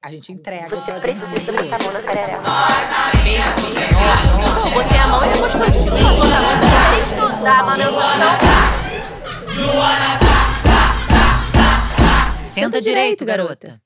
[0.00, 0.68] A gente entrega.
[0.68, 2.42] Você precisa botar a mão na sararela.
[4.72, 7.98] Botei a mão e depois foi Tem que dar a manutenção.
[12.54, 13.82] Senta direito, garota.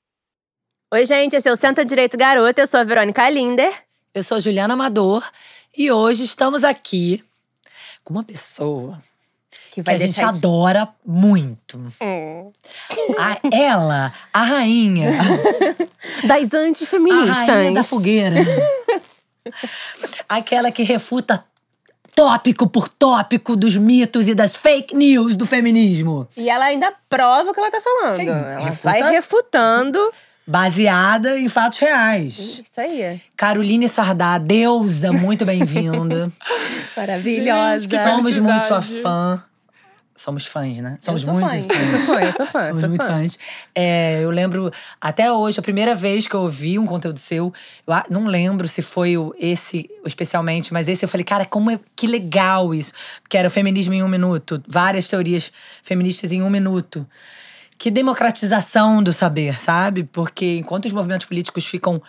[0.93, 2.61] Oi, gente, esse é o Senta Direito Garota.
[2.61, 3.73] Eu sou a Verônica Linder.
[4.13, 5.27] Eu sou a Juliana Amador
[5.75, 7.23] e hoje estamos aqui
[8.03, 8.99] com uma pessoa
[9.71, 11.77] Que que a gente adora muito.
[12.01, 12.51] Hum.
[13.17, 15.09] A, ela, a rainha,
[16.27, 17.43] Das a antifeministas.
[17.43, 18.35] rainha da fogueira.
[20.29, 21.43] Aquela que refuta
[22.15, 26.27] tópico por tópico dos mitos e das fake news do feminismo.
[26.37, 28.15] E ela ainda prova o que ela tá falando.
[28.15, 29.99] Sim, ela refuta- vai refutando.
[30.45, 32.37] Baseada em fatos reais.
[32.37, 33.21] Isso aí.
[33.37, 36.31] Caroline Sardá, deusa, muito bem-vinda.
[36.97, 37.87] Maravilhosa.
[37.87, 39.43] Gente, Somos muito sua fã.
[40.15, 40.97] Somos fãs, né?
[40.99, 42.65] Eu Somos sou muito fã, Eu sou fã, eu sou fã.
[42.65, 43.11] Somos sou muito fã.
[43.11, 43.39] fãs.
[43.73, 47.51] É, eu lembro, até hoje, a primeira vez que eu ouvi um conteúdo seu,
[47.87, 51.79] eu não lembro se foi o, esse especialmente, mas esse eu falei, cara, como é,
[51.95, 52.93] que legal isso.
[53.27, 54.61] Que era o feminismo em um minuto.
[54.67, 57.07] Várias teorias feministas em um minuto.
[57.83, 60.05] Que democratização do saber, sabe?
[60.05, 62.01] Porque enquanto os movimentos políticos ficam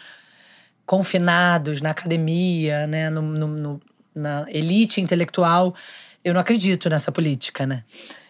[0.87, 3.81] confinados na academia, né, no, no- no-
[4.15, 5.75] na elite intelectual,
[6.23, 7.83] eu não acredito nessa política, né?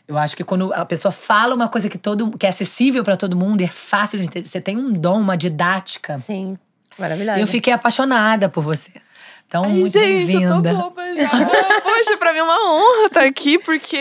[0.08, 3.14] Eu acho que quando a pessoa fala uma coisa que todo que é acessível para
[3.14, 6.18] todo mundo e é fácil de entender, você tem um dom, uma didática.
[6.20, 6.56] Sim,
[6.98, 7.38] maravilhosa.
[7.40, 8.92] Eu fiquei apaixonada por você.
[9.46, 10.74] Então, Ai, muito gente, eu tô bem-vinda.
[10.74, 11.28] boba já.
[11.82, 13.96] Poxa, pra mim é uma honra estar aqui, porque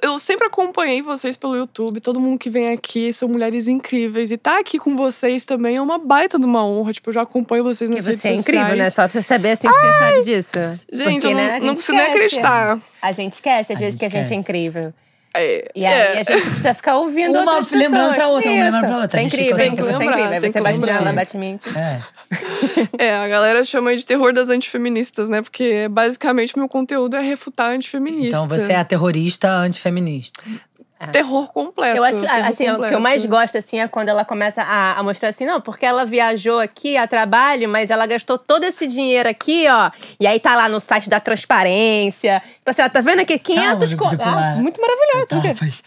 [0.00, 2.00] eu sempre acompanhei vocês pelo YouTube.
[2.00, 4.30] Todo mundo que vem aqui são mulheres incríveis.
[4.30, 6.92] E tá aqui com vocês também é uma baita de uma honra.
[6.94, 8.82] Tipo, eu já acompanho vocês Porque nas você é redes incrível, sociais.
[8.82, 8.90] né?
[8.90, 10.58] Só pra saber assim se você sabe disso.
[10.92, 12.78] Gente, Porque, eu não, né, não consigo nem acreditar.
[13.02, 14.94] A gente esquece às A vezes que a gente é incrível.
[15.36, 16.12] É, E aí é.
[16.12, 17.80] a gente precisa ficar ouvindo Uma outras pessoas.
[17.90, 19.10] lembrando pra outra, uma lembrando pra outra.
[19.10, 19.56] Você é gente incrível?
[19.56, 20.40] Tem que Você é lembrar, incrível.
[20.40, 21.12] tem Você é que Bastiana lembrar.
[21.24, 21.68] Batmente.
[21.78, 22.00] É.
[22.98, 25.42] É, a galera chama aí de terror das antifeministas, né?
[25.42, 28.28] Porque basicamente meu conteúdo é refutar antifeminista.
[28.28, 30.42] Então você é a terrorista antifeminista.
[31.12, 31.96] Terror completo.
[31.96, 33.00] Eu acho que, assim, o que eu completo.
[33.00, 36.60] mais gosto, assim, é quando ela começa a, a mostrar assim, não, porque ela viajou
[36.60, 39.90] aqui a trabalho, mas ela gastou todo esse dinheiro aqui, ó.
[40.18, 42.42] E aí tá lá no site da transparência.
[42.56, 44.18] Tipo assim, ela tá vendo aqui 500 Calma, conto.
[44.18, 45.46] tipo, Ah, muito maravilhoso.
[45.46, 45.82] Etapas.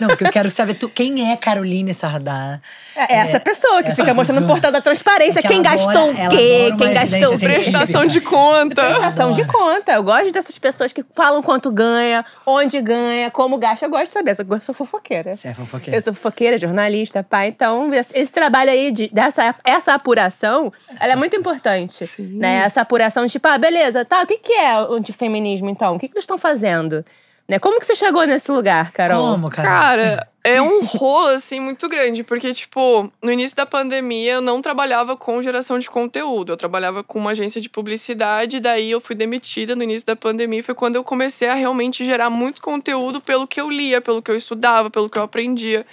[0.00, 2.60] Não, porque eu quero saber tu, quem é Caroline Sardá.
[2.96, 4.54] É essa pessoa que essa fica mostrando pessoa.
[4.54, 5.40] portal da transparência.
[5.40, 6.72] Porque Quem gastou o quê?
[6.76, 7.38] Quem gastou o.
[7.38, 8.82] Prestação de conta.
[8.84, 9.92] Prestação de conta.
[9.92, 13.86] Eu gosto dessas pessoas que falam quanto ganha, onde ganha, como gasta.
[13.86, 14.36] Eu gosto de saber.
[14.38, 15.36] Eu sou fofoqueira.
[15.36, 15.96] Você é fofoqueira.
[15.96, 17.46] Eu sou fofoqueira, jornalista, pá.
[17.46, 22.08] Então, esse, esse trabalho aí, de, dessa essa apuração, ela é muito importante.
[22.18, 22.62] Né?
[22.64, 25.96] Essa apuração, tipo, ah, beleza, tá, o que, que é o antifeminismo, então?
[25.96, 27.04] O que, que eles estão fazendo?
[27.52, 27.58] Né?
[27.58, 29.32] Como que você chegou nesse lugar, Carol?
[29.32, 29.68] Como, cara?
[29.68, 32.24] Cara, é um rolo, assim, muito grande.
[32.24, 36.54] Porque, tipo, no início da pandemia, eu não trabalhava com geração de conteúdo.
[36.54, 38.58] Eu trabalhava com uma agência de publicidade.
[38.58, 40.64] Daí, eu fui demitida no início da pandemia.
[40.64, 44.30] Foi quando eu comecei a realmente gerar muito conteúdo pelo que eu lia, pelo que
[44.30, 45.84] eu estudava, pelo que eu aprendia.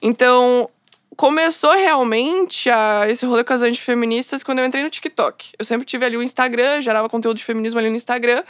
[0.00, 0.70] Então,
[1.18, 5.50] começou realmente a, esse rolê com as antifeministas quando eu entrei no TikTok.
[5.58, 8.44] Eu sempre tive ali o Instagram, gerava conteúdo de feminismo ali no Instagram.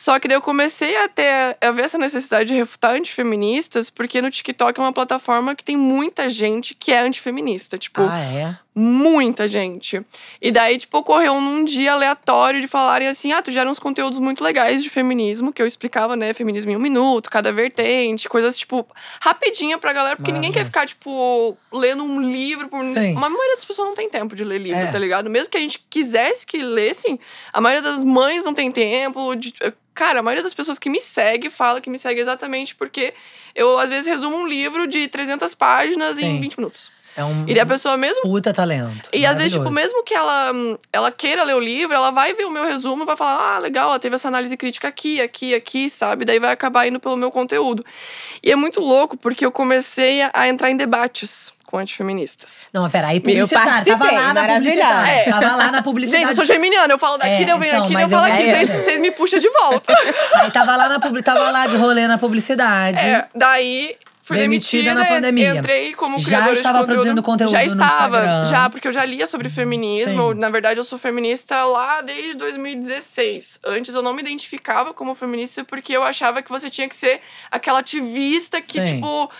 [0.00, 4.22] Só que daí eu comecei a ter a ver essa necessidade de refutar antifeministas, porque
[4.22, 7.76] no TikTok é uma plataforma que tem muita gente que é antifeminista.
[7.76, 8.56] Tipo, Ah, é?
[8.74, 10.00] muita gente.
[10.40, 14.18] E daí, tipo, ocorreu num dia aleatório de falarem assim: ah, tu gera uns conteúdos
[14.18, 16.32] muito legais de feminismo, que eu explicava, né?
[16.32, 18.86] Feminismo em um minuto, cada vertente, coisas, tipo,
[19.20, 22.86] rapidinha pra galera, porque ninguém quer ficar, tipo, lendo um livro por.
[22.86, 23.14] Sim.
[23.16, 24.90] A maioria das pessoas não tem tempo de ler livro, É.
[24.90, 25.28] tá ligado?
[25.28, 27.20] Mesmo que a gente quisesse que lessem,
[27.52, 29.34] a maioria das mães não tem tempo.
[29.34, 29.52] De...
[29.94, 33.12] Cara, a maioria das pessoas que me segue fala que me segue exatamente porque
[33.54, 36.26] eu, às vezes, resumo um livro de 300 páginas Sim.
[36.26, 36.90] em 20 minutos.
[37.16, 39.10] É um E a pessoa mesmo puta talento.
[39.12, 42.32] e às vezes, tipo, mesmo que ela, hum, ela queira ler o livro, ela vai
[42.34, 45.20] ver o meu resumo e vai falar: ah, legal, ela teve essa análise crítica aqui,
[45.20, 46.24] aqui, aqui, sabe?
[46.24, 47.84] Daí vai acabar indo pelo meu conteúdo.
[48.40, 52.66] E é muito louco, porque eu comecei a, a entrar em debates com antifeministas.
[52.72, 53.84] Não, mas peraí, publicitário.
[53.84, 55.10] Tava participei, lá na publicidade.
[55.10, 55.24] É.
[55.30, 56.22] Tava lá na publicidade.
[56.26, 58.24] Gente, eu sou geminiana, eu falo daqui, É, eu venho então, aqui, eu eu- falo
[58.32, 59.94] aqui, vocês, me puxam de volta.
[60.34, 62.98] Aí tava lá na tava lá de rolê na publicidade.
[62.98, 65.56] É, daí fui Demitida demitida, na pandemia.
[65.56, 66.86] entrei como Já estava de conteúdo.
[66.86, 70.32] produzindo conteúdo Já estava, já, porque eu já lia sobre feminismo.
[70.32, 70.38] Sim.
[70.38, 73.60] Na verdade, eu sou feminista lá desde 2016.
[73.64, 77.20] Antes eu não me identificava como feminista porque eu achava que você tinha que ser
[77.50, 78.84] aquela ativista que, Sim.
[78.84, 79.30] tipo.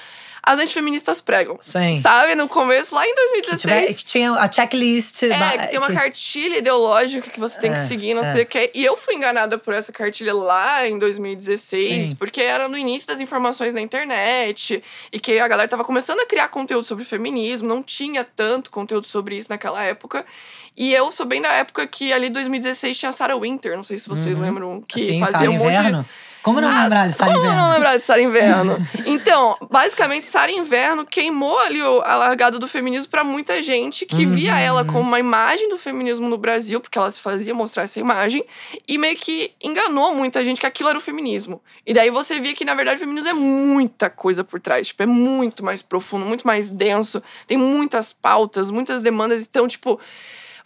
[0.43, 1.59] As antifeministas pregam.
[1.61, 1.95] Sim.
[2.01, 2.35] Sabe?
[2.35, 3.61] No começo, lá em Que, 2016.
[3.61, 5.23] tiver- que tinha a checklist.
[5.25, 8.33] É, que tem uma que- cartilha ideológica que você tem que É, seguir, não é.
[8.33, 8.71] sei o que.
[8.75, 12.17] E eu fui enganada por essa cartilha lá em 2016, Sim.
[12.17, 14.83] porque era no início das informações na internet.
[15.13, 19.07] E que a galera tava começando a criar conteúdo sobre feminismo, não tinha tanto conteúdo
[19.07, 20.25] sobre isso naquela época.
[20.77, 23.85] E eu sou bem da época que ali em 2016 tinha a Sarah Winter, não
[23.85, 26.05] sei se vocês lembram, que Assim, fazia um monte de.
[26.43, 27.61] Como não Ah, lembrar de Sara como Inverno?
[27.63, 28.77] não lembrar de Sara Inverno?
[29.07, 34.35] então, basicamente, Sara Inverno queimou ali a largada do feminismo pra muita gente que Uhum.
[34.35, 38.01] via ela como uma imagem do feminismo no Brasil, porque ela se fazia mostrar essa
[38.01, 38.45] imagem,
[38.89, 41.61] e meio que enganou muita gente que aquilo era o feminismo.
[41.87, 44.89] E daí você via que, na verdade, o feminismo é muita coisa por trás.
[44.89, 49.43] Tipo, é muito mais profundo, muito mais denso, tem muitas pautas, muitas demandas.
[49.49, 50.01] Então, tipo.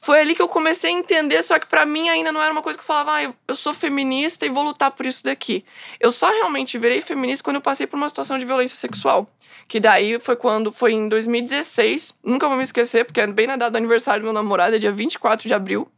[0.05, 2.61] Foi ali que eu comecei a entender, só que pra mim ainda não era uma
[2.61, 5.65] coisa que eu falava, ah, eu, eu sou feminista e vou lutar por isso daqui.
[5.99, 9.27] Eu só realmente virei feminista quando eu passei por uma situação de violência sexual.
[9.67, 13.56] Que daí foi quando, foi em 2016, nunca vou me esquecer, porque é bem na
[13.56, 15.89] data do aniversário do meu namorado, é dia 24 de abril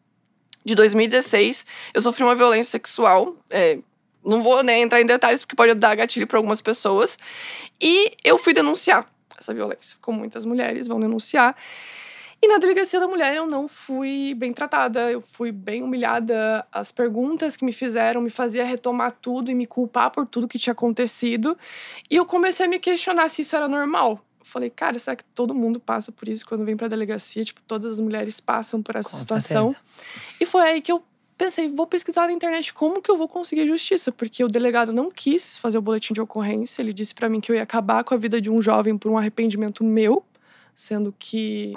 [0.65, 1.67] de 2016.
[1.93, 3.81] Eu sofri uma violência sexual, é,
[4.25, 7.19] não vou né, entrar em detalhes porque pode dar gatilho para algumas pessoas.
[7.81, 9.05] E eu fui denunciar
[9.37, 11.57] essa violência, como muitas mulheres vão denunciar.
[12.47, 16.65] E na delegacia da mulher eu não fui bem tratada, eu fui bem humilhada.
[16.71, 20.57] As perguntas que me fizeram me fazia retomar tudo e me culpar por tudo que
[20.57, 21.59] tinha acontecido.
[22.09, 24.25] E eu comecei a me questionar se isso era normal.
[24.39, 27.45] Eu falei, cara, será que todo mundo passa por isso quando vem pra delegacia?
[27.45, 29.73] Tipo, todas as mulheres passam por essa Com situação.
[29.73, 30.37] certeza.
[30.41, 31.03] E foi aí que eu
[31.37, 35.11] pensei, vou pesquisar na internet como que eu vou conseguir justiça, porque o delegado não
[35.11, 38.15] quis fazer o boletim de ocorrência, ele disse pra mim que eu ia acabar com
[38.15, 40.25] a vida de um jovem por um arrependimento meu,
[40.73, 41.75] sendo que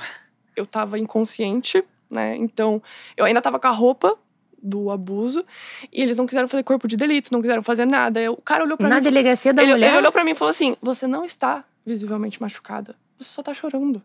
[0.60, 2.36] eu tava inconsciente, né?
[2.38, 2.82] Então,
[3.16, 4.16] eu ainda tava com a roupa
[4.62, 5.46] do abuso
[5.92, 8.32] e eles não quiseram fazer corpo de delito, não quiseram fazer nada.
[8.32, 9.88] O cara olhou pra Na mim, falou- delegacia da ele, mulher.
[9.90, 12.96] ele olhou pra mim e falou assim: "Você não está visivelmente machucada.
[13.18, 14.02] Você só tá chorando."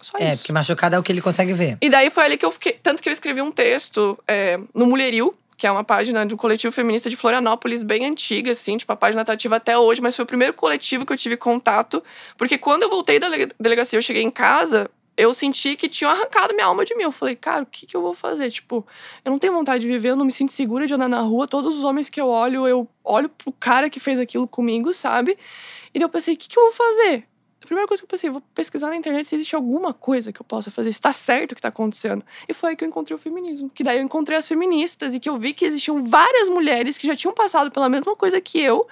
[0.00, 0.42] Só É, isso.
[0.42, 1.78] porque machucado é o que ele consegue ver.
[1.80, 2.74] E daí foi ali que eu fiquei.
[2.74, 6.70] Tanto que eu escrevi um texto é, no Mulheril, que é uma página do coletivo
[6.70, 10.22] feminista de Florianópolis, bem antiga, assim, tipo, a página tá ativa até hoje, mas foi
[10.22, 12.04] o primeiro coletivo que eu tive contato.
[12.36, 16.10] Porque quando eu voltei da dele- delegacia, eu cheguei em casa, eu senti que tinham
[16.10, 17.04] arrancado minha alma de mim.
[17.04, 18.50] Eu falei, cara, o que, que eu vou fazer?
[18.50, 18.86] Tipo,
[19.24, 21.48] eu não tenho vontade de viver, eu não me sinto segura de andar na rua.
[21.48, 25.38] Todos os homens que eu olho, eu olho pro cara que fez aquilo comigo, sabe?
[25.94, 27.26] E daí eu pensei, o que, que eu vou fazer?
[27.62, 30.40] A primeira coisa que eu pensei, vou pesquisar na internet se existe alguma coisa que
[30.40, 32.24] eu possa fazer, se tá certo o que tá acontecendo.
[32.46, 33.70] E foi aí que eu encontrei o feminismo.
[33.70, 37.06] Que daí eu encontrei as feministas e que eu vi que existiam várias mulheres que
[37.06, 38.86] já tinham passado pela mesma coisa que eu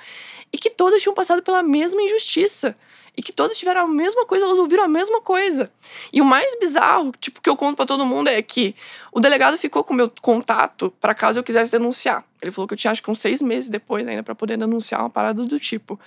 [0.53, 2.77] e que todas tinham passado pela mesma injustiça.
[3.17, 5.71] E que todas tiveram a mesma coisa, elas ouviram a mesma coisa.
[6.13, 8.75] E o mais bizarro, tipo, que eu conto pra todo mundo é que
[9.13, 12.25] o delegado ficou com o meu contato pra caso eu quisesse denunciar.
[12.43, 15.01] Ele falou que eu tinha acho que uns seis meses depois ainda pra poder denunciar
[15.01, 15.99] uma parada do tipo.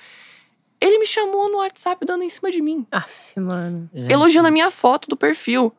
[0.81, 3.89] Ele me chamou no WhatsApp dando em cima de mim Aff, mano.
[3.93, 5.73] Gente, elogiando a minha foto do perfil.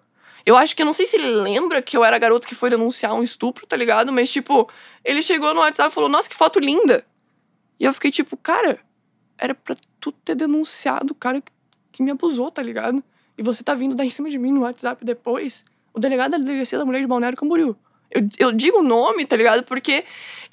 [0.45, 2.55] Eu acho que eu não sei se ele lembra que eu era a garota que
[2.55, 4.11] foi denunciar um estupro, tá ligado?
[4.11, 4.69] Mas, tipo,
[5.05, 7.05] ele chegou no WhatsApp e falou: Nossa, que foto linda.
[7.79, 8.81] E eu fiquei tipo, cara,
[9.37, 11.41] era pra tu ter denunciado o cara
[11.93, 13.03] que- me abusou, tá ligado?
[13.37, 15.65] E você tá vindo dar em cima de mim no WhatsApp depois.
[15.93, 17.75] O delegado da Delegacia da Mulher de Balneário Camboriú.
[18.11, 19.65] Eu, eu digo o nome, tá ligado?
[19.65, 20.05] Porque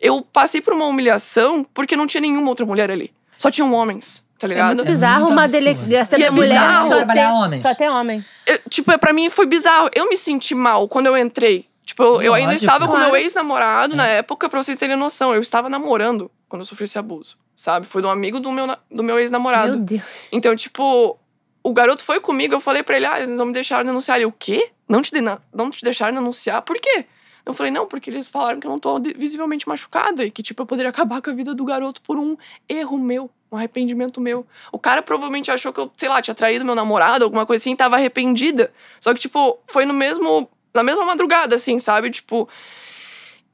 [0.02, 3.14] eu passei por uma humilhação porque não tinha nenhuma outra mulher ali.
[3.38, 4.76] Só tinham homens, tá É ligado?
[4.76, 6.90] muito bizarro muito uma delegacia E é da mulher bizarro.
[6.90, 7.62] só Trabalhar homens.
[7.62, 8.26] só tem homem.
[8.48, 9.90] eu- tipo, é, pra mim foi bizarro.
[9.94, 11.66] Eu me senti mal quando eu entrei.
[11.86, 15.34] Tipo, eu, eu ainda estava com meu ex-namorado na época, pra vocês terem noção.
[15.34, 17.86] Eu estava namorando quando eu sofri esse abuso, sabe?
[17.86, 19.78] Foi de um amigo do meu, do meu Meu ex-namorado.
[19.78, 20.02] Deus.
[20.32, 21.18] Então, tipo,
[21.64, 24.18] o garoto foi comigo, eu falei pra ele, ah, eles não me deixaram denunciar.
[24.18, 24.72] Ele, o quê?
[24.88, 25.12] Não te,
[25.54, 26.62] não te deixaram denunciar?
[26.62, 27.06] Por quê?
[27.46, 30.64] Eu falei, não, porque eles falaram que eu não tô visivelmente machucada e que, tipo,
[30.64, 32.36] eu poderia acabar com a vida do garoto por um
[32.68, 34.46] erro meu, um arrependimento meu.
[34.72, 37.74] O cara provavelmente achou que eu, sei lá, tinha traído meu namorado, alguma coisa assim,
[37.74, 38.74] e tava arrependida.
[39.00, 40.50] Só que, tipo, foi no mesmo.
[40.74, 42.10] Na mesma madrugada, assim, sabe?
[42.10, 42.50] Tipo.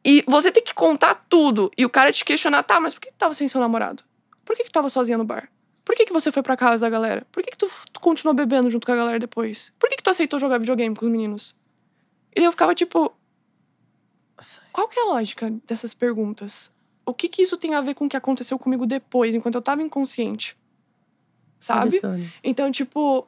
[0.03, 1.72] E você tem que contar tudo.
[1.77, 4.03] E o cara te questionar, tá, mas por que tu tava sem seu namorado?
[4.43, 5.50] Por que, que tu tava sozinha no bar?
[5.86, 7.25] Por que, que você foi pra casa da galera?
[7.31, 9.74] Por que, que tu, tu continuou bebendo junto com a galera depois?
[9.79, 11.55] Por que, que tu aceitou jogar videogame com os meninos?
[12.36, 13.13] E eu ficava tipo.
[14.72, 16.72] Qual que é a lógica dessas perguntas?
[17.05, 19.62] O que que isso tem a ver com o que aconteceu comigo depois, enquanto eu
[19.62, 20.58] tava inconsciente?
[21.60, 21.96] Sabe?
[21.98, 22.25] Absurdo.
[22.43, 23.27] Então, tipo,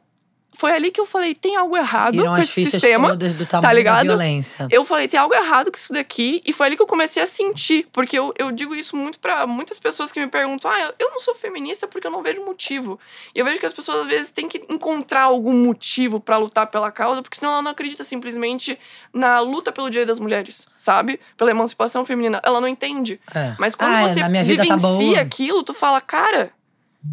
[0.55, 3.15] foi ali que eu falei, tem algo errado Viram com esse sistema.
[3.15, 4.03] do tamanho da ligado?
[4.05, 4.67] violência.
[4.72, 6.41] Eu falei, tem algo errado com isso daqui.
[6.45, 7.86] E foi ali que eu comecei a sentir.
[7.91, 11.19] Porque eu, eu digo isso muito pra muitas pessoas que me perguntam: ah, eu- não
[11.19, 13.00] sou feminista porque eu não vejo motivo.
[13.36, 16.67] E eu vejo que as pessoas às vezes têm que encontrar algum motivo pra lutar
[16.67, 18.77] pela causa, porque senão ela não acredita simplesmente
[19.13, 21.19] na luta pelo direito das mulheres, sabe?
[21.38, 22.41] Pela emancipação feminina.
[22.43, 23.19] Ela não entende.
[23.33, 23.53] É.
[23.60, 25.19] Mas quando Ah, é, você tá vivencia boa.
[25.22, 26.51] aquilo, tu fala, cara,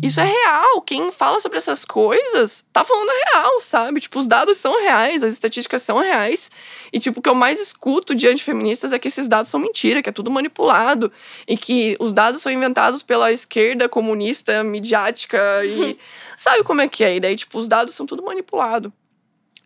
[0.00, 0.80] Isso é real.
[0.82, 4.00] Quem fala sobre essas coisas tá falando real, sabe?
[4.00, 6.50] Tipo, os dados são reais, as estatísticas são reais.
[6.92, 10.00] E, tipo, o que eu mais escuto de antifeministas é que esses dados são mentira,
[10.00, 11.12] que é tudo manipulado.
[11.46, 15.98] E que os dados são inventados pela esquerda comunista, midiática e.
[16.36, 17.16] sabe como é que é?
[17.16, 18.92] E daí, tipo, os dados são tudo manipulado.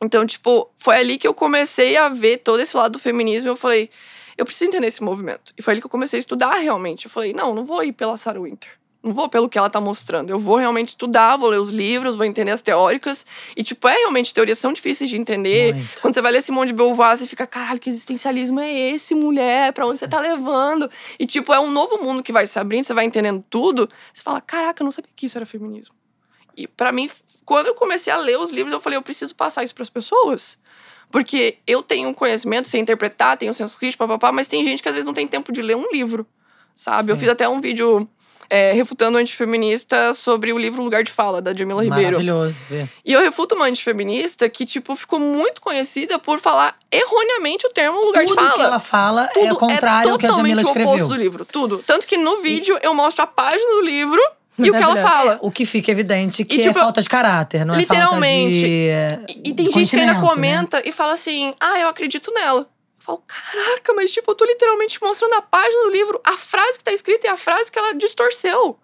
[0.02, 3.50] Então, tipo, foi ali que eu comecei a ver todo esse lado do feminismo.
[3.50, 3.90] Eu falei,
[4.38, 5.52] eu preciso entender esse movimento.
[5.56, 7.04] E foi ali que eu comecei a estudar realmente.
[7.04, 9.80] Eu falei, não, não vou ir pela Sarah Winter não vou pelo que ela tá
[9.80, 10.30] mostrando.
[10.30, 13.26] Eu vou realmente estudar, vou ler os livros, vou entender as teóricas.
[13.54, 15.74] E, tipo, é realmente teorias são difíceis de entender.
[15.74, 16.00] Muito.
[16.00, 19.74] Quando você vai ler Simone de Beauvoir, você fica, caralho, que existencialismo é esse, mulher?
[19.74, 20.90] Pra onde você tá levando?
[21.18, 23.90] E, tipo, é um novo mundo que vai se abrindo, você vai entendendo tudo.
[24.12, 25.94] Você fala, caraca, eu não sabia que isso era feminismo.
[26.56, 27.10] E para mim,
[27.44, 29.90] quando eu comecei a ler os livros, eu falei, eu preciso passar isso para as
[29.90, 30.58] pessoas.
[31.10, 34.82] Porque eu tenho um conhecimento, sei interpretar, tenho um senso crítico, papapá, mas tem gente
[34.82, 36.26] que às vezes não tem tempo de ler um livro,
[36.74, 37.12] sabe?
[37.12, 37.20] Eu Sim.
[37.20, 38.08] fiz até um vídeo
[38.50, 42.04] é, refutando o antifeminista sobre o livro Lugar de Fala, da Jamila Ribeiro.
[42.18, 42.58] Maravilhoso.
[42.68, 42.88] ver.
[43.04, 48.04] E eu refuto uma antifeminista que, tipo, ficou muito conhecida por falar erroneamente o termo
[48.04, 48.54] lugar Tudo de fala.
[48.54, 51.08] que ela fala é Tudo o contrário ao que a Jamila totalmente o oposto escreveu.
[51.08, 51.84] do livro, tudo.
[51.86, 54.20] Tanto que no vídeo eu mostro a página do livro
[54.58, 55.38] e o que ela fala.
[55.42, 58.64] O que fica evidente que E, tipo, é falta de caráter, não literalmente.
[58.64, 60.20] é falta de E, e tem gente que ainda né?
[60.20, 62.66] comenta e fala assim: ah, eu acredito nela.
[63.04, 66.78] Eu falo, caraca, mas tipo, eu tô literalmente mostrando a página do livro, a frase
[66.78, 68.78] que tá escrita e a frase que ela distorceu.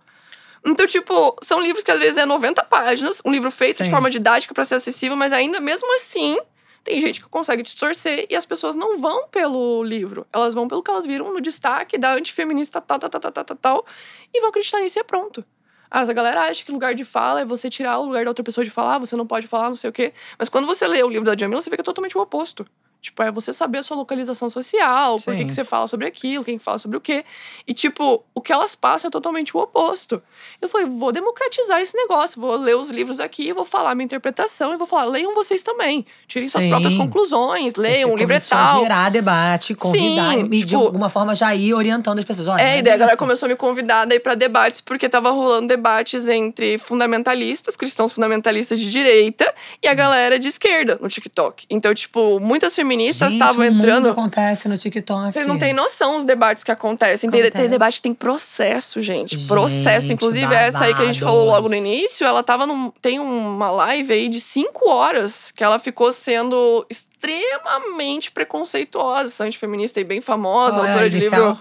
[0.65, 3.91] Então, tipo, são livros que às vezes é 90 páginas, um livro feito de Sim.
[3.91, 6.39] forma didática pra ser acessível, mas ainda mesmo assim,
[6.85, 10.27] tem gente que consegue distorcer e as pessoas não vão pelo livro.
[10.31, 13.45] Elas vão pelo que elas viram no destaque da antifeminista tal, tal, tal, tal, tal,
[13.45, 13.87] tal, tal
[14.35, 15.43] e vão acreditar nisso e é pronto.
[15.91, 18.45] Ah, a galera acha que lugar de fala é você tirar o lugar da outra
[18.45, 20.12] pessoa de falar, você não pode falar, não sei o quê.
[20.39, 22.65] Mas quando você lê o livro da Jamila, você vê que é totalmente o oposto.
[23.00, 25.47] Tipo, é você saber a sua localização social, por que, Sim.
[25.47, 27.25] que você fala sobre aquilo, quem que fala sobre o quê.
[27.66, 30.23] E, tipo, o que elas passam é totalmente o oposto.
[30.61, 34.75] Eu falei, vou democratizar esse negócio, vou ler os livros aqui, vou falar minha interpretação
[34.75, 36.04] e vou falar, leiam vocês também.
[36.28, 36.69] Tirem suas Sim.
[36.71, 38.83] próprias conclusões, leiam, o livro é a tal.
[38.83, 42.49] gerar debate, convidar Sim, e de tipo- alguma forma já ir orientando as pessoas.
[42.49, 45.30] Olha, É, e daí a galera começou a me convidar daí pra debates, porque tava
[45.30, 49.52] rolando debates entre fundamentalistas, cristãos fundamentalistas de direita,
[49.83, 51.64] e a galera de esquerda no TikTok.
[51.71, 54.09] Então, tipo, muitas feministas Gente, estavam o mundo entrando.
[54.09, 55.32] acontece no TikTok.
[55.32, 57.30] Vocês não têm noção os debates que acontecem.
[57.30, 57.62] Tem, Acontece.
[57.62, 59.37] tem debate que tem processo, gente.
[59.37, 60.12] Gente, processo.
[60.12, 62.90] Inclusive, essa aí que a gente falou logo no início, ela tava num.
[63.02, 70.04] Tem uma live aí de cinco horas que ela ficou sendo extremamente preconceituosa, antifeminista e
[70.04, 71.40] bem famosa, Qual é autora de inicial?
[71.49, 71.59] livro.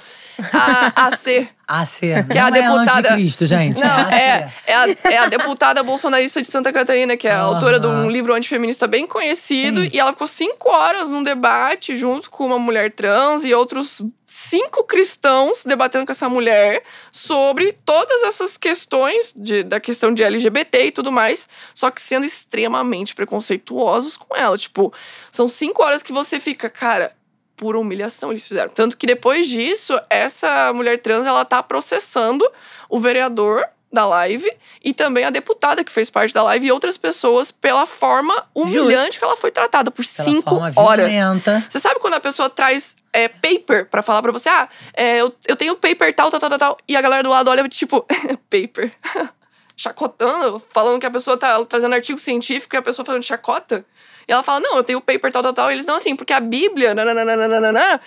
[0.54, 1.48] A, AC.
[1.68, 2.26] A ser.
[2.28, 3.84] Que é a não é deputada- anticristo, gente.
[3.84, 7.80] Não, é, é, a, é a deputada bolsonarista de Santa Catarina, que é a autora
[7.80, 9.84] de um livro antifeminista bem conhecido.
[9.84, 9.90] Sim.
[9.94, 14.84] E ela ficou cinco horas num debate junto com uma mulher trans e outros cinco
[14.84, 20.92] cristãos debatendo com essa mulher sobre todas essas questões de, da questão de LGBT e
[20.92, 24.58] tudo mais, só que sendo extremamente preconceituosos com ela.
[24.58, 24.94] Tipo,
[25.32, 27.12] são cinco horas que você fica, cara,
[27.60, 28.70] pura humilhação eles fizeram.
[28.70, 32.50] Tanto que depois disso, essa mulher trans, ela tá processando
[32.90, 34.50] o vereador da live
[34.82, 39.18] e também a deputada que fez parte da live e outras pessoas pela forma humilhante
[39.20, 41.10] que ela foi tratada por Pela cinco horas.
[41.12, 41.66] violenta.
[41.70, 45.36] Você sabe quando a pessoa traz é, paper pra falar pra você, ah, é, eu,
[45.46, 48.06] eu tenho paper tal, tal, tal, tal, tal, e a galera do lado olha tipo,
[48.50, 48.94] paper.
[49.76, 53.86] Chacotando, falando que a pessoa tá trazendo artigo científico e a pessoa falando chacota.
[54.30, 55.72] E ela fala, não, eu tenho paper tal, tal, tal.
[55.72, 58.00] E eles não assim, porque a Bíblia, nananana.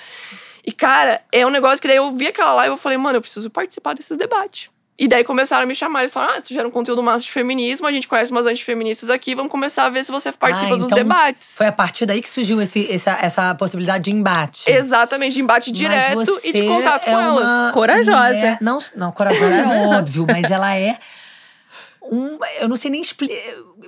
[0.65, 3.17] E, cara, é um negócio que daí eu vi aquela live e eu falei, mano,
[3.17, 4.71] eu preciso participar desses debates.
[4.97, 7.33] E daí começaram a me chamar, eles falaram, ah, tu gera um conteúdo massa de
[7.33, 10.77] feminismo, a gente conhece umas antifeministas aqui, vamos começar a ver se você participa Ah,
[10.77, 11.57] dos então debates.
[11.57, 14.71] Foi a partir daí que surgiu esse, essa, essa possibilidade de embate.
[14.71, 17.73] Exatamente, de embate direto e de contato é com uma elas.
[17.73, 18.13] Corajosa.
[18.29, 19.67] mulher- não, não, corajosa é
[19.99, 20.97] óbvio, mas ela é
[22.11, 22.39] um.
[22.61, 23.35] Eu não sei nem explicar.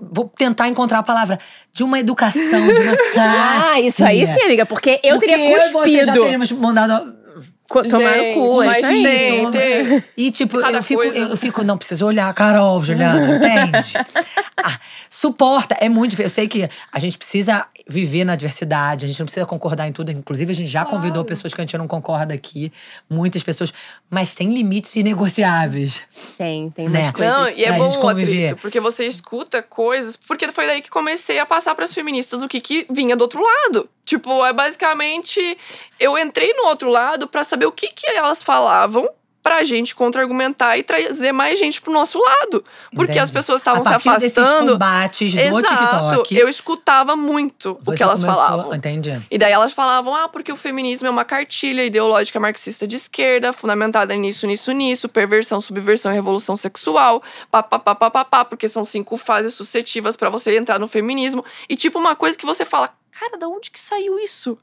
[0.00, 1.38] Vou tentar encontrar a palavra.
[1.72, 3.64] De uma educação, de uma classe.
[3.74, 6.20] Ah, isso aí sim, amiga, porque eu Porque teria eu e você já cuspido.
[6.22, 7.24] teríamos mandado.
[7.68, 9.02] Co- Tomar no Gente, cu, é mas isso aí.
[9.02, 10.04] tem, tem.
[10.18, 11.18] E tipo, Cada eu fico, coisa.
[11.18, 13.94] eu fico, não preciso olhar, Carol, Juliana, entende?
[14.56, 14.78] Ah,
[15.10, 16.26] suporta, é muito difícil.
[16.26, 19.92] Eu sei que a gente precisa viver na diversidade, a gente não precisa concordar em
[19.92, 20.10] tudo.
[20.10, 22.72] Inclusive, a gente já convidou pessoas que a gente não concorda aqui,
[23.10, 23.74] muitas pessoas,
[24.08, 26.02] mas tem limites inegociáveis.
[26.38, 27.12] Tem, tem Né?
[27.12, 27.34] coisas.
[27.36, 28.44] Não, e é pra bom gente o conviver.
[28.46, 30.16] atrito, porque você escuta coisas.
[30.16, 33.42] Porque foi daí que comecei a passar pras feministas o que, que vinha do outro
[33.42, 33.88] lado.
[34.04, 35.56] Tipo, é basicamente.
[35.98, 39.08] Eu entrei no outro lado pra saber o que, que elas falavam
[39.44, 42.64] pra gente contra-argumentar e trazer mais gente pro nosso lado.
[42.90, 43.18] Porque Entendi.
[43.18, 44.72] as pessoas estavam A se afastando.
[44.72, 45.62] combates do Exato.
[45.68, 46.34] TikTok.
[46.34, 48.74] Eu escutava muito o que elas começou- falavam.
[48.74, 49.20] Entendi.
[49.30, 53.52] E daí elas falavam, ah, porque o feminismo é uma cartilha ideológica marxista de esquerda,
[53.52, 60.16] fundamentada nisso, nisso, nisso, perversão, subversão e revolução sexual, papapá, porque são cinco fases suscetivas
[60.16, 61.44] pra você entrar no feminismo.
[61.68, 64.56] E tipo, uma coisa que você fala, cara, da onde que saiu isso?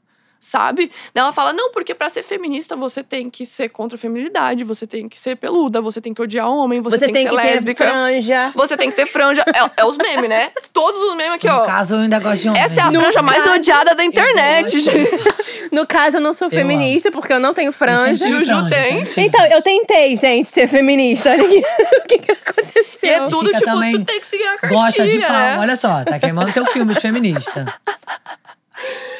[0.44, 0.90] Sabe?
[1.14, 4.88] Ela fala, não, porque pra ser feminista você tem que ser contra a feminilidade, você
[4.88, 7.36] tem que ser peluda, você tem que odiar homem, você, Você, tem, tem que que
[7.36, 7.84] ser ter lésbica.
[7.86, 8.52] franja.
[8.56, 9.44] Você tem que ter franja.
[9.46, 10.50] É, é os memes, né?
[10.72, 11.60] Todos os memes aqui, No ó.
[11.60, 12.60] caso, eu ainda gosto de homem.
[12.60, 12.98] Essa é a gente.
[12.98, 15.10] franja mais caso, odiada da internet, gente.
[15.70, 18.26] No caso, eu não sou Eu feminista, porque eu não tenho Eu franja.
[18.26, 19.24] Juju franja, tem.
[19.24, 21.30] Então, eu tentei, gente, ser feminista.
[21.30, 21.62] Olha aqui.
[22.02, 23.10] o que, que E aconteceu.
[23.12, 25.30] é tudo, fica tipo, também- tu tem que seguir a cartilha, Gosta de pau.
[25.30, 25.56] né?
[25.60, 27.72] Olha só, tá queimando teu filme de feminista.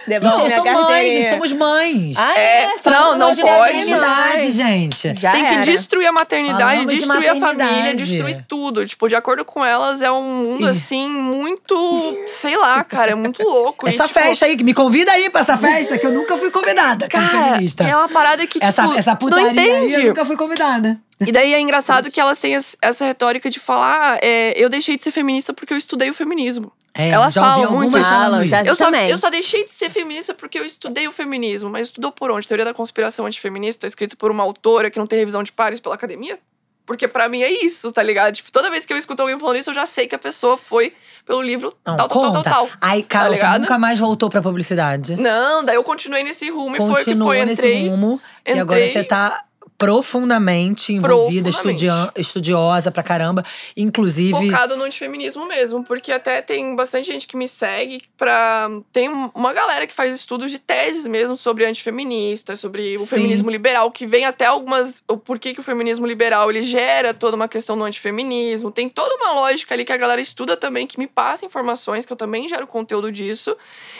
[0.04, 1.30] Devolve Então, são mães, gente.
[1.30, 2.16] Somos mães.
[2.18, 2.70] Ah, É, é?
[2.90, 3.52] não, não de pode.
[3.76, 5.14] maternidade, gente.
[5.20, 5.62] Já Tem que era.
[5.62, 7.96] destruir a maternidade, Falamos de destruir a família, maternidade.
[8.04, 8.84] destruir tudo.
[8.84, 12.18] Tipo, de acordo com elas, é um mundo, assim, muito…
[12.26, 13.86] Sei lá, cara, é muito louco.
[13.86, 16.36] E, Essa tipo, festa aí, que me convida aí pra essa festa, que eu nunca
[16.36, 17.84] fui convidada como Cara, feminista.
[17.84, 19.94] é uma parada que, tipo, essa, essa tu não putaria aí, entende.
[19.94, 20.98] eu nunca fui convidada.
[21.24, 24.68] E daí é engraçado que elas têm es- essa retórica de falar, ah, é, eu
[24.68, 26.72] deixei de ser feminista porque eu estudei o feminismo.
[26.94, 29.08] É, Elas já falam muito Falam, já- Eu só, também.
[29.08, 31.70] eu só deixei de ser feminista porque eu estudei o feminismo.
[31.70, 32.46] Mas estudou por onde?
[32.46, 35.94] Teoria da conspiração antifeminista, escrito por uma autora que não tem revisão de pares pela
[35.94, 36.38] academia?
[36.84, 38.34] Porque pra mim é isso, tá ligado?
[38.34, 40.56] Tipo, toda vez que eu escuto alguém falando isso, eu já sei que a pessoa
[40.58, 40.92] foi
[41.24, 42.50] pelo livro Não, tal, tal, tal, conta.
[42.50, 42.76] tal, tal.
[42.80, 43.60] Aí, cara, você ligado?
[43.62, 45.14] nunca mais voltou pra publicidade.
[45.16, 47.44] Não, daí eu continuei nesse rumo e foi que Continuou foi.
[47.46, 48.20] nesse Entrei, rumo.
[48.44, 49.42] E agora entrei- você tá
[49.86, 52.12] profundamente envolvida, Profundamente.
[52.20, 53.44] estudiosa pra caramba.
[53.76, 54.46] Inclusive.
[54.50, 58.68] focado no antifeminismo mesmo, porque até tem bastante gente que me segue pra.
[58.92, 63.06] Tem uma galera que faz estudos de teses mesmo sobre antifeministas, sobre o Sim.
[63.16, 65.02] feminismo liberal, que vem até algumas.
[65.08, 68.70] O porquê que o feminismo liberal ele gera toda uma questão do antifeminismo.
[68.70, 72.12] Tem toda uma lógica ali que a galera estuda também, que me passa informações, que
[72.12, 73.56] eu também gero conteúdo disso.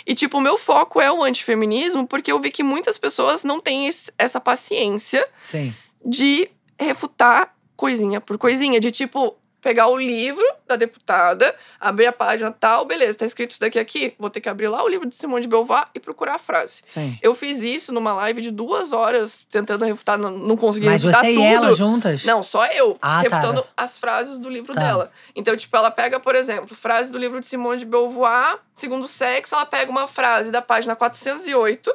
[0.06, 3.60] E, tipo, o meu foco é o antifeminismo, porque eu vi que muitas pessoas não
[3.60, 5.71] têm esse- essa paciência Sim.
[6.04, 12.50] De refutar coisinha por coisinha, de tipo pegar o livro da deputada, abrir a página
[12.50, 15.14] tal, beleza, tá escrito isso daqui aqui, vou ter que abrir lá o livro de
[15.14, 16.80] Simone de Beauvoir e procurar a frase.
[16.84, 17.16] Sim.
[17.22, 21.24] Eu fiz isso numa live de duas horas tentando refutar, não, não consegui Mas refutar
[21.24, 21.44] você tudo.
[21.44, 22.24] e ela juntas?
[22.24, 23.36] Não, só eu, Ah, tá.
[23.38, 24.80] refutando as frases do livro Tá.
[24.80, 25.12] dela.
[25.36, 29.54] Então, tipo, ela pega, por exemplo, frase do livro de Simone de Beauvoir, Segundo Sexo,
[29.54, 31.94] ela pega uma frase da página 408,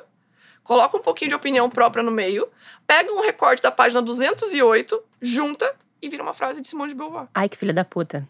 [0.63, 2.47] coloca um pouquinho de opinião própria no meio,
[2.87, 7.27] pega um recorte da página 208, junta e vira uma frase de Simone de Beauvoir.
[7.35, 8.27] Ai, que filha da puta.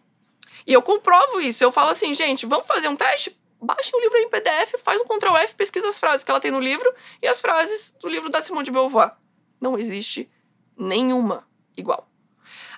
[0.65, 1.63] E eu comprovo isso.
[1.63, 3.37] Eu falo assim, gente, vamos fazer um teste?
[3.61, 6.51] Baixem o livro em PDF, faz um Ctrl F, pesquisa as frases que ela tem
[6.51, 6.91] no livro
[7.21, 9.13] e as frases do livro da Simone de Beauvoir.
[9.59, 10.29] Não existe
[10.77, 12.07] nenhuma igual.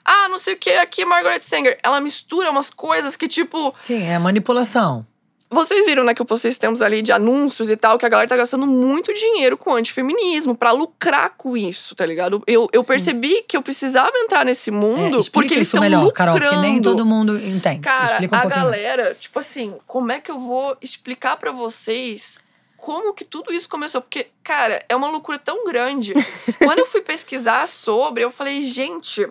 [0.04, 1.78] Ah, não sei o que, aqui é Margaret Sanger.
[1.84, 5.06] Ela mistura umas coisas que, tipo, Sim, é manipulação.
[5.52, 8.10] Vocês viram, né, que eu postei esses tempos ali de anúncios e tal, que a
[8.10, 12.44] galera tá gastando muito dinheiro com antifeminismo pra lucrar com isso, tá ligado?
[12.46, 15.82] Eu, eu percebi que eu precisava entrar nesse É, mundo explica porque eles isso estão
[15.82, 16.40] melhor, lucrando.
[16.40, 17.80] Carol, porque nem todo mundo entende.
[17.82, 18.64] Cara, explica um a pouquinho.
[18.64, 22.40] galera, tipo assim, como é que eu vou explicar pra vocês
[22.78, 24.02] como que tudo isso começou?
[24.02, 26.14] Porque, cara, é uma loucura tão grande.
[26.60, 29.28] Quando eu fui pesquisar sobre, eu falei, gente,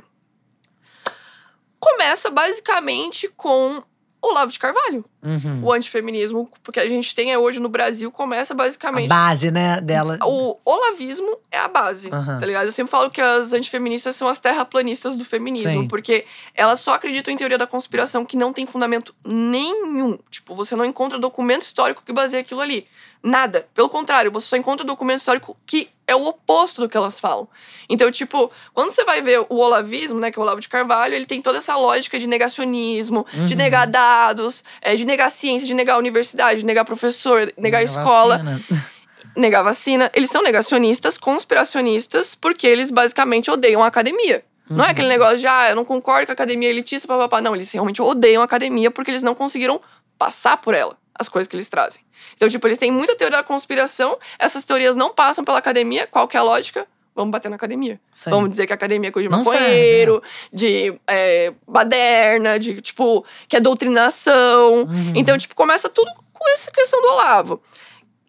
[1.78, 3.82] começa basicamente com
[4.20, 5.04] Olavo de Carvalho.
[5.22, 5.64] Uhum.
[5.64, 10.18] O antifeminismo, porque a gente tem hoje no Brasil, começa A basicamente base, né, dela.
[10.24, 12.38] o olavismo é a base, Aham.
[12.38, 12.66] tá ligado?
[12.66, 15.88] Eu sempre falo que as antifeministas são as terraplanistas do feminismo, Sim.
[15.88, 20.18] porque elas só acreditam em teoria da conspiração que não tem fundamento nenhum.
[20.30, 22.86] Tipo, você não encontra documento histórico que baseia aquilo ali.
[23.22, 23.66] Nada.
[23.74, 27.46] Pelo contrário, você só encontra documento histórico que é o oposto do que elas falam.
[27.88, 31.14] Então, tipo, quando você vai ver o olavismo, né, que é o Olavo de Carvalho,
[31.14, 33.58] ele tem toda essa lógica de negacionismo, de Uhum.
[33.58, 38.02] negar dados, é, de negar ciência, de negar universidade, de negar professor, negar a Vacina.
[38.02, 38.40] escola
[39.36, 40.10] negar vacina.
[40.14, 44.44] Eles são negacionistas, conspiracionistas, porque eles basicamente odeiam a academia.
[44.70, 47.40] Não é aquele negócio de, ah, eu não concordo com a academia elitista, papapá.
[47.40, 49.80] Não, eles realmente odeiam a academia porque eles não conseguiram
[50.18, 52.02] passar por ela, as coisas que eles trazem.
[52.34, 56.06] Então, tipo, eles têm muita teoria da conspiração, essas teorias não passam pela academia.
[56.06, 56.86] Qual que é a lógica?
[57.14, 58.00] Vamos bater na academia.
[58.12, 58.30] Sim.
[58.30, 63.24] Vamos dizer que a academia é coisa de Não maconheiro, de é, baderna, de, tipo,
[63.48, 64.82] que é doutrinação.
[64.82, 65.12] Uhum.
[65.16, 67.60] Então, tipo, começa tudo com essa questão do Olavo.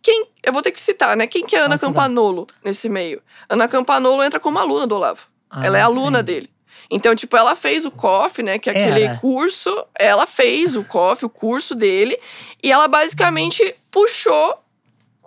[0.02, 1.28] Quem, eu vou ter que citar, né?
[1.28, 1.93] Quem que é Ana citar.
[1.93, 3.21] Campanolo nesse meio?
[3.47, 5.28] Ana Campanolo entra como aluna do Olavo.
[5.52, 6.25] Ah, ela é aluna sim.
[6.25, 6.49] dele.
[6.91, 8.58] Então, tipo, ela fez o COF, né?
[8.58, 9.17] Que é aquele Era.
[9.17, 9.86] curso.
[9.97, 12.17] Ela fez o COF, o curso dele.
[12.63, 14.58] E ela basicamente puxou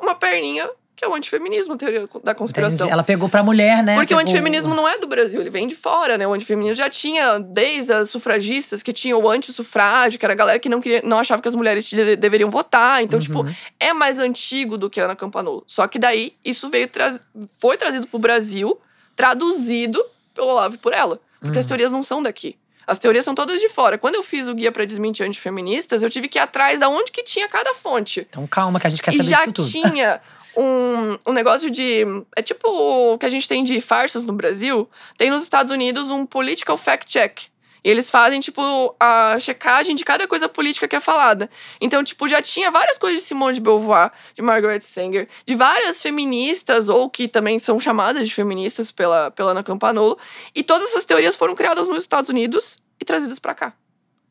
[0.01, 2.77] uma perninha que é o antifeminismo, a teoria da conspiração.
[2.87, 2.93] Entendi.
[2.93, 3.95] Ela pegou pra mulher, né?
[3.97, 6.25] Porque o Pegou- antifeminismo não é do Brasil, ele vem de fora, né?
[6.29, 10.61] O antifeminismo já tinha, desde as sufragistas, que tinham o antissufrágio, que era a galera
[10.61, 13.03] que não, queria, não achava que as mulheres de- deveriam votar.
[13.03, 13.45] Então, tipo,
[13.81, 15.65] é mais antigo do que Ana Campanolo.
[15.67, 17.19] Só que daí, isso veio tra
[17.59, 18.79] foi trazido pro Brasil,
[19.17, 21.19] traduzido pelo Olavo e por ela.
[21.43, 22.57] Porque as teorias não são daqui.
[22.87, 23.97] As teorias são todas de fora.
[23.99, 27.11] Quando eu fiz o guia pra desmentir antifeministas, eu tive que ir atrás da onde
[27.11, 29.69] que tinha cada fonte Então calma, que a gente quer e saber já disso tudo.
[29.71, 30.21] tinha
[30.57, 32.05] um, um negócio de.
[32.37, 34.89] É tipo o que a gente tem de farsas no Brasil.
[35.17, 37.52] Tem nos Estados Unidos um political fact check.
[37.85, 41.51] E eles fazem, tipo, a checagem de cada coisa política que é falada.
[41.81, 46.01] Então, tipo, já tinha várias coisas de Simone de Beauvoir, de Margaret Sanger, de várias
[46.01, 50.17] feministas, ou que também são chamadas de feministas pela, pela Ana Campanolo.
[50.55, 53.73] E todas essas teorias foram criadas nos Estados Unidos e trazidas pra cá.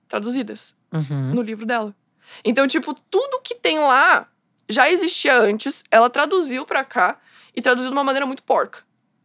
[0.07, 1.33] Traduzidas Uhum.
[1.33, 1.95] no livro dela.
[2.43, 4.27] Então, tipo, tudo que tem lá
[4.69, 7.17] já existia antes, ela traduziu pra cá
[7.55, 8.79] e traduziu de uma maneira muito porca.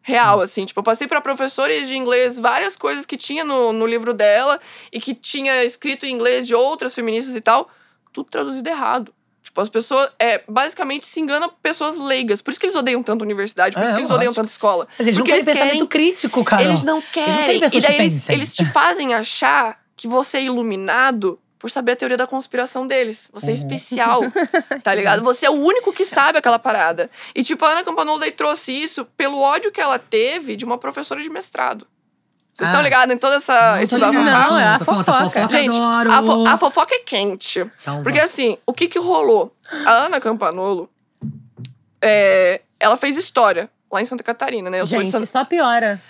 [0.06, 0.64] Real, assim.
[0.64, 4.60] Tipo, eu passei pra professora de inglês várias coisas que tinha no, no livro dela
[4.92, 7.68] e que tinha escrito em inglês de outras feministas e tal.
[8.12, 9.12] Tudo traduzido errado.
[9.42, 12.40] Tipo, as pessoas, é, basicamente, se enganam pessoas leigas.
[12.40, 14.46] Por isso que eles odeiam tanto a universidade, por É, isso que eles odeiam tanto
[14.48, 14.86] escola.
[14.96, 16.62] Mas eles não Porque querem pensamento querem- crítico, cara.
[16.62, 17.28] Eles não querem.
[17.28, 20.42] Eles não têm pessoas e daí que eles, eles te fazem achar que você é
[20.44, 23.30] iluminado por saber a teoria da conspiração deles.
[23.32, 24.20] Você é especial,
[24.84, 25.22] tá ligado?
[25.22, 27.10] Você é o único que sabe aquela parada.
[27.34, 30.76] E tipo, a Ana Campanolo daí trouxe isso pelo ódio que ela teve de uma
[30.78, 31.86] professora de mestrado.
[32.52, 32.72] Vocês Ah.
[32.72, 34.12] estão ligados em toda essa Não esse ligado.
[34.14, 35.04] Não, é a fofoca.
[35.30, 37.58] fofoca Gente, a, fo- a fofoca é quente.
[37.82, 39.54] Então, Porque assim, o que que rolou?
[39.84, 40.88] A Ana Campanolo,
[42.00, 44.80] é, ela fez história lá em Santa Catarina, né?
[44.80, 46.00] Eu sou de Gente, Santa só piora.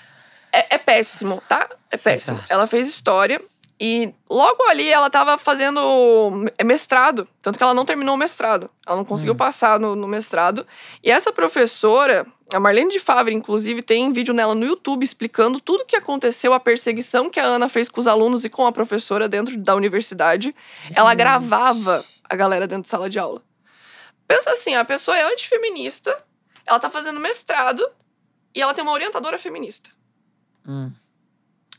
[0.52, 1.68] é, é péssimo, tá?
[1.90, 2.38] É Sim, péssimo.
[2.38, 2.44] tá.
[2.48, 3.40] Ela fez história
[3.78, 7.28] e logo ali ela tava fazendo me- mestrado.
[7.42, 8.70] Tanto que ela não terminou o mestrado.
[8.86, 9.36] Ela não conseguiu Hum.
[9.36, 10.66] passar no, no mestrado.
[11.02, 15.82] E essa professora, a Marlene de Favre, inclusive, tem vídeo nela no YouTube explicando tudo
[15.82, 18.72] o que aconteceu, a perseguição que a Ana fez com os alunos e com a
[18.72, 20.54] professora dentro da universidade.
[20.94, 23.42] Ela gravava a galera dentro de sala de aula.
[24.26, 26.16] Pensa assim, a pessoa é antifeminista,
[26.66, 27.86] ela tá fazendo mestrado
[28.54, 29.90] e ela tem uma orientadora feminista
[30.66, 30.90] Hum.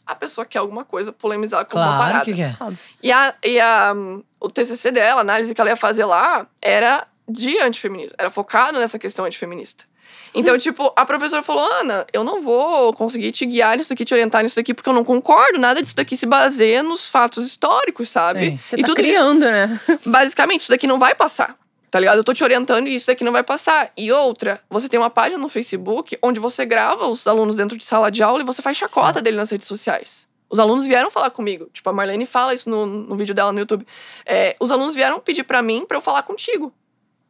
[0.07, 2.25] A pessoa quer alguma coisa polemizar com uma Claro parada.
[2.25, 2.55] que quer.
[3.03, 6.47] E, a, e a, hum, o TCC dela, a análise que ela ia fazer lá,
[6.61, 8.15] era de antifeminismo.
[8.17, 9.85] Era focado nessa questão antifeminista.
[10.33, 14.13] Então, tipo, a professora falou: Ana, eu não vou conseguir te guiar nisso daqui, te
[14.13, 15.57] orientar nisso daqui, porque eu não concordo.
[15.57, 18.51] Nada disso daqui se baseia nos fatos históricos, sabe?
[18.51, 18.59] Sim.
[18.69, 19.79] Você e tá tudo isso criando, né?
[20.05, 21.55] basicamente, isso daqui não vai passar.
[21.89, 22.17] Tá ligado?
[22.17, 23.91] Eu tô te orientando e isso daqui não vai passar.
[23.95, 27.85] E outra, você tem uma página no Facebook onde você grava os alunos dentro de
[27.85, 30.27] sala de aula e você faz chacota dele nas redes sociais.
[30.49, 31.69] Os alunos vieram falar comigo.
[31.73, 33.85] Tipo, a Marlene fala isso no, no vídeo dela no YouTube.
[34.25, 36.73] É, os alunos vieram pedir pra mim pra eu falar contigo.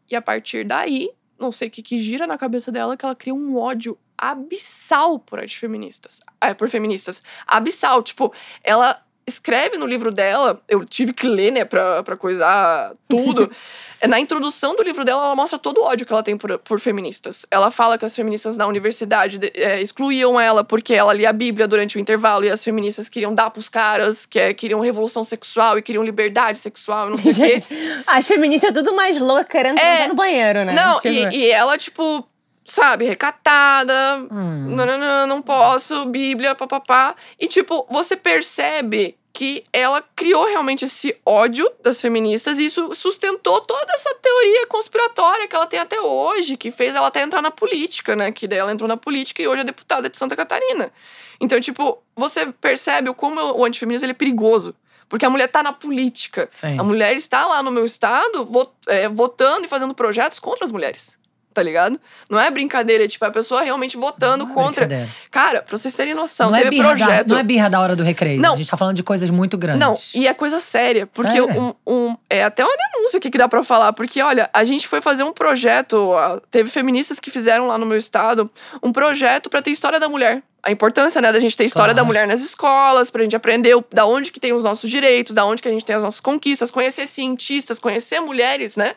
[0.09, 3.15] E a partir daí, não sei o que, que gira na cabeça dela, que ela
[3.15, 6.19] cria um ódio abissal por antifeministas.
[6.41, 7.23] É, por feministas.
[7.45, 8.01] Abissal.
[8.01, 13.51] Tipo, ela escreve no livro dela, eu tive que ler, né, pra, pra coisar tudo.
[13.99, 16.55] É, Na introdução do livro dela, ela mostra todo o ódio que ela tem por,
[16.59, 17.47] por feministas.
[17.49, 21.33] Ela fala que as feministas na universidade de- é, excluíam ela porque ela lia a
[21.33, 25.23] Bíblia durante o intervalo e as feministas queriam dar pros caras, que é, queriam revolução
[25.23, 27.57] sexual e queriam liberdade sexual não sei o quê.
[28.05, 30.07] As feministas tudo mais louca querendo É.
[30.07, 30.73] no banheiro, né?
[30.73, 32.23] Não, Tipo, e, e ela, tipo,
[32.67, 33.93] sabe, recatada,
[34.29, 34.75] Hum.
[34.75, 37.15] não, não, não, não posso, Bíblia, papapá.
[37.39, 43.61] E, tipo, você percebe que ela criou realmente esse ódio das feministas e isso sustentou
[43.61, 47.51] toda essa teoria conspiratória que ela tem até hoje, que fez ela até entrar na
[47.51, 48.31] política, né?
[48.31, 50.91] Que daí ela entrou na política e hoje é deputada de Santa Catarina.
[51.39, 54.75] Então, tipo, você percebe como o antifeminismo ele é perigoso.
[55.07, 56.47] Porque a mulher tá na política.
[56.49, 56.77] Sim.
[56.77, 58.45] A mulher está lá no meu estado
[58.87, 61.17] é, votando e fazendo projetos contra as mulheres.
[61.57, 61.99] Tá ligado?
[62.29, 64.87] Não é brincadeira, é, tipo, a pessoa realmente votando Não é contra.
[65.31, 67.29] Cara, pra vocês terem noção, Não é, teve birra da, projeto.
[67.31, 68.39] não é birra da hora do recreio.
[68.39, 68.53] Não.
[68.53, 69.79] A gente tá falando de coisas muito grandes.
[69.79, 71.07] Não, e é coisa séria.
[71.07, 71.49] Porque Sério?
[71.59, 71.73] um,
[72.09, 73.91] um- é até uma denúncia aqui que dá pra falar.
[73.93, 76.11] Porque, olha, a gente foi fazer um projeto.
[76.51, 78.47] Teve feministas que fizeram lá no meu estado
[78.83, 80.43] um projeto pra ter história da mulher.
[80.61, 82.05] A importância, né, da gente ter história da Claro.
[82.07, 85.43] mulher nas escolas, pra gente aprender o- da onde que tem os nossos direitos, da
[85.43, 88.93] onde que a gente tem as nossas conquistas, conhecer cientistas, conhecer mulheres, né?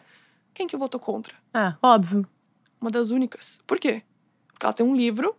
[0.52, 1.32] Quem que votou contra?
[1.54, 2.26] Ah, óbvio.
[2.80, 3.60] Uma das únicas.
[3.66, 4.02] Por quê?
[4.52, 5.36] Porque ela tem um livro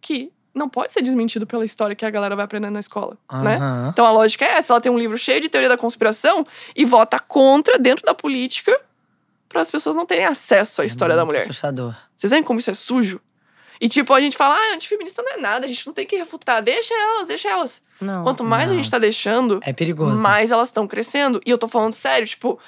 [0.00, 3.56] que não pode ser desmentido pela história que a galera vai aprendendo na escola, né?
[3.56, 3.88] Aham.
[3.92, 6.84] Então a lógica é essa: ela tem um livro cheio de teoria da conspiração e
[6.84, 8.78] vota contra dentro da política
[9.48, 11.42] para as pessoas não terem acesso à história da mulher.
[11.42, 11.94] Assustador.
[12.16, 13.20] Vocês veem como isso é sujo?
[13.78, 16.16] E tipo, a gente fala, ah, antifeminista não é nada, a gente não tem que
[16.16, 16.62] refutar.
[16.62, 17.82] Deixa elas, deixa elas.
[18.00, 18.22] Não.
[18.22, 18.72] Quanto mais não.
[18.74, 20.16] a gente tá deixando, É perigoso.
[20.22, 21.42] mais elas estão crescendo.
[21.44, 22.58] E eu tô falando sério, tipo,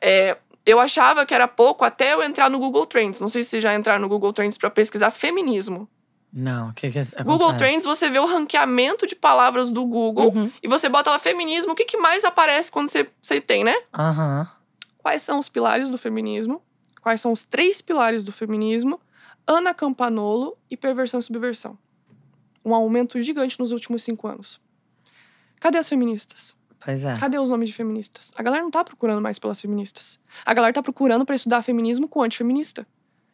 [0.00, 3.20] é, eu achava que era pouco até eu entrar no Google Trends.
[3.20, 5.88] Não sei se vocês já entraram no Google Trends pra pesquisar feminismo.
[6.32, 7.24] Não, o que que acontece?
[7.24, 10.50] Google Trends, você vê o ranqueamento de palavras do Google Uhum.
[10.62, 11.72] e você bota lá feminismo.
[11.72, 13.74] O que, que mais aparece quando você, você tem, né?
[13.92, 14.48] Aham.
[14.98, 16.62] Quais são os pilares do feminismo?
[17.02, 18.98] Quais são os três pilares do feminismo?
[19.46, 21.76] Ana Campanolo e perversão e subversão.
[22.64, 24.60] Um aumento gigante nos últimos cinco anos.
[25.60, 26.56] Cadê as feministas?
[26.84, 27.16] Pois é.
[27.16, 28.30] Cadê os nomes de feministas?
[28.36, 30.18] A galera não tá procurando mais pelas feministas.
[30.44, 32.86] A galera tá procurando pra estudar feminismo com antifeminista.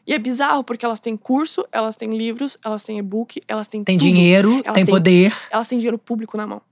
[0.07, 3.85] E é bizarro, porque elas têm curso, elas têm livros, elas têm e-book, elas têm
[3.85, 4.07] Tem tudo.
[4.07, 5.37] dinheiro, Elas tem têm- poder.
[5.51, 6.63] Elas têm dinheiro público na mão.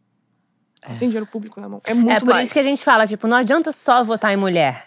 [0.82, 1.00] Elas É.
[1.00, 1.80] têm dinheiro público na mão.
[1.84, 2.44] É muito É por mais.
[2.44, 4.86] isso que a gente fala, tipo, não adianta só votar em mulher.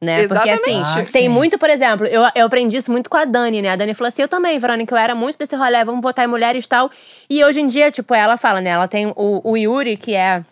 [0.00, 0.26] Né?
[0.26, 1.08] Porque assim, Exatamente.
[1.08, 1.28] Ah, tem sim.
[1.28, 3.68] muito, por exemplo, eu, eu aprendi isso muito com a Dani, né?
[3.68, 6.28] A Dani falou assim: eu também, Verônica, eu era muito desse rolê, vamos votar em
[6.28, 6.90] mulheres e tal.
[7.30, 8.70] E hoje em dia, tipo, ela fala, né?
[8.70, 10.44] Ela tem o, o Yuri, que é.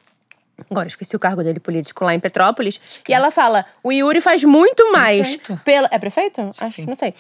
[0.71, 2.81] Agora, esqueci o cargo dele político lá em Petrópolis.
[3.09, 5.37] E ela fala: o Yuri faz muito mais.
[5.37, 5.61] Prefeito.
[5.65, 6.41] Pela, é prefeito?
[6.59, 6.87] Acho sim.
[6.87, 7.15] não sei.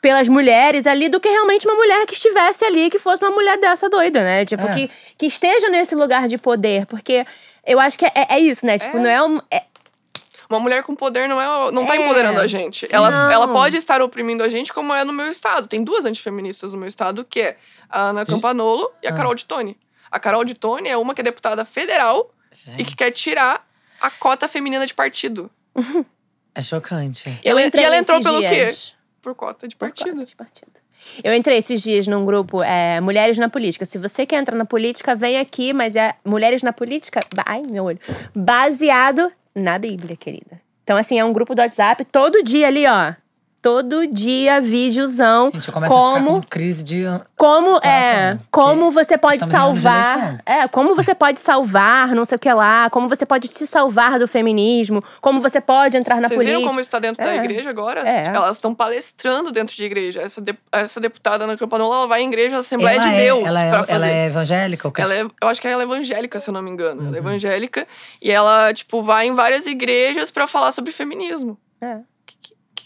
[0.00, 3.58] Pelas mulheres ali do que realmente uma mulher que estivesse ali, que fosse uma mulher
[3.58, 4.44] dessa doida, né?
[4.44, 4.72] Tipo, É.
[4.72, 6.86] que, que esteja nesse lugar de poder.
[6.86, 7.26] Porque
[7.66, 8.78] eu acho que é, é isso, né?
[8.78, 9.00] Tipo, É.
[9.00, 9.40] não é um.
[9.50, 9.62] é-
[10.48, 11.98] Uma mulher com poder não, é, não tá É.
[12.00, 12.86] empoderando a gente.
[12.86, 12.94] Sim.
[12.94, 13.30] Ela, Não.
[13.30, 15.66] ela pode estar oprimindo a gente, como é no meu estado.
[15.66, 17.56] Tem duas antifeministas no meu estado, que é
[17.90, 19.14] a Ana Campanolo e a Ah.
[19.14, 19.76] Carol de Tone.
[20.10, 22.30] A Carol de Tone é uma que é deputada federal
[22.78, 23.66] e que quer tirar
[24.00, 25.50] a cota feminina de partido.
[26.54, 27.28] É chocante.
[27.44, 28.48] E ela, e ela entrou pelo quê?
[28.48, 28.94] dias.
[29.22, 30.12] Por cota de Por partido.
[30.14, 30.72] cota de partido.
[31.22, 33.84] Eu entrei esses dias num grupo é, Mulheres na Política.
[33.84, 37.84] Se você quer entrar na política, vem aqui, mas é Mulheres na Política, ai, meu
[37.84, 38.00] olho,
[38.34, 40.60] baseado na Bíblia, querida.
[40.82, 43.14] Então, assim, é um grupo do WhatsApp, todo dia ali, ó.
[43.60, 45.50] Todo dia, videozão.
[45.52, 47.02] Gente, eu começo a como ficar com crise de.
[47.36, 52.52] como é, como você pode salvar, é, como você pode salvar, não sei o que
[52.52, 56.56] lá, como você pode se salvar do feminismo, como você pode entrar na Vocês política.
[56.58, 57.36] viram como está dentro da É.
[57.36, 58.08] igreja agora?
[58.08, 58.28] É.
[58.28, 60.20] Elas estão palestrando dentro de igreja.
[60.22, 63.44] Essa, de- essa deputada Ana Campanolo, ela vai em igreja, Assembleia ela de é, Deus.
[63.44, 63.92] ela, é, pra fazer.
[63.92, 64.86] ela é evangélica?
[64.88, 67.00] Ou Ela é, eu acho que ela é evangélica, se eu não me engano.
[67.02, 67.08] Uhum.
[67.08, 67.88] Ela é evangélica.
[68.22, 71.58] E ela, tipo, vai em várias igrejas pra falar sobre feminismo.
[71.80, 71.98] É.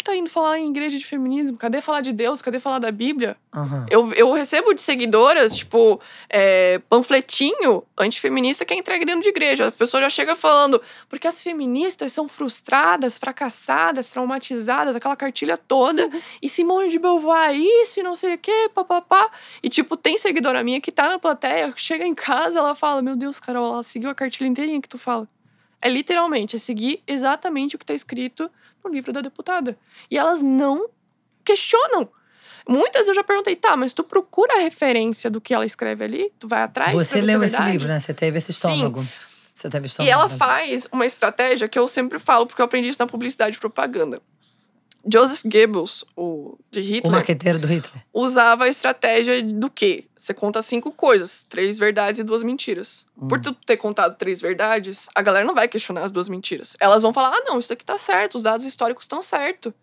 [0.03, 1.57] Que, tá indo falar em igreja de feminismo?
[1.57, 2.43] Cadê falar de Deus?
[2.43, 3.37] Cadê falar da Bíblia?
[3.55, 3.87] Aham.
[3.89, 9.69] Eu, eu recebo de seguidoras, tipo, é, panfletinho antifeminista que é entregue dentro de igreja.
[9.69, 16.11] A pessoa já chega falando, porque as feministas são frustradas, fracassadas, traumatizadas, aquela cartilha toda.
[16.43, 19.31] E Simone de Beauvoir, isso e não sei o quê, papapá.
[19.63, 23.15] E, tipo, tem seguidora minha que tá na plateia, chega em casa, ela fala: Meu
[23.15, 25.29] Deus, Carol, ela seguiu a cartilha inteirinha que tu fala.
[25.81, 28.51] É literalmente, é seguir exatamente o que tá escrito
[28.85, 29.77] no livro da deputada.
[30.11, 30.89] E elas não
[31.45, 32.09] questionam.
[32.69, 36.33] Muitas eu já perguntei, tá, mas tu procura a referência do que ela escreve ali?
[36.39, 36.93] Tu vai atrás?
[36.93, 37.99] Você leu esse livro, né?
[37.99, 39.07] Você teve esse estômago.
[39.53, 40.09] Você teve estômago.
[40.09, 43.57] E ela faz uma estratégia que eu sempre falo, porque eu aprendi isso na publicidade
[43.57, 44.23] e propaganda.
[45.11, 48.05] Joseph Goebbels, o de O Hitler, marqueteiro do Hitler.
[48.13, 50.05] usava a estratégia do quê?
[50.17, 53.05] Você conta cinco coisas, três verdades e duas mentiras.
[53.29, 56.77] Por tu ter contado três verdades, a galera não vai questionar as duas mentiras.
[56.79, 59.75] Elas vão falar: ah, não, isso aqui tá certo, os dados históricos estão certo.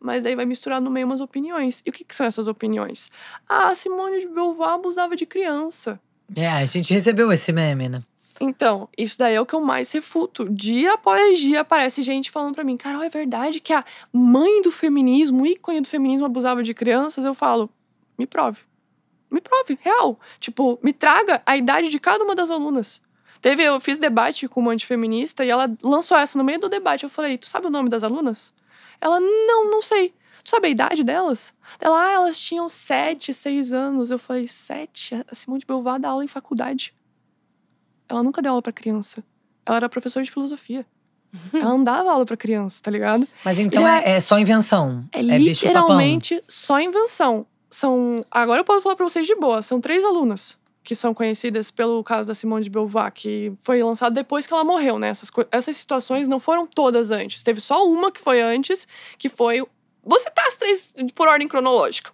[0.00, 1.82] Mas daí vai misturar no meio umas opiniões.
[1.86, 3.10] E o que, que são essas opiniões?
[3.48, 5.98] Ah, Simone de Beauvoir abusava de criança.
[6.36, 8.02] É, a gente recebeu esse meme, né?
[8.40, 10.48] Então, isso daí é o que eu mais refuto.
[10.50, 14.70] Dia após dia aparece gente falando pra mim: Carol, é verdade que a mãe do
[14.70, 17.24] feminismo, ícone do feminismo, abusava de crianças?
[17.24, 17.70] Eu falo:
[18.18, 18.60] me prove.
[19.30, 20.18] Me prove, real.
[20.38, 23.00] Tipo, me traga a idade de cada uma das alunas.
[23.40, 27.04] Teve, eu fiz debate com uma antifeminista e ela lançou essa no meio do debate.
[27.04, 28.52] Eu falei: Tu sabe o nome das alunas?
[29.00, 30.12] Ela: Não, não sei.
[30.42, 31.54] Tu sabe a idade delas?
[31.80, 34.10] Ela, ah, elas tinham sete, seis anos.
[34.10, 35.14] Eu falei: Sete?
[35.30, 36.94] A Simone de Beauvoir dá aula em faculdade.
[38.14, 39.22] Ela nunca deu aula pra criança.
[39.66, 40.86] Ela era professora de filosofia.
[41.52, 43.26] Ela não dava aula pra criança, tá ligado?
[43.44, 45.04] Mas então E é, é só invenção.
[45.12, 45.38] É, papão.
[45.38, 47.46] literalmente só invenção.
[47.70, 48.24] São.
[48.30, 49.60] Agora eu posso falar pra vocês de boa.
[49.60, 54.12] São três alunas que são conhecidas pelo caso da Simone de Beauvoir, que foi lançado
[54.12, 55.08] depois que ela morreu, né?
[55.08, 57.42] Essas, essas situações não foram todas antes.
[57.42, 58.86] Teve só uma que foi antes,
[59.18, 59.64] que foi.
[60.04, 62.12] Vou citar as três por ordem cronológica.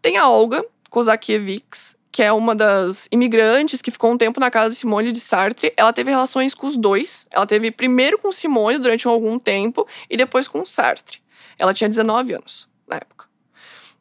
[0.00, 4.70] Tem a Olga Kozakiewicz, que é uma das imigrantes que ficou um tempo na casa
[4.70, 5.72] de Simone de Sartre.
[5.76, 7.26] Ela teve relações com os dois.
[7.30, 11.20] Ela teve primeiro com Simone durante algum tempo e depois com Sartre.
[11.58, 13.26] Ela tinha 19 anos na época.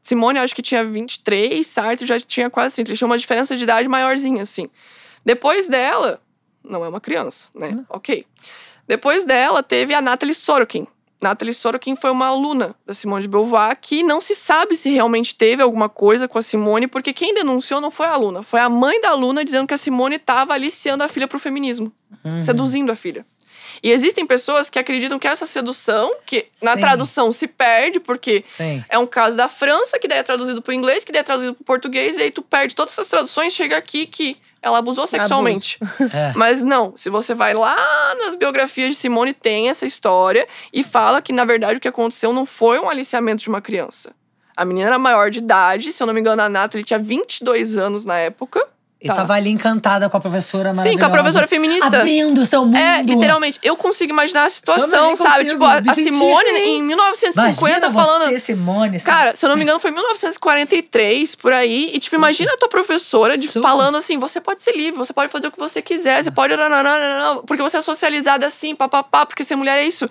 [0.02, 2.90] Simone, acho que tinha 23, Sartre já tinha quase 30.
[2.90, 4.70] Eles tinham uma diferença de idade maiorzinha, assim.
[5.24, 6.20] Depois dela,
[6.64, 7.86] não é uma criança, né?
[7.90, 8.26] Ok.
[8.88, 10.88] Depois dela, teve a Natalie Sorokin.
[11.22, 15.36] Natalie Sorokin foi uma aluna da Simone de Beauvoir que não se sabe se realmente
[15.36, 18.70] teve alguma coisa com a Simone, porque quem denunciou não foi a aluna, foi a
[18.70, 21.92] mãe da aluna dizendo que a Simone estava aliciando a filha pro feminismo,
[22.24, 22.42] Uhum.
[22.42, 23.26] seduzindo a filha.
[23.82, 26.80] E existem pessoas que acreditam que essa sedução, que na Sim.
[26.82, 28.84] tradução se perde, porque Sim.
[28.90, 31.54] é um caso da França, que daí é traduzido pro inglês, que daí é traduzido
[31.54, 35.78] pro português, e daí tu perde todas essas traduções, chega aqui que ela abusou sexualmente.
[36.12, 36.34] É.
[36.36, 37.76] Mas não, se você vai lá
[38.16, 42.34] nas biografias de Simone, tem essa história e fala que, na verdade, o que aconteceu
[42.34, 44.14] não foi um aliciamento de uma criança.
[44.56, 47.78] A menina era maior de idade, se eu não me engano, a Nathalie tinha 22
[47.78, 48.66] anos na época.
[49.02, 49.16] E Tá.
[49.16, 51.10] tava ali encantada com a professora Sim, com a maravilhosa.
[51.14, 51.88] professora feminista.
[51.88, 52.76] Abrindo o seu mundo.
[52.78, 53.58] É, literalmente.
[53.64, 55.30] Eu consigo imaginar a situação, Também sabe?
[55.46, 56.64] consigo, Tipo, a, a Simone assim.
[56.80, 58.26] em 1950 Imagina falando.
[58.30, 59.00] você, Simone.
[59.00, 59.18] sabe?
[59.18, 61.92] Cara, se eu não me engano, foi 1943, por aí.
[61.94, 65.32] E, tipo, imagina a tua professora de, falando assim: você pode ser livre, você pode
[65.32, 66.54] fazer o que você quiser, você pode.
[67.48, 70.10] Porque você é socializada assim, papapá, porque ser mulher é isso.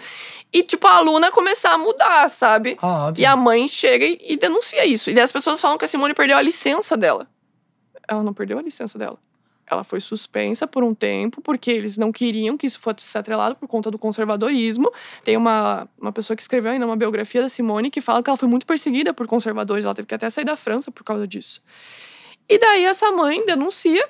[0.52, 2.78] E, tipo, a aluna começar a mudar, sabe?
[2.80, 3.20] Óbvio.
[3.22, 5.10] E a mãe chega e, e denuncia isso.
[5.10, 7.26] E daí as pessoas falam que a Simone perdeu a licença dela.
[8.08, 9.18] Ela não perdeu a licença dela.
[9.70, 13.68] Ela foi suspensa por um tempo, porque eles não queriam que isso fosse atrelado por
[13.68, 14.90] conta do conservadorismo.
[15.22, 18.36] Tem uma, uma pessoa que escreveu ainda uma biografia da Simone que fala que ela
[18.36, 19.84] foi muito perseguida por conservadores.
[19.84, 21.60] Ela teve que até sair da França por causa disso.
[22.48, 24.08] E daí essa mãe denuncia.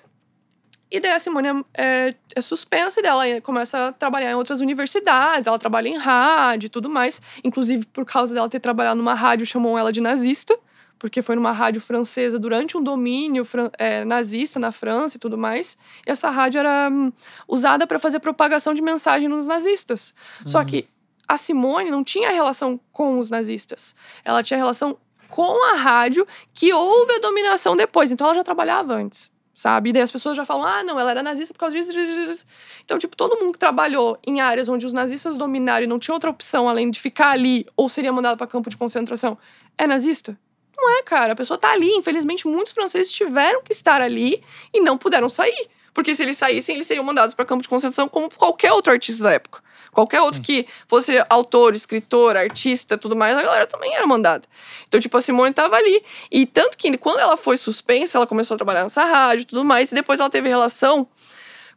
[0.90, 4.34] E daí a Simone é, é, é suspensa e daí ela começa a trabalhar em
[4.34, 5.48] outras universidades.
[5.48, 7.20] Ela trabalha em rádio e tudo mais.
[7.42, 10.56] Inclusive, por causa dela ter trabalhado numa rádio, chamam ela de nazista
[10.98, 13.46] porque foi numa rádio francesa durante um domínio
[13.78, 15.78] é, nazista na França e tudo mais.
[16.06, 17.12] E essa rádio era hum,
[17.46, 20.14] usada para fazer propagação de mensagem nos nazistas.
[20.44, 20.86] Só que
[21.28, 23.94] a Simone não tinha relação com os nazistas.
[24.24, 24.96] Ela tinha relação
[25.28, 28.10] com a rádio que houve a dominação depois.
[28.10, 29.30] Então ela já trabalhava antes.
[29.54, 29.90] Sabe?
[29.90, 32.46] E daí as pessoas já falam, ah, não, ela era nazista por causa disso, disso.
[32.84, 36.14] Então, tipo, todo mundo que trabalhou em áreas onde os nazistas dominaram e não tinha
[36.14, 39.36] outra opção além de ficar ali ou seria mandado para campo de concentração,
[39.76, 40.38] é nazista?
[40.78, 41.32] Não é, cara.
[41.32, 41.90] A pessoa tá ali.
[41.90, 45.68] Infelizmente, muitos franceses tiveram que estar ali e não puderam sair.
[45.92, 49.24] Porque se eles saíssem, eles seriam mandados para campo de concentração como qualquer outro artista
[49.24, 49.60] da época.
[49.90, 54.46] Qualquer outro que fosse autor, escritor, artista, tudo mais, a galera também era mandada.
[54.86, 56.04] Então, tipo, a Simone tava ali.
[56.30, 59.64] E tanto que quando ela foi suspensa, ela começou a trabalhar nessa rádio e tudo
[59.64, 61.08] mais, e depois ela teve relação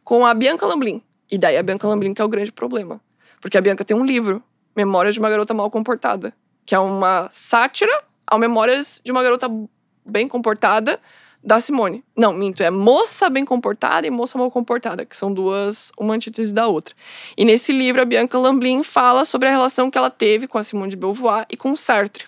[0.04, 1.02] com a Bianca Lamblin.
[1.28, 3.00] E daí a Bianca Lamblin que é o grande problema.
[3.40, 4.40] Porque a Bianca tem um livro,
[4.76, 6.32] Memórias de uma Garota Mal Comportada,
[6.64, 9.46] que é uma sátira ao Memórias de uma Garota
[10.06, 10.98] Bem Comportada
[11.44, 12.02] da Simone.
[12.16, 16.50] Não, minto, é Moça Bem Comportada e Moça Mal Comportada, que são duas, uma antítese
[16.50, 16.94] da outra.
[17.36, 20.62] E nesse livro, a Bianca Lamblin fala sobre a relação que ela teve com a
[20.62, 22.24] Simone de Beauvoir e com Sartre.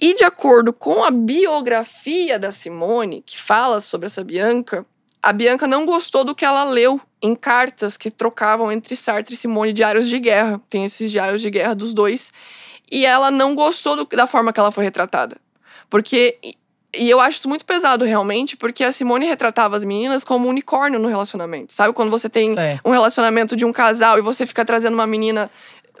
[0.00, 4.86] E de acordo com a biografia da Simone, que fala sobre essa Bianca,
[5.20, 9.36] a Bianca não gostou do que ela leu em cartas que trocavam entre Sartre e
[9.36, 10.60] Simone diários de guerra.
[10.68, 12.32] Tem esses diários de guerra dos dois.
[12.90, 15.36] E ela não gostou do- da forma que ela foi retratada.
[15.88, 16.38] Porque.
[16.42, 16.56] e-
[16.94, 21.00] eu acho isso muito pesado, realmente, porque a Simone retratava as meninas como um unicórnio
[21.00, 21.72] no relacionamento.
[21.72, 22.78] Sabe quando você tem Sei.
[22.84, 25.50] um relacionamento de um casal e você fica trazendo uma menina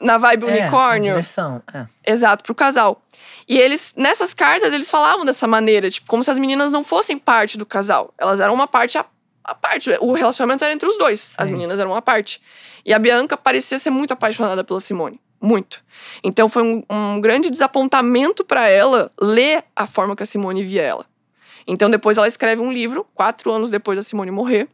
[0.02, 1.14] na vibe É, a unicórnio?
[1.14, 1.62] diversão.
[1.72, 1.86] É.
[2.12, 3.00] Exato, pro casal.
[3.48, 7.16] E eles, nessas cartas, eles falavam dessa maneira, tipo, como se as meninas não fossem
[7.16, 8.12] parte do casal.
[8.18, 9.06] Elas eram uma parte à,
[9.42, 9.88] à parte.
[9.98, 11.32] O relacionamento era entre os dois.
[11.38, 11.52] As Sim.
[11.54, 12.38] meninas eram uma parte.
[12.84, 15.18] E a Bianca parecia ser muito apaixonada pela Simone.
[15.42, 15.82] Muito.
[16.22, 20.82] Então foi um, um grande desapontamento para ela ler a forma que a Simone via
[20.82, 21.06] ela.
[21.66, 24.68] Então depois ela escreve um livro, quatro anos depois da Simone morrer,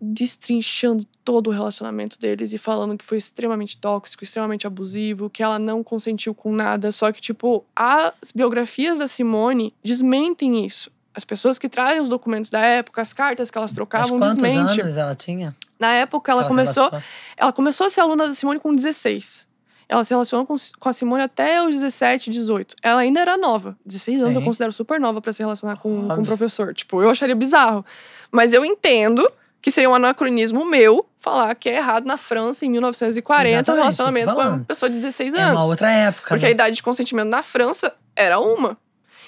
[0.00, 5.58] destrinchando todo o relacionamento deles e falando que foi extremamente tóxico, extremamente abusivo, que ela
[5.58, 6.92] não consentiu com nada.
[6.92, 10.90] Só que, tipo, as biografias da Simone desmentem isso.
[11.16, 14.36] As pessoas que trazem os documentos da época, as cartas que elas Mas trocavam, quantos
[14.36, 14.80] desmente.
[14.80, 15.56] anos ela tinha?
[15.80, 16.90] Na época, ela Ela começou.
[17.36, 19.46] Ela começou a ser aluna da Simone com 16.
[19.88, 22.74] Ela se relacionou com, com a Simone até os 17, 18.
[22.82, 23.76] Ela ainda era nova.
[23.86, 24.40] 16 anos Sim.
[24.40, 26.74] eu considero super nova pra se relacionar com, com um professor.
[26.74, 27.84] Tipo, eu acharia bizarro.
[28.30, 29.26] Mas eu entendo
[29.62, 33.80] que seria um anacronismo meu falar que é errado na França, em 1940, um Exatamente,
[33.82, 35.56] relacionamento tô com uma pessoa de 16 É anos.
[35.60, 36.28] uma outra época.
[36.28, 36.52] Porque a né?
[36.54, 38.76] idade de consentimento na França era uma.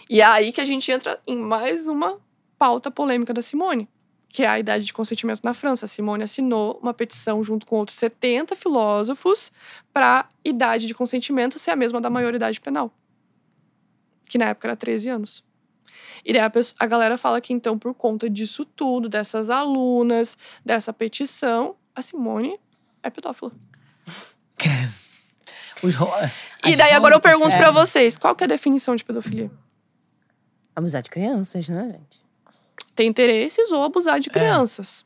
[0.08, 2.18] E é aí que a gente entra em mais uma
[2.58, 3.88] pauta polêmica da Simone,
[4.28, 5.84] que é a idade de consentimento na França.
[5.84, 9.52] A Simone assinou uma petição junto com outros 70 filósofos
[9.92, 12.90] para a idade de consentimento ser a mesma da maioridade penal,
[14.28, 15.44] que na época era 13 anos.
[16.24, 20.36] E daí a, pesso- a galera fala que então, por conta disso tudo, dessas alunas,
[20.64, 22.58] dessa petição, a Simone
[23.02, 23.52] é pedófila.
[26.66, 27.56] E daí agora eu pergunto é.
[27.58, 29.48] pra vocês, qual que é a definição de pedofilia?
[30.78, 32.28] Abusar de crianças, né, gente?
[32.94, 34.20] ter interesses ou abusar É.
[34.20, 35.04] de crianças.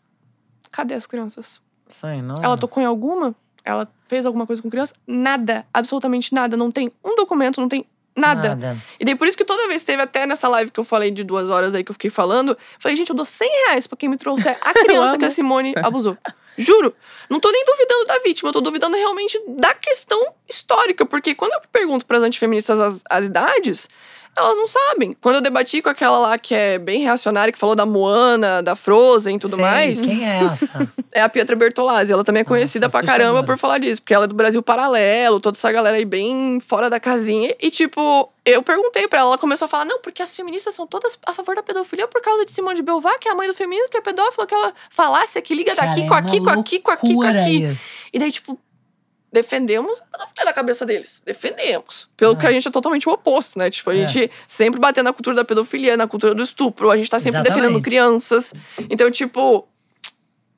[0.70, 1.61] Cadê as crianças?
[1.87, 2.37] Sim, não.
[2.42, 3.35] Ela tocou em alguma?
[3.64, 4.94] Ela fez alguma coisa com criança?
[5.06, 6.56] Nada, absolutamente nada.
[6.56, 7.85] Não tem um documento, não tem
[8.16, 8.48] nada.
[8.50, 8.78] Nada.
[8.98, 11.22] E daí por isso que toda vez teve até nessa live que eu falei de
[11.22, 14.08] duas horas aí que eu fiquei falando, falei, gente, eu dou 100 reais pra quem
[14.08, 16.16] me trouxer a criança que a Simone abusou.
[16.57, 16.94] Juro.
[17.30, 21.05] Não tô nem duvidando da vítima, eu tô duvidando realmente da questão histórica.
[21.07, 23.88] Porque quando eu pergunto pras antifeministas as, as idades,
[24.35, 25.14] elas não sabem.
[25.20, 28.74] Quando eu debati com aquela lá que é bem reacionária, que falou da Moana, da
[28.74, 30.89] Frozen e tudo Sei, mais, Quem é essa?
[31.12, 32.12] é a Pietra Bertolazzi.
[32.12, 34.01] Ela também é conhecida pra caramba por falar disso.
[34.01, 37.55] Porque ela é do Brasil Paralelo, toda essa galera aí bem fora da casinha.
[37.61, 40.87] E, tipo, eu perguntei pra ela, ela começou a falar, não, porque as feministas são
[40.87, 43.47] todas a favor da pedofilia por causa de Simone de Beauvoir, que é a mãe
[43.47, 46.51] do feminismo, que é pedófila, aquela falácia que liga daqui Cara, com é aqui, com
[46.51, 47.64] aqui, com aqui, com aqui.
[47.64, 48.01] Isso.
[48.12, 48.59] E daí, tipo,
[49.33, 51.22] defendemos a pedofilia da cabeça deles.
[51.24, 52.09] Defendemos.
[52.16, 53.70] Pelo que a gente é totalmente o oposto, né?
[53.70, 54.07] Tipo, a É.
[54.07, 56.91] gente sempre batendo na cultura da pedofilia, na cultura do estupro.
[56.91, 57.61] A gente tá sempre Exatamente.
[57.62, 58.53] defendendo crianças.
[58.91, 59.66] Então, tipo,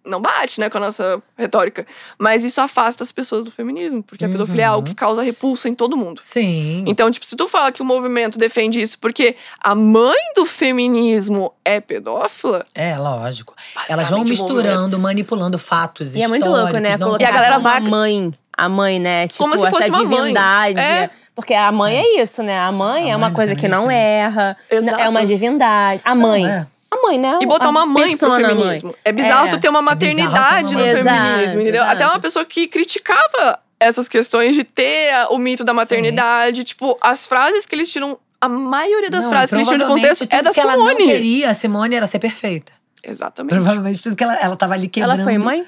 [0.07, 1.87] não bate, né, com a nossa retórica.
[2.18, 5.66] Mas isso afasta as pessoas do feminismo, porque a pedofilia é algo que causa repulsa
[5.66, 6.20] em todo mundo.
[6.22, 6.85] Sim.
[6.87, 11.55] Então, tipo, se tu fala que o movimento defende isso porque a mãe do feminismo
[11.64, 13.55] é pedófila, É, lógico.
[13.89, 16.91] Elas vão misturando, manipulando fatos E é muito louco, né?
[16.91, 18.31] históricos, não Colocar E a galera vai- a mãe.
[18.57, 19.28] A mãe, né?
[19.28, 20.16] Tipo, Como se fosse essa uma mãe.
[20.18, 20.80] divindade.
[20.80, 21.11] É.
[21.34, 22.59] Porque a mãe é isso, né?
[22.61, 23.90] A mãe A é uma mãe coisa que não feminismo.
[24.09, 24.57] erra.
[24.70, 25.00] Exato.
[25.00, 26.00] É uma divindade.
[26.05, 26.46] A mãe.
[26.48, 26.66] é.
[26.90, 27.38] A mãe, né?
[27.42, 28.90] E botar A uma mãe pro feminismo.
[28.90, 28.96] mãe.
[29.05, 29.50] É bizarro É.
[29.50, 31.02] tu ter uma maternidade uma no mãe.
[31.02, 31.82] feminismo, Exato, entendeu?
[31.82, 31.92] exato.
[31.92, 36.62] Até uma pessoa que criticava essas questões de ter o mito da maternidade.
[36.62, 38.16] Tipo, as frases que eles tiram.
[38.40, 40.86] A maioria das Não, frases que eles tiram de contexto é da que ela não
[40.88, 41.05] Simone.
[41.07, 42.72] queria, a Simone era ser perfeita.
[43.02, 43.55] Exatamente.
[43.55, 45.14] Provavelmente tudo que ela, ela tava ali quebrando.
[45.14, 45.66] Ela foi mãe?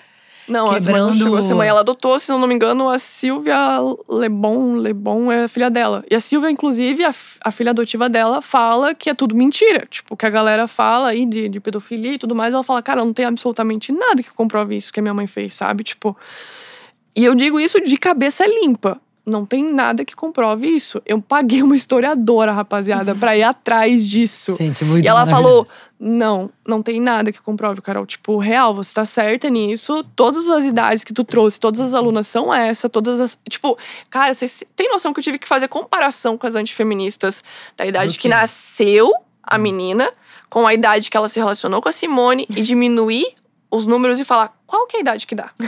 [0.49, 1.69] Não, Quebrando- chegou a ser mãe.
[1.69, 3.57] Ela adotou, se eu não me engano, a Silvia
[4.09, 4.77] Lebon.
[4.77, 6.05] Lebon é a filha dela.
[6.11, 9.87] E a Silvia, inclusive, a, a filha adotiva dela, fala que é tudo mentira.
[9.91, 12.55] Tipo, que a galera fala aí de, de pedofilia e tudo mais.
[12.55, 15.55] Ela fala, cara, não tem absolutamente nada que comprove isso que a minha mãe fez,
[15.55, 15.83] sabe?
[15.83, 16.17] Tipo.
[17.15, 19.01] E eu digo isso de cabeça limpa.
[19.27, 21.03] Não tem nada que comprove isso.
[21.05, 24.55] Eu paguei uma historiadora, rapaziada, pra ir atrás disso.
[24.57, 25.67] Gente, muito E ela falou:
[25.99, 28.07] não, não tem nada que comprove, Carol.
[28.07, 30.05] Tipo, real, você tá certa nisso.
[30.15, 33.37] Todas as idades que tu trouxe, todas as alunas são essa, todas as.
[33.49, 33.77] Tipo,
[34.09, 37.43] cara, vocês têm noção que eu tive que fazer comparação com as antifeministas
[37.77, 39.13] da idade que nasceu
[39.43, 40.13] a menina
[40.49, 43.35] com a idade que ela se relacionou com a Simone e diminuir
[43.71, 45.51] os números e falar qual que é a idade que dá.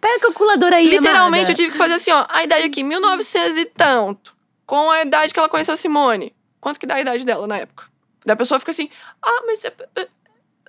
[0.00, 1.52] Pega a calculadora aí, Literalmente, amada.
[1.52, 2.26] eu tive que fazer assim, ó.
[2.28, 4.34] A idade aqui, 1900 e tanto.
[4.66, 6.34] Com a idade que ela conheceu a Simone.
[6.60, 7.84] Quanto que dá a idade dela na época?
[8.24, 8.90] Daí a pessoa fica assim,
[9.22, 9.64] ah, mas...
[9.64, 9.72] É...
[9.96, 10.08] é-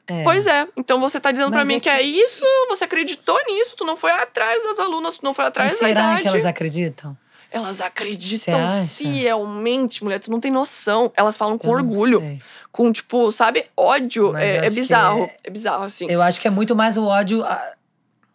[0.09, 0.23] É.
[0.23, 0.65] Pois é.
[0.77, 1.89] Então você tá dizendo pra Mas mim é que...
[1.89, 5.71] é isso, você acreditou nisso, tu não foi atrás das alunas, tu não foi atrás
[5.71, 6.21] Mas da será idade.
[6.21, 7.17] que elas acreditam?
[7.51, 8.57] Elas acreditam
[8.87, 10.19] fielmente, mulher.
[10.19, 11.11] Tu não tem noção.
[11.15, 12.19] Elas falam com Eu não orgulho.
[12.19, 12.41] sei.
[12.77, 14.33] Com, tipo, sabe, ódio.
[14.33, 15.23] Mas É, é bizarro.
[15.23, 15.49] é- É...
[15.49, 16.05] bizarro, assim.
[16.09, 17.73] Eu acho que é muito mais o ódio a,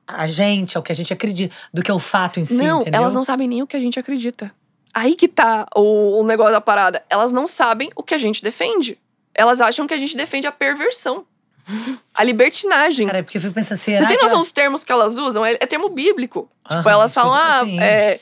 [0.08, 3.00] a gente, ao que a gente acredita, do que o fato em si, não, entendeu?
[3.00, 4.52] elas não sabem nem o que a gente acredita.
[4.92, 7.04] Aí que tá o, o negócio da parada.
[7.08, 8.98] Elas não sabem o que a gente defende.
[9.32, 11.24] Elas acham que a gente defende a perversão.
[12.12, 13.06] A libertinagem.
[13.06, 15.16] Cara, é porque eu fico pensando, será Vocês têm noção ela- dos termos que elas
[15.16, 15.46] usam?
[15.46, 16.50] É, é termo bíblico.
[16.68, 17.78] tipo, elas falam, ah, sim.
[17.80, 18.18] é,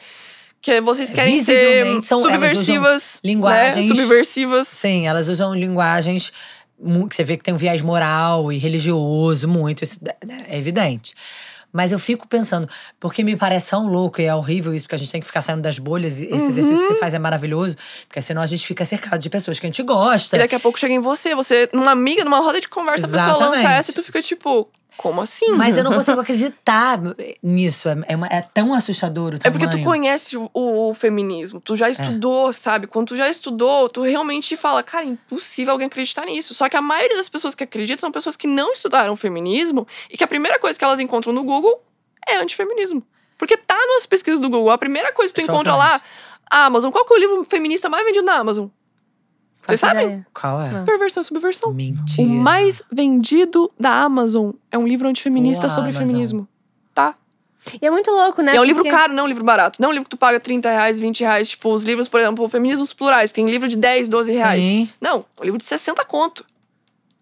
[0.63, 3.21] que vocês querem ser são- subversivas.
[3.25, 3.95] linguagens- Né?
[3.95, 4.69] Subversivas.
[4.69, 6.33] Sim, elas usam linguagens
[7.09, 11.15] que você vê que tem um viés moral e religioso, muito, isso é é evidente.
[11.73, 14.99] Mas eu fico pensando, porque me parece tão louco e é horrível isso, porque a
[14.99, 16.95] gente tem que ficar saindo das bolhas, e esse exercício que Uhum.
[16.95, 17.77] você faz é maravilhoso,
[18.09, 20.35] porque senão a gente fica cercado de pessoas que a gente gosta.
[20.37, 21.33] E daqui a pouco chega em você.
[21.35, 23.79] Você, numa amiga, numa roda de conversa, a pessoa lança Exatamente.
[23.79, 25.51] essa e tu fica tipo, como assim?
[25.53, 26.99] Mas eu não consigo acreditar
[27.43, 27.89] nisso.
[27.89, 29.85] É, é uma- é tão assustador o É porque tu tamanho.
[29.85, 32.87] conhece o, o feminismo, tu já estudou, sabe?
[32.87, 36.55] Quando tu já estudou, tu realmente fala, cara, é impossível alguém acreditar nisso.
[36.55, 40.17] Só que a maioria das pessoas que acreditam são pessoas que não estudaram feminismo e
[40.17, 41.83] que a primeira coisa que elas encontram no Google
[42.29, 43.03] é antifeminismo.
[43.39, 46.05] Porque tá nas pesquisas do Google, a primeira coisa que tu encontra lá, Chocante.
[46.51, 48.67] Amazon, qual que é o livro feminista mais vendido na Amazon?
[49.67, 50.05] Vocês sabem?
[50.05, 50.27] ideia.
[50.33, 50.83] Qual é?
[50.85, 51.73] Perversão e subversão.
[51.73, 52.27] Mentira.
[52.27, 56.07] O mais vendido da Amazon é um livro antifeminista Uau, sobre Amazon.
[56.09, 56.49] feminismo.
[56.95, 57.15] Tá?
[57.81, 58.55] E é muito louco, né?
[58.55, 59.81] E é um livro Porque- caro, não é um livro barato.
[59.81, 61.51] Não é um livro que tu paga 30 reais, 20 reais.
[61.51, 64.65] Tipo, os livros, por exemplo, Feminismos Plurais, tem livro de 10, 12 reais.
[64.65, 64.89] Sim.
[65.01, 66.45] Não, é um livro de 60 conto.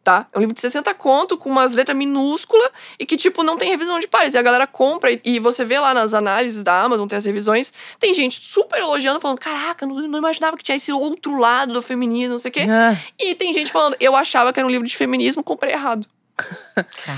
[0.08, 0.26] Tá?
[0.32, 3.68] É um livro de 60 conto, com umas letras minúsculas e que, tipo, não tem
[3.68, 4.32] revisão de pares.
[4.32, 7.26] E a galera compra e, e você vê lá nas análises da Amazon, tem as
[7.26, 11.74] revisões, tem gente super elogiando, falando: caraca, não, não imaginava que tinha esse outro lado
[11.74, 12.66] do feminismo, não sei o quê.
[12.70, 16.06] Ah, E tem gente falando: eu achava que era um livro de feminismo, comprei errado.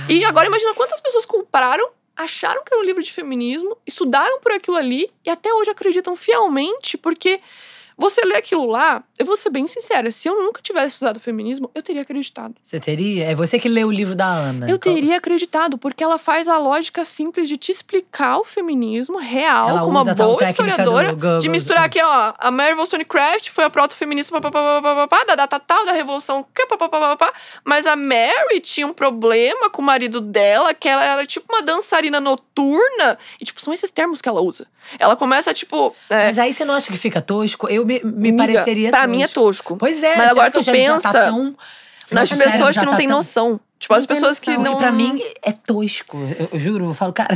[0.08, 4.50] E agora imagina quantas pessoas compraram, acharam que era um livro de feminismo, estudaram por
[4.50, 7.40] aquilo ali e até hoje acreditam fielmente, porque
[8.00, 11.70] Você lê aquilo lá, eu vou ser bem sincera, se eu nunca tivesse estudado feminismo,
[11.74, 12.54] eu teria acreditado.
[12.62, 13.26] Você teria?
[13.26, 14.70] É você que leu o livro da Ana.
[14.70, 19.68] Eu teria acreditado, porque ela faz a lógica simples de te explicar o feminismo real,
[19.68, 23.70] Ela como uma boa historiadora, do de misturar aqui, ó, a Mary Wollstonecraft foi a
[23.70, 26.46] proto-feminista da data tal, da revolução,
[27.64, 31.60] mas a Mary tinha um problema com o marido dela, que ela era tipo uma
[31.60, 34.66] dançarina noturna, e tipo, são esses termos que ela usa.
[34.98, 37.68] Ela começa, tipo, é, Mas aí você não acha que fica tosco?
[37.68, 39.10] Eu me, me Amiga, pareceria pra tosco.
[39.16, 39.76] mim é tosco.
[39.76, 40.16] Pois é.
[40.16, 41.54] Mas agora tu já- já tá pensa tão-
[42.10, 43.60] nas pessoas que não tá têm tão- noção.
[43.78, 44.76] Tipo, as Não tem pessoas que não.
[44.76, 46.18] Pra mim é tosco.
[46.38, 47.34] Eu, eu juro, eu falo, cara.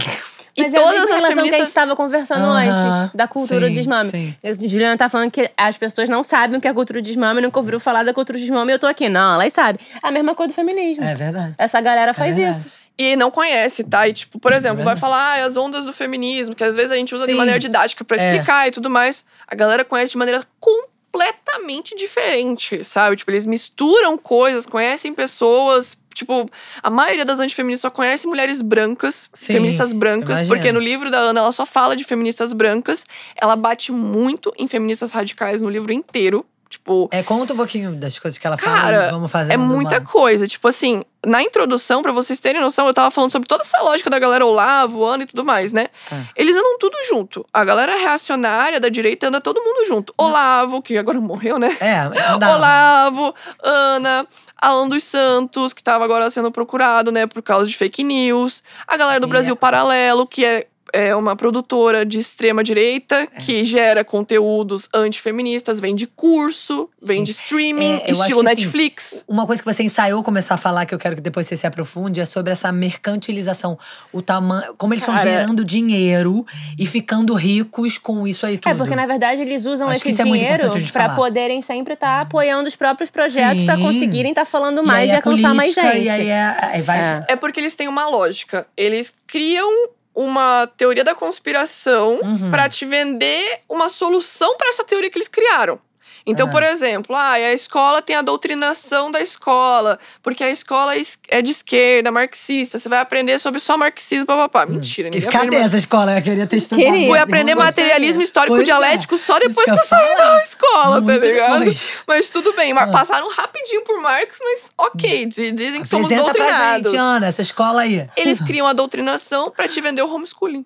[0.57, 1.69] E Mas é a todas as relação que a gente feministas.
[1.69, 4.11] estava conversando antes, da cultura sim, do desmame.
[4.11, 4.35] sim.
[4.45, 7.41] A Juliana tá falando que as pessoas não sabem o que é cultura do desmame,
[7.41, 9.09] nunca ouviram falar da cultura do desmame, e eu tô aqui.
[9.09, 9.81] Não, elas sabem.
[10.01, 11.03] A mesma coisa do feminismo.
[11.03, 11.55] É verdade.
[11.59, 12.57] Essa galera faz verdade.
[12.59, 12.67] isso.
[12.97, 14.07] E não conhece, tá?
[14.09, 15.01] E, tipo, por exemplo, vai verdade.
[15.01, 17.39] falar ah, as ondas do feminismo, que às vezes a gente usa de Sim.
[17.39, 18.21] maneira didática pra É.
[18.21, 19.25] explicar e tudo mais.
[19.49, 23.17] A galera conhece de maneira completamente diferente, sabe?
[23.17, 25.99] Tipo, eles misturam coisas, conhecem pessoas.
[26.15, 26.49] Tipo,
[26.83, 30.55] a maioria das antifeministas só conhece mulheres brancas, Sim, feministas brancas, imagino.
[30.55, 33.05] porque no livro da Ana ela só fala de feministas brancas.
[33.35, 36.47] Ela bate muito em feministas radicais no livro inteiro.
[36.75, 39.57] Tipo, É, conta um pouquinho das coisas que ela fala Cara, e vamos fazer é
[39.57, 40.45] muita coisa.
[40.45, 44.11] Tipo assim, na introdução, pra vocês terem noção, eu tava falando sobre toda essa lógica
[44.11, 45.87] da galera Olavo, Ana e tudo mais, né?
[46.11, 46.23] Ah.
[46.35, 47.47] Eles andam tudo junto.
[47.53, 50.13] A galera reacionária da direita anda todo mundo junto.
[50.19, 51.77] Olavo, que agora morreu, né?
[51.81, 52.57] É, andava.
[52.57, 54.27] Olavo, Ana,
[54.61, 58.65] Alan dos Santos, que tava agora sendo procurado, né, por causa de fake news.
[58.89, 63.17] A galera do E Brasil é- Paralelo, que é, é uma produtora de extrema direita,
[63.35, 63.41] É.
[63.41, 69.25] que gera conteúdos antifeministas, vende curso, vende streaming, É, estilo que, assim, Netflix.
[69.27, 71.67] Uma coisa que você ensaiou começar a falar, que eu quero que depois você se
[71.67, 73.77] aprofunde, é sobre essa mercantilização.
[74.13, 74.75] O tamanho.
[74.79, 76.47] Como eles estão gerando dinheiro
[76.79, 78.71] e ficando ricos com isso aí tudo.
[78.73, 81.17] É, porque na verdade eles usam Acho esse é dinheiro importante a gente pra falar.
[81.17, 83.83] poderem sempre estar apoiando os próprios projetos pra Sim.
[83.83, 86.07] conseguirem estar falando E mais aí e, é alcançar mais política, gente.
[86.07, 86.99] E aí, é, aí vai.
[86.99, 87.25] É.
[87.31, 88.67] É porque eles têm uma lógica.
[88.77, 92.51] Eles criam uma teoria da conspiração Uhum.
[92.51, 95.81] pra te vender uma solução pra essa teoria que eles criaram.
[96.27, 101.03] Então, por exemplo, ah, a escola tem a doutrinação da escola, porque a escola é
[101.29, 104.65] é de esquerda, marxista, você vai aprender sobre só marxismo, papapá.
[104.65, 105.31] Mentira, ninguém Hum.
[105.33, 106.17] Cadê aprende essa escola?
[106.17, 106.85] Eu queria ter estudado.
[106.85, 107.09] Queria.
[107.09, 108.65] Fui aprender materialismo histórico Pois é.
[108.65, 111.59] dialético só Isso depois que que eu saí da escola, Muito tá ligado?
[111.59, 111.91] depois.
[112.07, 112.87] Mas tudo bem, Ah.
[112.87, 116.91] passaram rapidinho por Marx, mas ok, di- dizem que somos Apresenta pra doutrinados.
[116.93, 118.09] gente, Ana, essa escola aí.
[118.17, 120.65] Eles criam a doutrinação pra te vender o homeschooling.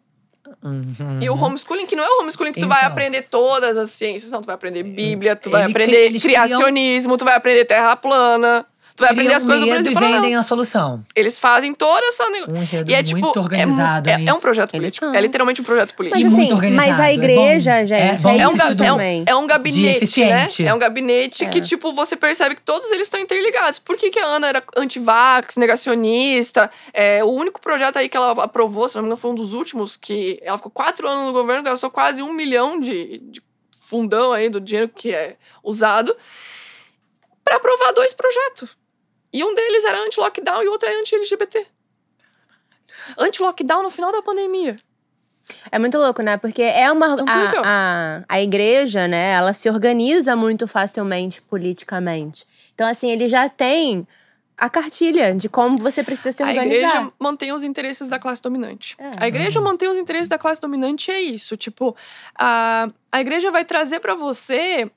[0.62, 1.16] Uhum.
[1.20, 2.90] E o homeschooling, que não é o homeschooling que tu vai Então.
[2.92, 4.42] aprender todas as ciências, não.
[4.42, 8.66] Tu vai aprender Bíblia, tu vai aprender eles criam- criacionismo, tu vai aprender terra plana,
[8.98, 11.04] tu vai aprender as coisas do Brasil e vendem a solução.
[11.14, 12.24] Eles fazem toda essa...
[12.48, 15.06] Um enredo E é muito tipo, organizado, é, é, é um projeto político.
[15.06, 16.20] É literalmente um projeto político.
[16.20, 17.70] Mas muito assim, organizado, mas a é igreja.
[17.76, 20.48] É gente, é, É um, é, um, é um gabinete, né?
[20.64, 23.78] É um gabinete que, tipo, você percebe que todos eles estão interligados.
[23.78, 26.68] Por que, que a Ana era anti-vax, negacionista?
[26.92, 29.52] É, o único projeto aí que ela aprovou, se não me engano, foi um dos
[29.52, 33.40] últimos, que ela ficou quatro anos no governo, gastou quase um milhão de, de
[33.70, 36.16] fundão aí do dinheiro que é usado
[37.44, 38.77] para aprovar dois projetos.
[39.32, 41.66] E um deles era anti-lockdown e o outro é anti-LGBT.
[43.16, 44.78] Anti-lockdown no final da pandemia.
[45.70, 46.36] É muito louco, né?
[46.36, 47.14] Porque é uma.
[47.14, 49.32] Então, A, a, a igreja, né?
[49.32, 52.46] Ela se organiza muito facilmente politicamente.
[52.74, 54.06] Então, assim, ele já tem
[54.56, 56.76] a cartilha de como você precisa se A organizar.
[56.76, 58.96] igreja mantém os interesses da classe dominante.
[58.98, 59.10] É.
[59.24, 61.56] A igreja mantém os interesses da classe dominante é isso.
[61.56, 61.96] Tipo,
[62.36, 64.90] a, a igreja vai trazer pra você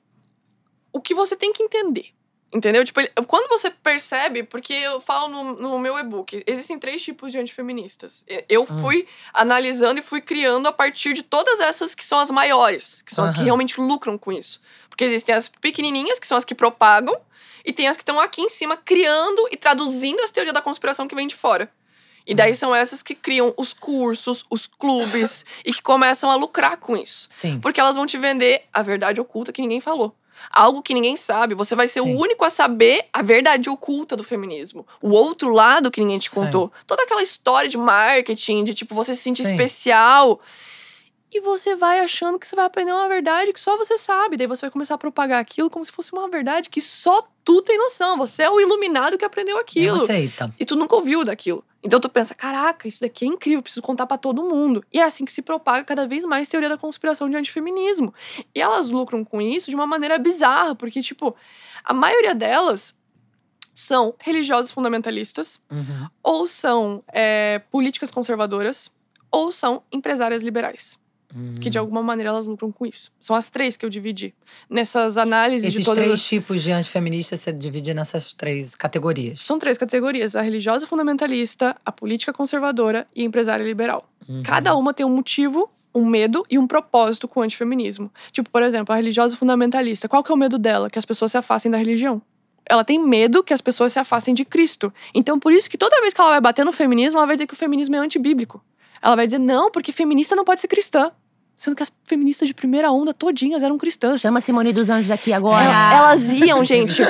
[0.92, 2.06] o que você tem que entender.
[2.54, 2.84] Entendeu?
[2.84, 7.32] Tipo, ele- quando você percebe, porque eu falo no, no meu e-book, existem três tipos
[7.32, 8.24] de antifeministas.
[8.48, 13.00] Eu fui analisando e fui criando a partir de todas essas que são as maiores,
[13.02, 14.60] que são as que realmente lucram com isso.
[14.90, 17.18] Porque existem as pequenininhas, que são as que propagam,
[17.64, 21.08] e tem as que estão aqui em cima criando e traduzindo as teorias da conspiração
[21.08, 21.70] que vem de fora.
[22.26, 26.76] E daí são essas que criam os cursos, os clubes e que começam a lucrar
[26.76, 27.26] com isso.
[27.30, 27.58] Sim.
[27.60, 30.14] Porque elas vão te vender a verdade oculta que ninguém falou.
[30.50, 31.54] Algo que ninguém sabe.
[31.54, 32.14] Você vai ser Sim.
[32.14, 34.86] o único a saber a verdade oculta do feminismo.
[35.00, 36.36] O outro lado que ninguém te Sim.
[36.36, 36.72] contou.
[36.86, 39.52] Toda aquela história de marketing, de tipo, você se sentir Sim.
[39.52, 40.40] especial.
[41.34, 44.36] E você vai achando que você vai aprender uma verdade que só você sabe.
[44.36, 47.62] Daí você vai começar a propagar aquilo como se fosse uma verdade que só tu
[47.62, 48.18] tem noção.
[48.18, 49.96] Você é o iluminado que aprendeu aquilo.
[49.96, 50.52] Não aceita.
[50.60, 51.64] E tu nunca ouviu daquilo.
[51.82, 54.84] Então tu pensa, caraca, isso daqui é incrível, preciso contar pra todo mundo.
[54.92, 58.12] E é assim que se propaga cada vez mais teoria da conspiração de antifeminismo.
[58.54, 61.34] E elas lucram com isso de uma maneira bizarra, porque, tipo,
[61.82, 62.94] a maioria delas
[63.74, 66.08] são religiosas fundamentalistas, Uhum.
[66.22, 68.90] ou são é, políticas conservadoras,
[69.30, 70.98] ou são empresárias liberais.
[71.60, 73.10] Que de alguma maneira elas lucram com isso.
[73.18, 74.34] São as três que eu dividi.
[74.68, 76.26] Nessas análises de Esses todas três as...
[76.26, 79.40] tipos de antifeministas você divide nessas três categorias.
[79.40, 84.08] São três categorias: a religiosa fundamentalista, a política conservadora e a empresária liberal.
[84.28, 84.42] Uhum.
[84.42, 88.12] Cada uma tem um motivo, um medo e um propósito com o antifeminismo.
[88.30, 90.08] Tipo, por exemplo, a religiosa fundamentalista.
[90.08, 90.90] Qual que é o medo dela?
[90.90, 92.20] Que as pessoas se afastem da religião.
[92.68, 94.92] Ela tem medo que as pessoas se afastem de Cristo.
[95.14, 97.46] Então, por isso que toda vez que ela vai bater no feminismo, ela vai dizer
[97.46, 98.62] que o feminismo é antibíblico.
[99.02, 101.10] Ela vai dizer, não, porque feminista não pode ser cristã.
[101.62, 104.20] Sendo que as feministas de primeira onda todinhas eram cristãs.
[104.20, 105.62] Chama a Simone dos Anjos aqui agora.
[105.62, 107.00] É, elas iam, gente.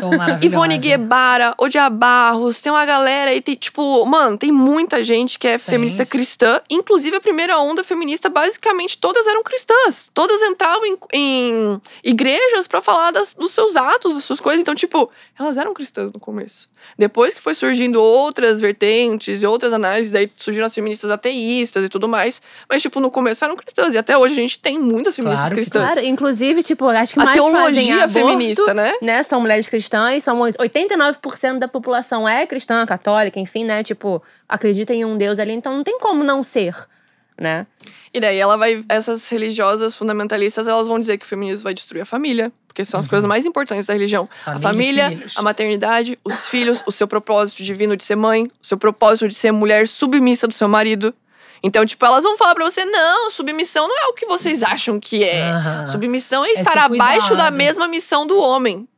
[0.42, 5.48] Ivone Guebara, Odia Barros, tem uma galera aí, tem, tipo, mano, tem muita gente que
[5.48, 5.70] é Sim.
[5.72, 6.60] feminista cristã.
[6.68, 10.10] Inclusive, a primeira onda feminista, basicamente, todas eram cristãs.
[10.12, 14.60] Todas entravam em, em igrejas pra falar das- dos seus atos, das suas coisas.
[14.60, 16.68] Então, tipo, elas eram cristãs no começo.
[16.98, 21.88] Depois que foi surgindo outras vertentes e outras análises, daí surgiram as feministas ateístas e
[21.88, 22.42] tudo mais.
[22.68, 23.94] Mas, tipo, no começo eram cristãs.
[23.94, 25.92] E até hoje a gente tem muitas feministas Claro cristãs.
[25.92, 28.92] Claro, inclusive, tipo, acho que A mais teologia aborto, feminista, né?
[29.00, 29.22] né?
[29.22, 33.82] São mulheres cristãs, são 89% da população é cristã, católica, enfim, né?
[33.82, 36.74] Tipo, acredita em um Deus ali, então não tem como não ser,
[37.38, 37.66] né?
[38.12, 38.84] E daí ela vai.
[38.88, 42.52] Essas religiosas fundamentalistas, elas vão dizer que o feminismo vai destruir a família.
[42.66, 44.26] Porque são as coisas mais importantes da religião.
[44.46, 44.60] a Uhum.
[44.60, 48.66] Família e família, a maternidade, os filhos, o seu propósito divino de ser mãe, o
[48.66, 51.14] seu propósito de ser mulher submissa do seu marido.
[51.62, 54.98] Então, tipo, elas vão falar pra você: não, submissão não é o que vocês acham
[54.98, 55.50] que é.
[55.50, 55.86] Aham.
[55.86, 58.88] Submissão é estar abaixo da mesa missão do homem.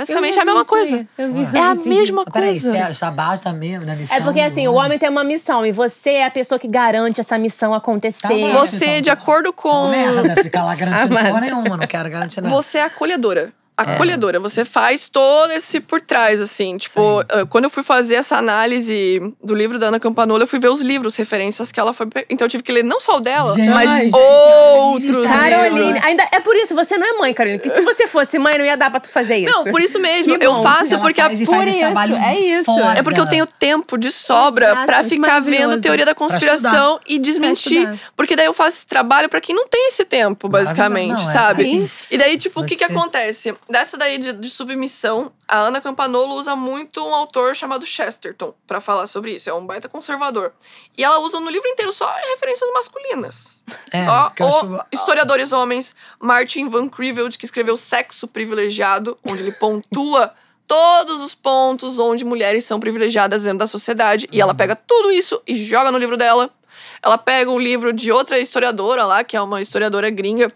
[0.00, 1.06] Basicamente é a mesma coisa.
[1.18, 2.70] É aí, a mesma Peraí, coisa.
[2.70, 4.16] você é já basta mesmo da missão?
[4.16, 7.20] É porque assim, o homem tem uma missão e você é a pessoa que garante
[7.20, 8.28] essa missão acontecer.
[8.28, 8.58] Tá.
[8.58, 9.88] Você, Então, de acordo Tá com.
[9.88, 11.28] merda ficar lá garantindo Amada.
[11.28, 12.54] porra nenhuma, não quero garantir nada.
[12.54, 13.52] Você é acolhedora.
[13.82, 16.76] Acolhedora, você faz todo esse por trás, assim.
[16.76, 17.26] Tipo, Sim.
[17.30, 20.68] ah, quando eu fui fazer essa análise do livro da Ana Campanola, eu fui ver
[20.68, 22.06] os livros, referências que ela foi.
[22.28, 26.04] Então eu tive que ler não só o dela, Gente, mas outros Caroline, livros.
[26.04, 27.58] ainda é por isso, você não é mãe, Caroline.
[27.60, 29.50] Que se você fosse mãe, não ia dar pra tu fazer isso.
[29.52, 30.36] Não, por isso mesmo.
[30.40, 32.64] Eu faço porque a faz e por isso, trabalho é isso.
[32.64, 32.94] foda.
[32.98, 37.18] É porque eu tenho tempo de sobra pra que ficar vendo teoria da conspiração e
[37.18, 37.88] desmentir.
[38.16, 41.32] Porque daí eu faço esse trabalho pra quem não tem esse tempo, basicamente, Não, é
[41.32, 41.62] sabe?
[41.62, 41.90] assim.
[42.10, 43.54] E daí, tipo, o que que acontece?
[43.70, 48.80] Dessa daí de, de submissão, a Ana Campanolo usa muito um autor chamado Chesterton pra
[48.80, 49.48] falar sobre isso.
[49.48, 50.52] É um baita conservador.
[50.98, 53.62] E ela usa no livro inteiro só referências masculinas.
[53.92, 55.94] É, só o- historiadores homens.
[56.20, 60.34] Martin Van Creveld, que escreveu Sexo Privilegiado, onde ele pontua
[60.66, 64.28] todos os pontos onde mulheres são privilegiadas dentro da sociedade.
[64.32, 64.42] E Uhum.
[64.42, 66.50] ela pega tudo isso e joga no livro dela.
[67.02, 70.52] Ela pega um livro de outra historiadora lá, que é uma historiadora gringa,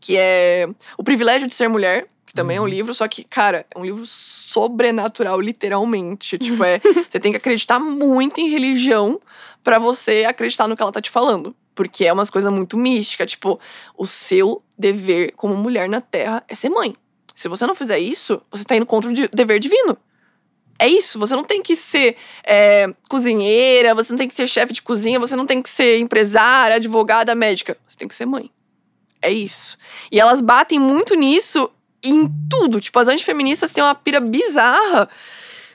[0.00, 0.66] que é
[0.96, 2.64] O Privilégio de Ser Mulher, que também Uhum.
[2.64, 6.38] é um livro, só que, cara, é um livro sobrenatural, literalmente.
[6.38, 6.80] tipo, é.
[7.10, 9.20] Você tem que acreditar muito em religião
[9.62, 11.54] pra você acreditar no que ela tá te falando.
[11.74, 13.30] Porque é umas coisas muito místicas.
[13.32, 13.60] Tipo,
[13.96, 16.94] o seu dever como mulher na Terra é ser mãe.
[17.34, 19.96] Se você não fizer isso, você tá indo contra o de- dever divino.
[20.78, 24.72] É isso, você não tem que ser é, cozinheira, você não tem que ser chefe
[24.72, 27.76] de cozinha, você não tem que ser empresária, advogada, médica.
[27.86, 28.50] Você tem que ser mãe.
[29.20, 29.76] É isso.
[30.10, 31.70] E elas batem muito nisso
[32.02, 32.80] em tudo.
[32.80, 35.08] Tipo, as antifeministas têm uma pira bizarra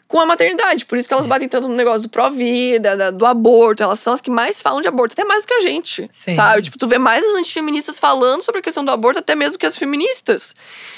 [0.07, 0.85] com a maternidade.
[0.85, 3.83] Por isso que elas batem tanto no negócio do pró-vida, da- do aborto.
[3.83, 6.07] Elas são as que mais falam de aborto, até mais do que a gente.
[6.11, 6.33] Sim.
[6.33, 6.61] Sabe?
[6.61, 9.65] Tipo, tu vê mais as antifeministas falando sobre a questão do aborto, até mesmo que
[9.65, 10.55] as feministas.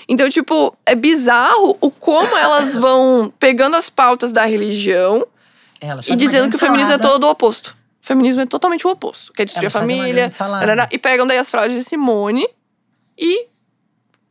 [0.07, 5.25] Então, tipo, é bizarro o como elas vão pegando as pautas da religião
[6.13, 7.75] e dizendo que o feminismo é todo o oposto.
[8.03, 9.34] O feminismo é totalmente o oposto.
[9.34, 10.30] Quer destruir Elas a família.
[10.91, 12.47] E pegam daí as frases de Simone
[13.17, 13.47] e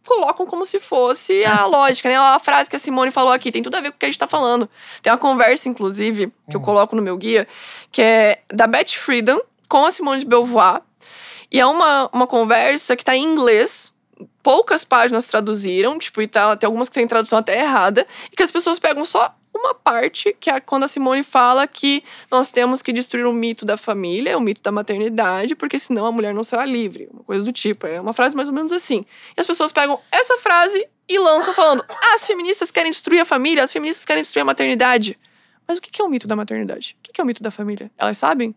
[0.09, 2.17] colocam como se fosse a lógica, né?
[2.17, 4.09] A frase que a Simone falou aqui tem tudo a ver com o que a
[4.09, 4.69] gente tá falando.
[5.03, 6.61] Tem uma conversa, inclusive, que Hum.
[6.61, 7.47] eu coloco no meu guia,
[7.93, 9.39] que é da Beth Friedan
[9.69, 10.81] com a Simone de Beauvoir.
[11.53, 13.93] E é uma, uma conversa que tá em inglês.
[14.43, 18.43] Poucas páginas traduziram, tipo, e tá, tem algumas que tem tradução até errada, e que
[18.43, 22.83] as pessoas pegam só uma parte, que é quando a Simone fala que nós temos
[22.83, 26.45] que destruir o mito da família, o mito da maternidade, porque senão a mulher não
[26.45, 27.09] será livre.
[27.13, 27.87] Uma coisa do tipo.
[27.87, 29.05] É uma frase mais ou menos assim.
[29.37, 33.25] E as pessoas pegam essa frase e lançam falando: ah, as feministas querem destruir a
[33.25, 35.19] família, as feministas querem destruir a maternidade.
[35.67, 36.97] Mas o que é o mito da maternidade?
[37.09, 37.91] O que é o mito da família?
[37.99, 38.55] Elas sabem?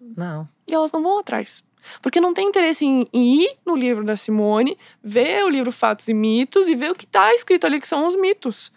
[0.00, 0.46] Não.
[0.68, 1.64] e elas não vão atrás.
[2.02, 6.14] Porque não tem interesse em ir no livro da Simone, ver o livro Fatos e
[6.14, 8.72] Mitos e ver o que tá escrito ali, que são os mitos.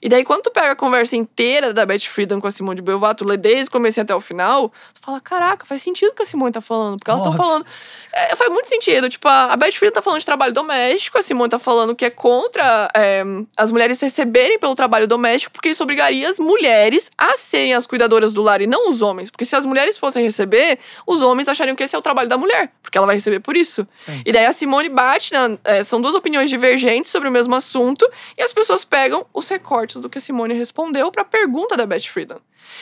[0.00, 2.82] E daí, quando tu pega a conversa inteira da Beth Friedan com a Simone de
[2.82, 6.12] Beauvoir, tu lê desde o começo até o final, tu fala, caraca, faz sentido o
[6.14, 6.98] que a Simone tá falando.
[6.98, 7.64] Porque elas estão falando...
[8.12, 9.08] É, faz muito sentido.
[9.08, 12.04] Tipo, a a Beth Friedan tá falando de trabalho doméstico, a Simone tá falando que
[12.04, 13.22] é contra é,
[13.56, 18.32] as mulheres receberem pelo trabalho doméstico, porque isso obrigaria as mulheres a serem as cuidadoras
[18.32, 19.30] do lar e não os homens.
[19.30, 22.36] Porque se as mulheres fossem receber, os homens achariam que esse é o trabalho da
[22.36, 22.70] mulher.
[22.82, 23.86] porque ela vai receber por isso.
[23.90, 24.20] Sim.
[24.26, 28.06] E daí a Simone bate, na- é, são duas opiniões divergentes sobre o mesmo assunto,
[28.36, 32.08] e as pessoas pegam os recortes do que a Simone respondeu pra pergunta da Beth
[32.08, 32.38] Friedan.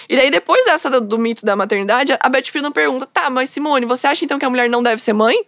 [0.08, 3.50] E daí, depois dessa do, do mito da maternidade, a Beth Friedan pergunta: tá, mas
[3.50, 5.46] Simone, você acha então que a mulher não deve ser mãe?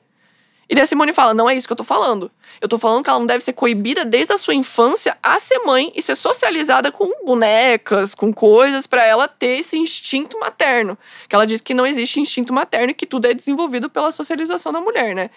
[0.69, 2.31] E daí a Simone fala: não é isso que eu tô falando.
[2.61, 5.59] Eu tô falando que ela não deve ser coibida desde a sua infância a ser
[5.61, 10.97] mãe e ser socializada com bonecas, com coisas, pra ela ter esse instinto materno.
[11.29, 14.73] Que ela diz que não existe instinto materno e que tudo é desenvolvido pela socialização
[14.73, 15.31] da mulher, né?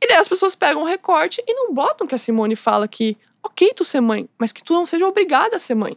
[0.00, 3.16] E daí as pessoas pegam um recorte e não botam que a Simone fala que,
[3.44, 5.96] ok, tu ser mãe, mas que tu não seja obrigada a ser mãe.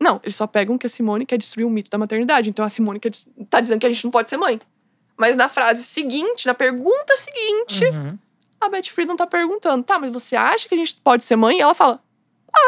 [0.00, 2.48] Não, eles só pegam que a Simone quer destruir o mito da maternidade.
[2.50, 3.10] Então a Simone quer,
[3.48, 4.60] tá dizendo que a gente não pode ser mãe.
[5.16, 8.18] Mas na frase seguinte, na pergunta seguinte, Uhum.
[8.60, 11.58] a Beth Friedan tá perguntando: tá, mas você acha que a gente pode ser mãe?
[11.58, 12.00] E ela fala: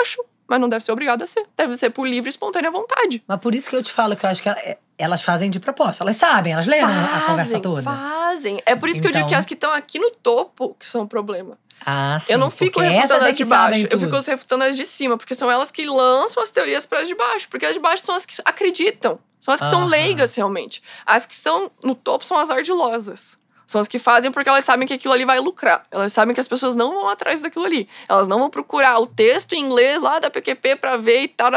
[0.01, 1.45] acho, mas não deve ser obrigada a ser.
[1.57, 3.23] Deve ser por livre e espontânea vontade.
[3.27, 5.59] Mas por isso que eu te falo que eu acho que é- elas fazem de
[5.61, 6.03] propósito.
[6.03, 7.83] Elas sabem, elas leram a conversa toda.
[7.83, 8.63] Fazem.
[8.65, 10.89] É por isso que eu digo Então- que as que estão aqui no topo que
[10.89, 11.59] são o problema.
[11.85, 12.33] Ah, sim.
[12.33, 13.89] eu não fico refutando é as de baixo.
[13.91, 17.09] Eu fico refutando as de cima, porque são elas que lançam as teorias para as
[17.09, 17.49] de baixo.
[17.49, 19.19] Porque as de baixo são as que acreditam.
[19.39, 20.83] São as que são leigas, realmente.
[21.05, 23.39] As que estão no topo são as ardilosas.
[23.67, 25.85] São as que fazem porque elas sabem que aquilo ali vai lucrar.
[25.91, 27.89] Elas sabem que as pessoas não vão atrás daquilo ali.
[28.09, 31.51] Elas não vão procurar o texto em inglês lá da PQP pra ver e tal.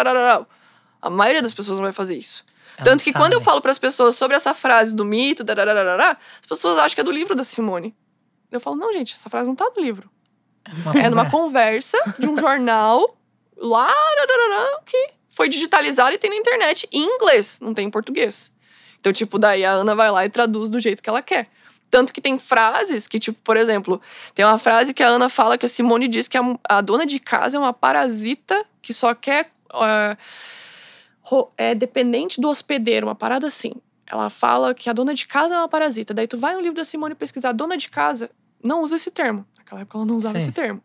[1.02, 2.44] A maioria das pessoas não vai fazer isso.
[2.78, 6.48] Elas Tanto que quando eu falo para as pessoas sobre essa frase do mito, as
[6.48, 7.96] pessoas acham que é do livro da Simone.
[8.52, 10.10] Eu falo, não, gente, essa frase não tá no livro.
[10.86, 11.98] Uma É numa conversa.
[12.18, 13.18] de um jornal
[13.58, 13.94] lá
[14.86, 18.52] que foi digitalizado e tem na internet em inglês, não tem em português.
[19.00, 21.48] Então, tipo, daí a Ana vai lá e traduz do jeito que ela quer.
[21.90, 24.00] Tanto que tem frases que, tipo, por exemplo,
[24.36, 27.06] tem uma frase que a Ana fala que a Simone diz que a, a dona
[27.06, 29.52] de casa é uma parasita que só quer.
[29.74, 30.18] é,
[31.22, 33.74] ro- é dependente do hospedeiro, uma parada assim.
[34.12, 36.14] Ela fala que a dona de casa é uma parasita.
[36.14, 38.30] Daí tu vai no livro da Simone pesquisar dona de casa,
[38.64, 39.46] não usa esse termo.
[39.58, 40.48] Naquela época ela não usava Sim.
[40.48, 40.84] esse termo.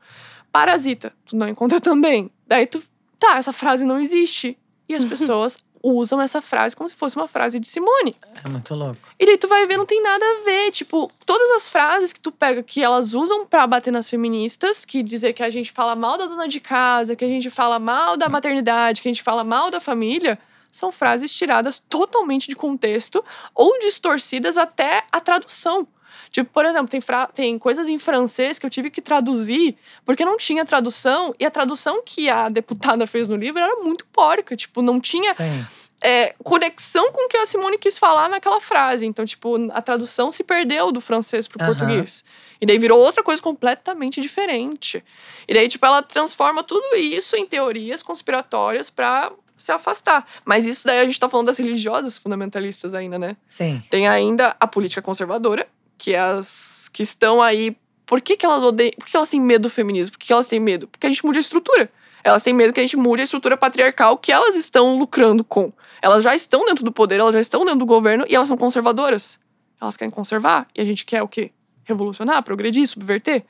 [0.53, 2.31] Parasita, tu não encontra também.
[2.47, 2.83] Daí tu,
[3.19, 4.59] tá, essa frase não existe.
[4.89, 8.17] E as pessoas usam essa frase como se fosse uma frase de Simone.
[8.43, 8.97] É muito louco.
[9.21, 10.71] E daí tu vai ver, não tem nada a ver.
[10.71, 15.03] Tipo, todas as frases que tu pega que elas usam pra bater nas feministas, que
[15.03, 18.17] dizer que a gente fala mal da dona de casa, que a gente fala mal
[18.17, 20.39] da maternidade, que a gente fala mal da família,
[20.73, 23.23] são frases tiradas totalmente de contexto
[23.55, 25.87] ou distorcidas até a tradução.
[26.31, 27.01] Tipo, por exemplo, tem,
[27.35, 31.51] tem coisas em francês que eu tive que traduzir porque não tinha tradução, e a
[31.51, 34.57] tradução que a deputada fez no livro era muito porca.
[34.57, 35.65] Tipo, não tinha Sim.
[36.03, 39.07] é, conexão com o que a Simone quis falar naquela frase.
[39.07, 41.73] Então, tipo, a tradução se perdeu do francês pro Aham.
[41.73, 42.25] português.
[42.61, 45.05] E daí virou outra coisa completamente diferente.
[45.47, 50.27] E daí, tipo, ela transforma tudo isso em teorias conspiratórias pra se afastar.
[50.45, 53.37] Mas isso daí a gente tá falando das religiosas fundamentalistas ainda, né?
[53.47, 53.83] Sim.
[53.91, 55.67] Tem ainda a política conservadora,
[55.99, 57.77] que as que estão aí.
[58.07, 58.93] Por que, que elas odeiam?
[58.99, 60.13] Por que elas têm medo do feminismo?
[60.13, 60.87] Por que que elas têm medo?
[60.89, 61.91] Porque a gente mude a estrutura.
[62.23, 65.73] Elas têm medo que a gente mude a estrutura patriarcal que elas estão lucrando com.
[66.01, 68.57] Elas já estão dentro do poder, elas já estão dentro do governo e elas são
[68.57, 69.39] conservadoras.
[69.81, 71.51] Elas querem conservar e a gente quer o quê?
[71.85, 73.45] Revolucionar, progredir, subverter.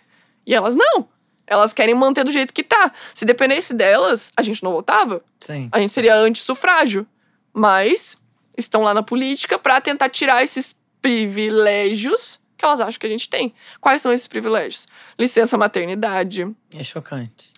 [0.47, 1.09] E elas não.
[1.47, 2.93] Elas querem manter do jeito que tá.
[3.13, 5.69] Se dependesse delas, a gente não votava Sim.
[5.71, 7.07] a gente seria anti-sufrágio.
[7.53, 8.17] Mas
[8.57, 13.29] estão lá na política para tentar tirar esses privilégios que elas acham que a gente
[13.29, 13.53] tem.
[13.81, 14.87] Quais são esses privilégios?
[15.19, 17.53] Licença maternidade, É chocante.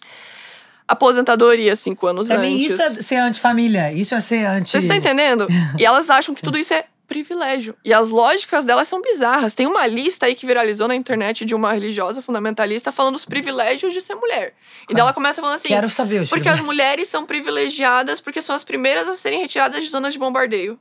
[0.88, 2.72] aposentadoria cinco anos Pra antes.
[2.72, 3.92] isso é ser antifamília.
[3.92, 4.70] Isso é ser anti.
[4.70, 5.47] Vocês estão entendendo?
[5.78, 7.76] e elas acham que tudo isso é privilégio.
[7.84, 9.55] E as lógicas delas são bizarras.
[9.55, 13.92] Tem uma lista aí que viralizou na internet de uma religiosa fundamentalista falando dos privilégios
[13.92, 14.55] de ser mulher.
[14.88, 18.40] E daí ela começa falando assim: Quero saber os Porque as mulheres são privilegiadas porque
[18.42, 20.78] são as primeiras a serem retiradas de zonas de bombardeio.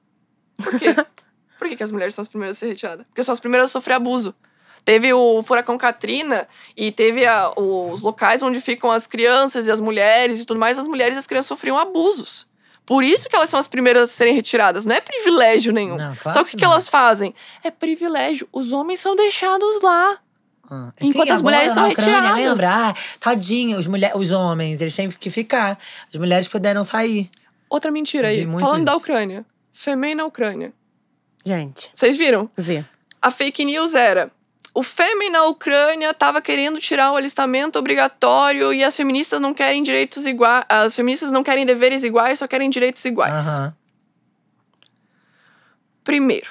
[0.63, 0.95] Por quê?
[1.57, 3.05] Por que, que as mulheres são as primeiras a ser retiradas?
[3.07, 4.33] Porque são as primeiras a sofrer abuso.
[4.83, 6.47] Teve o furacão Katrina
[6.77, 10.77] e teve a- os locais onde ficam as crianças e as mulheres e tudo mais.
[10.77, 12.45] As mulheres e as crianças sofriam abusos.
[12.85, 14.85] Por isso que elas são as primeiras a serem retiradas.
[14.85, 15.95] Não é privilégio nenhum.
[15.97, 16.71] Não, claro Só que que o que não.
[16.73, 17.33] elas fazem?
[17.63, 18.47] É privilégio.
[18.53, 20.19] Os homens são deixados lá.
[20.69, 22.45] Ah, Enquanto as agora mulheres são Ucrânia, retiradas.
[22.61, 22.89] lembra?
[22.89, 25.79] Ah, tadinha, os, mulher, os homens, eles têm que ficar.
[26.13, 27.27] As mulheres puderam sair.
[27.67, 28.45] Outra mentira aí.
[28.59, 29.01] Falando da isso.
[29.01, 29.43] Ucrânia.
[29.73, 30.71] Fêmea na Ucrânia.
[31.45, 32.49] Gente, Vocês viram?
[32.57, 32.83] vê.
[33.21, 34.31] A fake news era:
[34.73, 39.83] o fêmea na Ucrânia estava querendo tirar o alistamento obrigatório e as feministas não querem
[39.83, 40.63] direitos iguais.
[40.67, 43.47] As feministas não querem deveres iguais, só querem direitos iguais.
[43.47, 43.73] Aham.
[46.03, 46.49] Primeiro,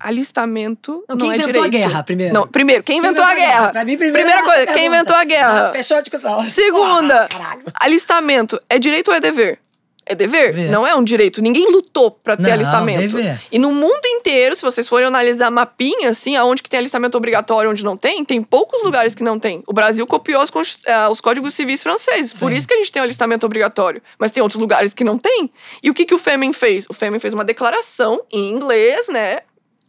[0.00, 1.84] alistamento Não, não, quem é inventou direito.
[1.84, 2.34] a guerra, primeiro?
[2.34, 3.68] Não, primeiro, quem Quem inventou a guerra?
[3.70, 4.84] Pra mim, Primeira é coisa, quem pergunta.
[4.96, 5.58] inventou a guerra?
[5.66, 6.42] Já fechou a discussão.
[6.42, 7.62] Segunda, caralho.
[7.74, 9.60] alistamento é direito ou é dever?
[10.04, 10.70] É dever, Dever.
[10.70, 11.40] não é um direito.
[11.40, 12.98] Ninguém lutou pra ter Não, alistamento.
[13.00, 13.40] dever.
[13.52, 17.70] E no mundo inteiro, se vocês forem analisar mapinha, assim, aonde que tem alistamento obrigatório,
[17.70, 19.62] onde não tem, tem poucos lugares que não tem.
[19.66, 22.32] O Brasil copiou consti- ah, os códigos civis franceses.
[22.38, 22.58] Por Sim.
[22.58, 24.02] isso que a gente tem o alistamento obrigatório.
[24.18, 25.48] Mas tem outros lugares que não tem.
[25.82, 26.84] E o que, que o Fêmen fez?
[26.90, 29.38] O Fêmen fez uma declaração em inglês, né?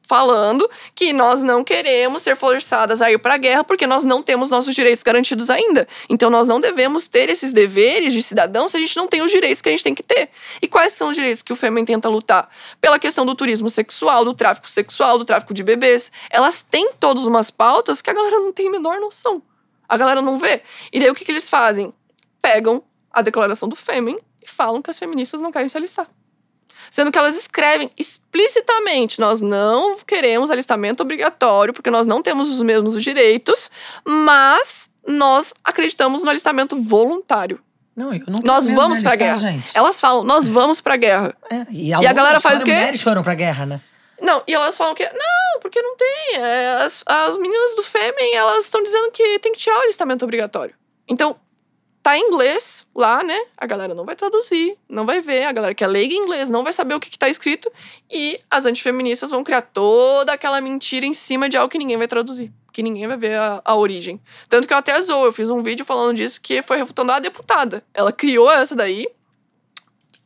[0.05, 4.21] Falando que nós não queremos ser forçadas a ir para a guerra porque nós não
[4.21, 5.87] temos nossos direitos garantidos ainda.
[6.09, 9.31] Então nós não devemos ter esses deveres de cidadão se a gente não tem os
[9.31, 10.29] direitos que a gente tem que ter.
[10.61, 12.49] E quais são os direitos que o Fêmen tenta lutar?
[12.81, 16.11] Pela questão do turismo sexual, do tráfico sexual, do tráfico de bebês.
[16.29, 19.41] Elas têm todas umas pautas que a galera não tem a menor noção.
[19.87, 20.61] A galera não vê.
[20.91, 21.93] E daí o que, que eles fazem?
[22.41, 26.09] Pegam a declaração do Fêmen e falam que as feministas não querem se alistar.
[26.93, 32.61] Sendo que elas escrevem explicitamente: nós não queremos alistamento obrigatório, porque nós não temos os
[32.61, 33.71] mesmos direitos,
[34.05, 37.59] mas nós acreditamos no alistamento voluntário.
[37.95, 39.37] Não, eu não Nós vamos pra guerra.
[39.37, 39.71] Gente.
[39.73, 41.35] Elas falam: nós vamos pra guerra.
[41.49, 42.71] É, e, E a galera faz o as quê?
[42.71, 43.81] mulheres foram pra guerra, né?
[44.21, 45.03] Não, e elas falam que.
[45.03, 46.35] Não, porque não tem.
[46.35, 50.25] É, as, as meninas do Fêmen, elas estão dizendo que tem que tirar o alistamento
[50.25, 50.75] obrigatório.
[51.07, 51.35] Então,
[52.03, 53.37] tá em inglês lá, né?
[53.57, 55.45] A galera não vai traduzir, não vai ver.
[55.45, 57.71] A galera que é leiga em inglês não vai saber o que, que tá escrito.
[58.11, 62.07] E as antifeministas vão criar toda aquela mentira em cima de algo que ninguém vai
[62.07, 62.51] traduzir.
[62.73, 64.19] Que ninguém vai ver a, a origem.
[64.49, 67.19] Tanto que eu até zoou, eu fiz um vídeo falando disso que foi refutando a
[67.19, 67.81] deputada.
[67.93, 69.07] Ela criou essa daí,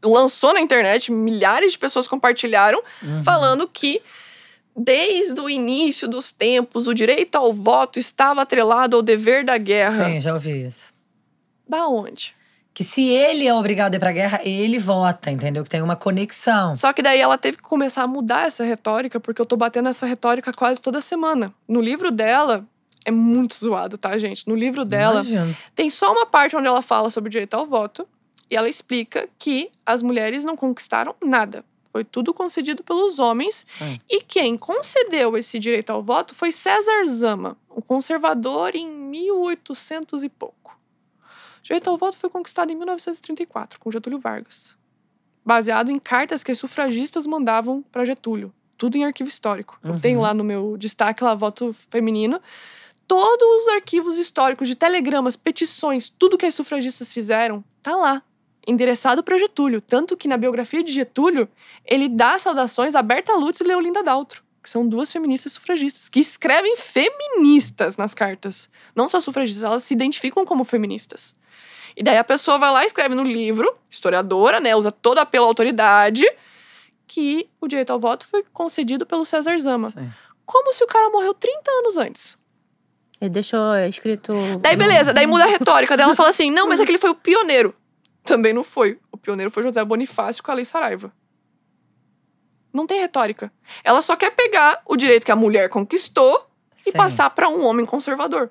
[0.03, 3.23] lançou na internet, milhares de pessoas compartilharam, Uhum.
[3.23, 4.01] falando que
[4.75, 10.05] desde o início dos tempos o direito ao voto estava atrelado ao dever da guerra.
[10.05, 10.95] Sim, já ouvi isso.
[11.67, 12.35] Da onde?
[12.73, 15.63] Que se ele é obrigado a ir pra guerra, ele vota, entendeu?
[15.63, 16.75] Que tem uma conexão.
[16.75, 19.89] Só que daí ela teve que começar a mudar essa retórica, porque eu tô batendo
[19.89, 21.51] essa retórica quase toda semana.
[21.67, 22.63] No livro dela,
[23.03, 24.47] é muito zoado, tá, gente?
[24.47, 25.55] No livro dela, Imagino.
[25.73, 28.07] tem só uma parte onde ela fala sobre o direito ao voto
[28.49, 31.63] e ela explica que as mulheres não conquistaram nada.
[31.89, 33.65] Foi tudo concedido pelos homens
[34.09, 40.29] e quem concedeu esse direito ao voto foi César Zama, um conservador em 1800 e
[40.29, 40.56] pouco.
[41.67, 44.77] O direito ao voto foi conquistado em 1934 com Getúlio Vargas,
[45.45, 49.77] baseado em cartas que as sufragistas mandavam para Getúlio, tudo em arquivo histórico.
[49.83, 49.99] Eu Uhum.
[49.99, 52.39] tenho lá no meu destaque lá voto feminino
[53.05, 58.21] todos os arquivos históricos de telegramas, petições, tudo que as sufragistas fizeram, tá lá,
[58.65, 59.79] endereçado para Getúlio.
[59.81, 61.49] Tanto que na biografia de Getúlio,
[61.85, 66.19] ele dá saudações a Berta Lutz e Leolinda Daltro, que são duas feministas sufragistas, que
[66.19, 68.69] escrevem feministas nas cartas.
[68.93, 71.33] Não só sufragistas, elas se identificam como feministas.
[71.95, 75.47] E daí a pessoa vai lá e escreve no livro, historiadora, né, usa toda pela
[75.47, 76.29] autoridade,
[77.07, 79.89] que o direito ao voto foi concedido pelo César Zama.
[79.91, 80.11] Sim.
[80.45, 82.37] Como se o cara morreu 30 anos antes.
[83.21, 84.33] Ele deixou escrito.
[84.59, 85.95] Daí, beleza, daí muda a retórica.
[85.95, 87.73] Daí ela fala assim: não, mas é que ele foi o pioneiro.
[88.25, 88.99] Também não foi.
[89.13, 91.11] O pioneiro foi José Bonifácio com a Lei Saraiva.
[92.77, 93.51] Não tem retórica.
[93.83, 96.47] Ela só quer pegar o direito que a mulher conquistou
[96.85, 96.97] e Sim.
[96.97, 98.49] passar para um homem conservador.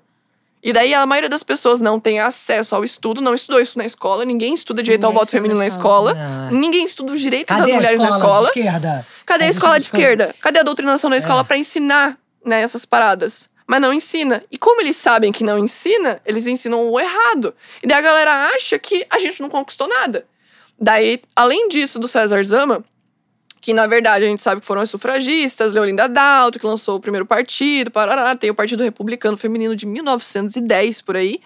[0.63, 3.85] E daí a maioria das pessoas não tem acesso ao estudo, não estudou isso na
[3.87, 6.15] escola, ninguém estuda direito ao Ninguém voto estuda feminino na na escola,
[6.51, 8.53] ninguém estuda os direitos Cadê das a mulheres escola na escola.
[8.53, 9.07] de esquerda?
[9.25, 10.35] Cadê a A escola de esquerda?
[10.41, 11.45] Cadê a doutrinação na escola É.
[11.45, 13.49] pra ensinar né, essas paradas?
[13.65, 14.43] Mas não ensina.
[14.51, 17.55] E como eles sabem que não ensina, eles ensinam o errado.
[17.83, 20.27] E daí a galera acha que a gente não conquistou nada.
[20.79, 22.85] Daí, além disso, do César Zama,
[23.67, 27.01] que na verdade a gente sabe que foram as sufragistas, Leolinda Dalto, que lançou o
[27.01, 31.41] primeiro partido, parará, tem o Partido Republicano Feminino de 1910 por aí.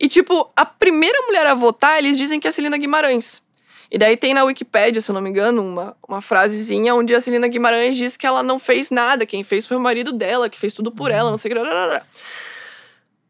[0.00, 3.42] E, tipo, a primeira mulher a votar, eles dizem que é a Celina Guimarães.
[3.90, 7.20] E daí tem na Wikipédia, se eu não me engano, uma, uma frasezinha onde a
[7.20, 10.58] Celina Guimarães diz que ela não fez nada, quem fez foi o marido dela, que
[10.58, 11.58] fez tudo por ela, não sei que.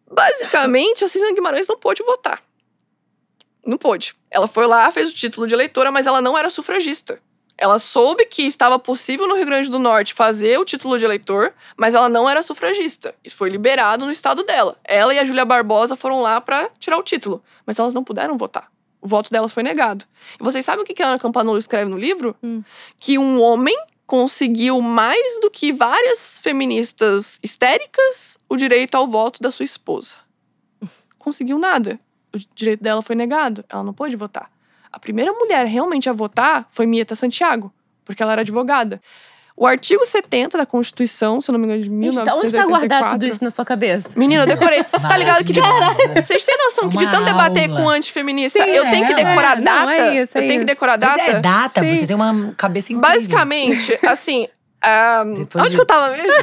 [0.08, 2.40] Basicamente, a Celina Guimarães não pôde votar.
[3.66, 4.14] Não pôde.
[4.30, 7.20] Ela foi lá, fez o título de eleitora, mas ela não era sufragista.
[7.58, 11.54] Ela soube que estava possível no Rio Grande do Norte fazer o título de eleitor,
[11.76, 13.14] mas ela não era sufragista.
[13.24, 14.78] Isso foi liberado no estado dela.
[14.84, 18.36] Ela e a Júlia Barbosa foram lá para tirar o título, mas elas não puderam
[18.36, 18.70] votar.
[19.00, 20.04] O voto delas foi negado.
[20.38, 22.36] E vocês sabem o que a Ana Campanolo escreve no livro?
[22.42, 22.62] Hum.
[22.98, 23.76] Que um homem
[24.06, 30.16] conseguiu mais do que várias feministas histéricas o direito ao voto da sua esposa.
[31.18, 31.98] Conseguiu nada.
[32.34, 33.64] O direito dela foi negado.
[33.68, 34.50] Ela não pôde votar.
[34.92, 37.72] A primeira mulher realmente a votar foi Mieta Santiago,
[38.04, 39.00] porque ela era advogada.
[39.58, 42.46] O artigo 70 da Constituição, se eu não me engano, de Gente, 1984.
[42.46, 42.66] onde tá
[42.98, 44.10] guardado tudo isso na sua cabeça?
[44.14, 44.84] Menina, eu decorei.
[44.92, 45.60] Você tá ligado que de...
[45.60, 47.80] Vocês têm noção que de tanto debater aula.
[47.80, 49.62] com antifeminista, Sim, eu tenho que é, decorar é.
[49.62, 49.84] data?
[49.86, 51.30] Não, é isso, é eu tenho que decorar Mas data?
[51.30, 51.96] é data, Sim.
[51.96, 53.16] você tem uma cabeça incrível.
[53.16, 54.46] Basicamente, assim.
[55.38, 56.26] Depois onde de- que eu tava mesmo?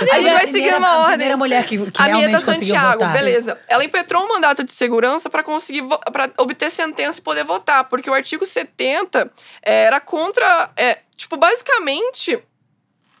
[0.00, 1.10] A gente vai seguir uma A ordem.
[1.10, 3.12] primeira mulher que, que a realmente Mieta conseguiu Santiago, votar.
[3.12, 3.60] beleza.
[3.68, 5.82] Ela impetrou um mandato de segurança para conseguir
[6.12, 9.30] pra obter sentença e poder votar, porque o artigo 70
[9.62, 12.38] era contra, é, tipo, basicamente,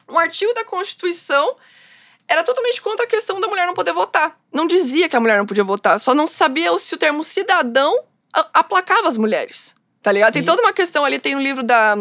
[0.08, 1.56] um artigo da Constituição
[2.26, 4.38] era totalmente contra a questão da mulher não poder votar.
[4.52, 7.98] Não dizia que a mulher não podia votar, só não sabia se o termo cidadão
[8.32, 9.74] a- aplacava as mulheres.
[10.08, 10.32] Tá ligado?
[10.32, 10.46] Tem Sim.
[10.46, 11.94] toda uma questão ali, tem um livro da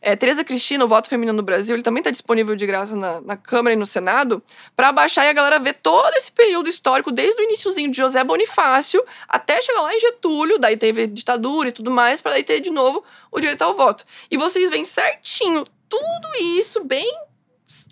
[0.00, 3.20] é, Tereza Cristina, O Voto Feminino no Brasil, ele também tá disponível de graça na,
[3.20, 4.42] na Câmara e no Senado,
[4.74, 8.24] pra baixar e a galera ver todo esse período histórico, desde o iníciozinho de José
[8.24, 12.58] Bonifácio até chegar lá em Getúlio, daí teve ditadura e tudo mais, pra daí ter
[12.58, 14.04] de novo o direito ao voto.
[14.28, 17.16] E vocês veem certinho tudo isso bem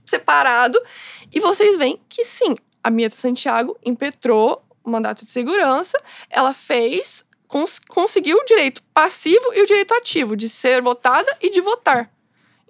[0.04, 0.82] separado,
[1.32, 5.96] e vocês veem que sim, a Mieta Santiago impetrou o mandato de segurança,
[6.28, 11.51] ela fez, cons- conseguiu o direito passivo e o direito ativo de ser votada e
[11.51, 12.09] de votar.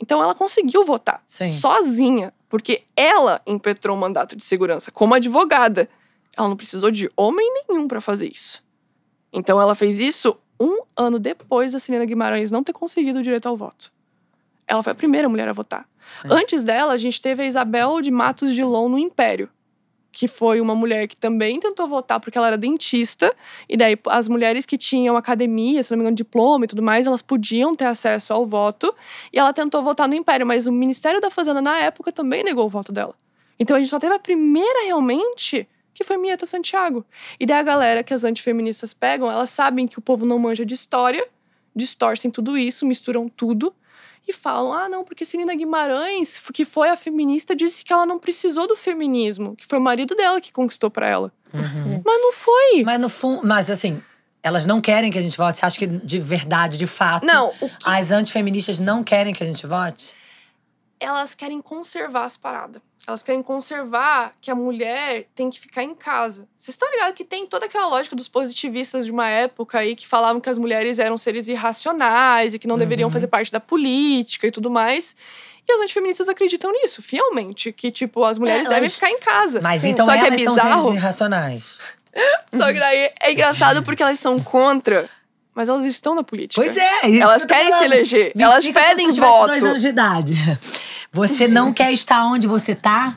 [0.01, 1.53] Então ela conseguiu votar Sim.
[1.59, 5.89] sozinha, porque ela impetrou o mandato de segurança como advogada.
[6.37, 8.65] Ela não precisou de homem nenhum para fazer isso.
[9.33, 13.47] Então ela fez isso um ano depois da Celina Guimarães não ter conseguido o direito
[13.49, 13.93] ao voto.
[14.67, 15.87] Ela foi a primeira mulher a votar.
[16.05, 16.29] Sim.
[16.31, 19.51] Antes dela, a gente teve a Isabel de Matos de Lon no Império,
[20.13, 23.35] que foi uma mulher que também tentou votar porque ela era dentista,
[23.69, 27.07] e daí as mulheres que tinham academia, se não me engano, diploma e tudo mais,
[27.07, 28.95] elas podiam ter acesso ao voto,
[29.33, 32.67] e ela tentou votar no Império, mas o Ministério da Fazenda na época também negou
[32.67, 33.15] o voto dela.
[33.59, 37.05] Então a gente só teve a primeira realmente que foi Mieta Santiago.
[37.39, 40.65] E daí a galera que as antifeministas pegam, elas sabem que o povo não manja
[40.65, 41.29] de história,
[41.77, 43.75] distorcem tudo isso, misturam tudo
[44.31, 48.19] e falam: ah, não, porque Celina Guimarães, que foi a feminista, disse que ela não
[48.19, 51.33] precisou do feminismo, que foi o marido dela que conquistou pra ela.
[51.53, 52.03] Uhum.
[52.05, 52.85] Mas não foi.
[52.85, 54.03] Mas no fundo, mas assim,
[54.43, 55.59] elas não querem que a gente vote.
[55.59, 59.47] Você acha que de verdade, de fato, Não, que as antifeministas não querem que a
[59.47, 60.15] gente vote?
[61.01, 62.81] Elas querem conservar as paradas.
[63.07, 66.47] Elas querem conservar que a mulher tem que ficar em casa.
[66.55, 70.07] Vocês estão ligados que tem toda aquela lógica dos positivistas de uma época aí que
[70.07, 73.13] falavam que as mulheres eram seres irracionais e que não deveriam Uhum.
[73.13, 75.17] fazer parte da política e tudo mais.
[75.67, 77.73] E as antifeministas acreditam nisso, fielmente.
[77.73, 79.61] Que, tipo, as mulheres elas- devem ficar em casa.
[79.63, 79.91] Mas Sim.
[79.91, 80.83] então Só que é elas são bizarro.
[80.85, 81.79] seres irracionais.
[82.53, 85.09] Só que daí é engraçado porque elas são contra,
[85.55, 86.61] mas elas estão na política.
[86.61, 88.33] Pois é, isso Elas que querem se eleger.
[88.37, 89.47] Me Elas pedem voto.
[89.47, 90.35] dois anos de idade.
[91.13, 93.17] Você não quer estar onde você tá?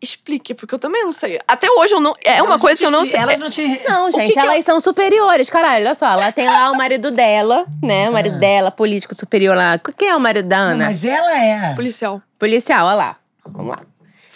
[0.00, 1.38] Explique, porque eu também não sei.
[1.46, 2.12] Até hoje eu não.
[2.24, 3.20] É uma Elas coisa te que eu não sei.
[3.20, 3.80] Elas não te.
[3.88, 5.48] Não, gente, que elas eu- são superiores.
[5.48, 8.10] Caralho, olha só.Ela tem lá o marido dela, né?
[8.10, 8.38] O marido Ah.
[8.40, 9.78] dela, político superior lá.
[9.96, 10.84] Quem é o marido da Não, Ana?
[10.86, 11.72] mas ela é.
[11.76, 12.20] Policial.
[12.36, 13.16] Policial, olha lá.
[13.46, 13.82] Vamos lá.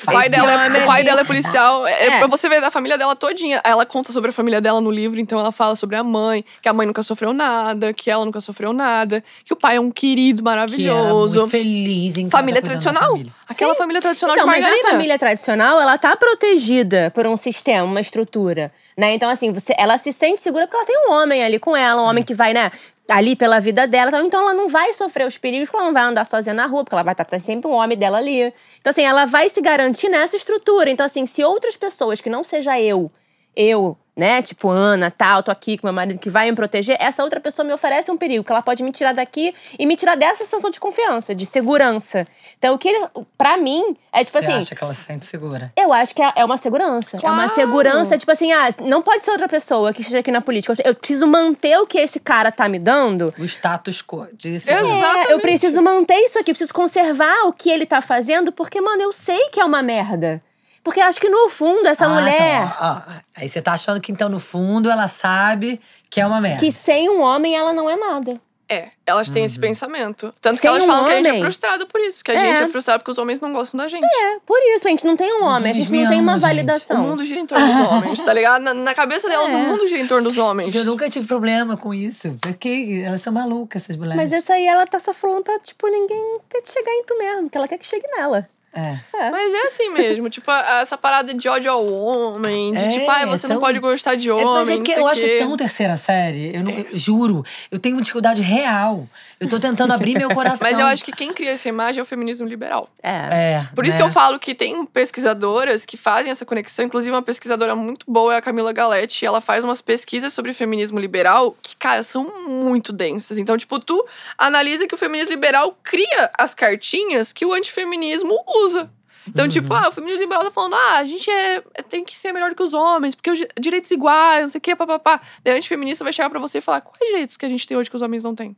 [0.09, 1.86] O pai, dela é, o pai dela é policial.
[1.86, 2.18] É, É.
[2.18, 3.61] pra você ver da família dela todinha.
[3.64, 6.68] Ela conta sobre a família dela no livro, então ela fala sobre a mãe, que
[6.68, 9.90] a mãe nunca sofreu nada, que ela nunca sofreu nada, que o pai é um
[9.90, 11.38] querido Que era maravilhoso.
[11.40, 13.11] muito feliz em família tradicional.
[13.11, 13.32] família.
[13.48, 13.78] Aquela Sim.
[13.78, 14.88] família tradicional Então, de mas Margarida.
[14.88, 19.12] a família tradicional, ela tá protegida por um sistema, uma estrutura, né?
[19.14, 22.00] Então, assim, você, ela se sente segura porque ela tem um homem ali com ela,
[22.02, 22.70] um homem que vai, né,
[23.09, 24.11] ali pela vida dela.
[24.11, 24.22] tal.
[24.22, 26.84] Então, ela não vai sofrer os perigos, porque ela não vai andar sozinha na rua,
[26.84, 28.52] porque ela vai estar tem sempre um homem dela ali.
[28.80, 30.90] Então, assim, ela vai se garantir nessa estrutura.
[30.90, 33.11] Então, assim, se outras pessoas que não seja eu,
[33.54, 37.22] eu, né, tipo Ana, tal, tô aqui com meu marido que vai me proteger, essa
[37.22, 40.16] outra pessoa me oferece um perigo, que ela pode me tirar daqui e me tirar
[40.16, 42.26] dessa sensação de confiança, de segurança.
[42.58, 43.06] Então, o que, ele-
[43.36, 44.54] pra mim, é tipo Você assim.
[44.58, 45.70] acha que ela se sente segura?
[45.76, 47.18] Eu acho que é é uma segurança.
[47.22, 47.54] É uma Claro.
[47.54, 50.74] segurança, tipo assim, ah, não pode ser outra pessoa que esteja aqui na política.
[50.84, 53.34] Eu preciso manter o que esse cara tá me dando.
[53.38, 54.26] O status quo.
[54.32, 54.80] De Exato.
[55.28, 58.80] É, eu preciso manter isso aqui, eu preciso conservar o que ele tá fazendo, porque,
[58.80, 60.40] mano, eu sei que é uma merda.
[60.87, 62.62] Porque eu acho que no fundo, essa Ah, mulher.
[62.62, 66.26] então, ó, ó, aí você tá achando que então no fundo ela sabe que é
[66.26, 66.61] uma merda.
[66.61, 68.41] Que sem um homem ela não é nada.
[68.68, 69.47] É, elas têm Uhum.
[69.47, 70.32] esse pensamento.
[70.41, 71.43] Tanto que Sem elas um falam que a gente é homem.
[71.43, 72.22] frustrado por isso.
[72.24, 72.39] Que a É.
[72.39, 74.05] gente é frustrado porque os homens não gostam da gente.
[74.05, 76.39] É, por isso, a gente não tem um homem, a gente não tem uma gente.
[76.45, 77.03] O validação.
[77.03, 78.62] mundo gira em torno dos homens, tá ligado?
[78.62, 79.57] Na, na cabeça delas, É.
[79.57, 80.72] o mundo gira em torno dos homens.
[80.74, 82.37] Eu nunca tive problema com isso.
[82.41, 84.16] Porque elas são malucas, essas mulheres.
[84.22, 87.16] Mas essa aí ela tá só falando pra, tipo, ninguém pra te chegar em tu
[87.18, 88.49] mesmo, que ela quer que chegue nela.
[88.77, 89.31] É.
[89.31, 93.24] Mas é assim mesmo, tipo, essa parada de ódio ao homem, de É, tipo, ai,
[93.24, 95.39] você tão- não pode gostar de É, homem, mas é não porque sei eu acho
[95.39, 96.55] tão terceira série.
[96.55, 97.43] Eu, não, eu juro.
[97.70, 99.07] Eu tenho uma dificuldade real.
[99.39, 100.59] Eu tô tentando abrir meu coração.
[100.66, 102.89] Mas eu acho que quem cria essa imagem é o feminismo liberal.
[103.03, 103.11] É.
[103.57, 103.68] É.
[103.74, 104.03] Por isso né?
[104.05, 106.84] que eu falo que tem pesquisadoras que fazem essa conexão.
[106.87, 109.26] Inclusive, uma pesquisadora muito boa é a Camila Galetti.
[109.26, 113.37] Ela faz umas pesquisas sobre feminismo liberal que, cara, são muito densas.
[113.37, 114.03] Então, tipo, tu
[114.39, 118.34] analisa que o feminismo liberal cria as cartinhas que o antifeminismo
[118.64, 118.91] usa.
[119.28, 122.16] Então, tipo, ah, o feminismo liberal tá falando, ah, a gente é, é- tem que
[122.16, 125.20] ser melhor que os homens, porque os di- direitos iguais, não sei o quê, papapá.
[125.43, 127.76] Daí o antifeminista vai chegar pra você e falar, quais direitos que a gente tem
[127.76, 128.57] hoje que os homens não têm?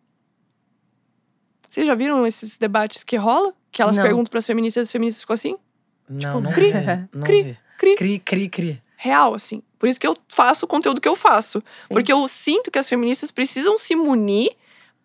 [1.79, 3.55] Vocês já viram esses debates que rola?
[3.71, 4.03] Que elas Não.
[4.03, 5.57] perguntam pras feministas e as feministas ficam assim?
[6.09, 7.59] Não, Tipo, não cri, vi, não cri, vi.
[7.79, 7.95] cri.
[7.95, 8.83] Cri, cri, cri.
[8.97, 9.63] Real, assim.
[9.79, 11.63] Por isso que eu faço o conteúdo que eu faço.
[11.89, 14.51] Porque eu sinto que as feministas precisam se munir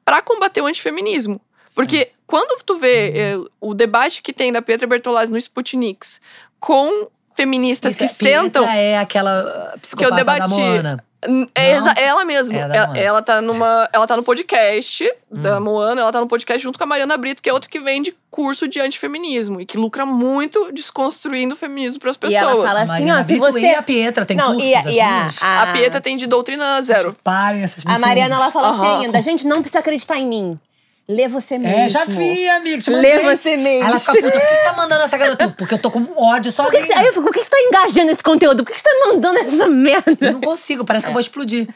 [0.03, 1.39] pra combater o antifeminismo.
[1.75, 3.45] Porque quando tu vê Uhum.
[3.45, 6.19] eh, o debate que tem da Pietra Bertolazzi no Sputniks
[6.59, 11.03] com feministas Isso que é- Pietra sentam é aquela psicopata debati- da Moana.
[11.25, 12.53] N- É exa- ela mesma.
[12.53, 12.99] É da ela, Moana.
[12.99, 13.89] ela tá numa.
[13.93, 15.61] Ela tá no podcast da Hum.
[15.63, 18.13] Moana, ela tá no podcast junto com a Mariana Brito, que é outra que vende
[18.29, 22.41] curso de antifeminismo e que lucra muito desconstruindo o feminismo pras E pessoas.
[22.41, 24.75] ela fala assim, Mariana ó, se Brito você- e a Pietra tem Não, cursos, e,
[24.75, 27.15] a- as e a, a, A Pietra tem de doutrina zero.
[27.23, 28.01] Parem essas a pessoas.
[28.01, 29.01] Mariana, ela fala assim Aham.
[29.03, 30.59] ainda, gente, não precisa acreditar em mim.
[31.07, 31.75] Lê você mesmo.
[31.75, 32.81] É, já vi, amiga.
[32.81, 33.89] te Lê você mesmo.
[33.89, 35.49] Ela fica puta, por que você tá mandando essa garota?
[35.57, 36.81] Porque eu tô com ódio Por sozinha.
[36.81, 38.63] que, que aí eu fico, por que que você tá engajando nesse conteúdo?
[38.63, 40.17] Por que que você tá mandando essa merda?
[40.21, 41.67] Eu não consigo, parece que eu vou explodir.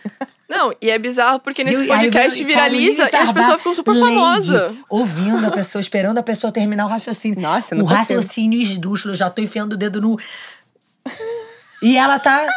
[0.47, 4.73] Não, e é bizarro porque nesse E podcast viraliza e as pessoas ficam super famosas.
[4.89, 7.41] Ouvindo a pessoa, esperando a pessoa terminar o raciocínio.
[7.41, 7.99] Nossa, não O consigo.
[7.99, 10.17] raciocínio esdrúxulo, eu já tô enfiando o dedo no.
[11.81, 12.47] E ela tá.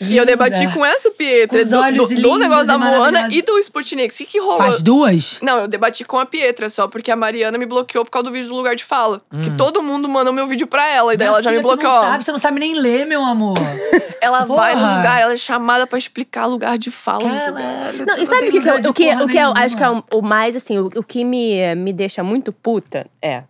[0.00, 3.28] E eu debati com essa Pietra Com os do, olhos do, do negócio da Moana
[3.32, 4.14] e do Sputnik.
[4.14, 4.62] O que, que rolou?
[4.62, 5.38] As duas?
[5.42, 8.32] Não, eu debati com a Pietra só, porque a Mariana me bloqueou por causa do
[8.32, 9.20] vídeo do lugar de fala.
[9.42, 11.30] Que todo mundo manda o meu vídeo pra ela, e daí Hum.
[11.30, 11.92] Minha ela já me bloqueou.
[11.92, 13.56] não sabe, você não sabe nem ler, meu amor.
[14.20, 14.96] Ela vai no Porra.
[14.96, 17.22] lugar, ela é chamada pra explicar lugar de fala.
[17.22, 18.06] Caralho.
[18.06, 19.82] Não, e sabe o que, que, eu- o que, porra o que eu acho que
[19.82, 23.44] é o, o mais, assim, o, o que me, me deixa muito puta é.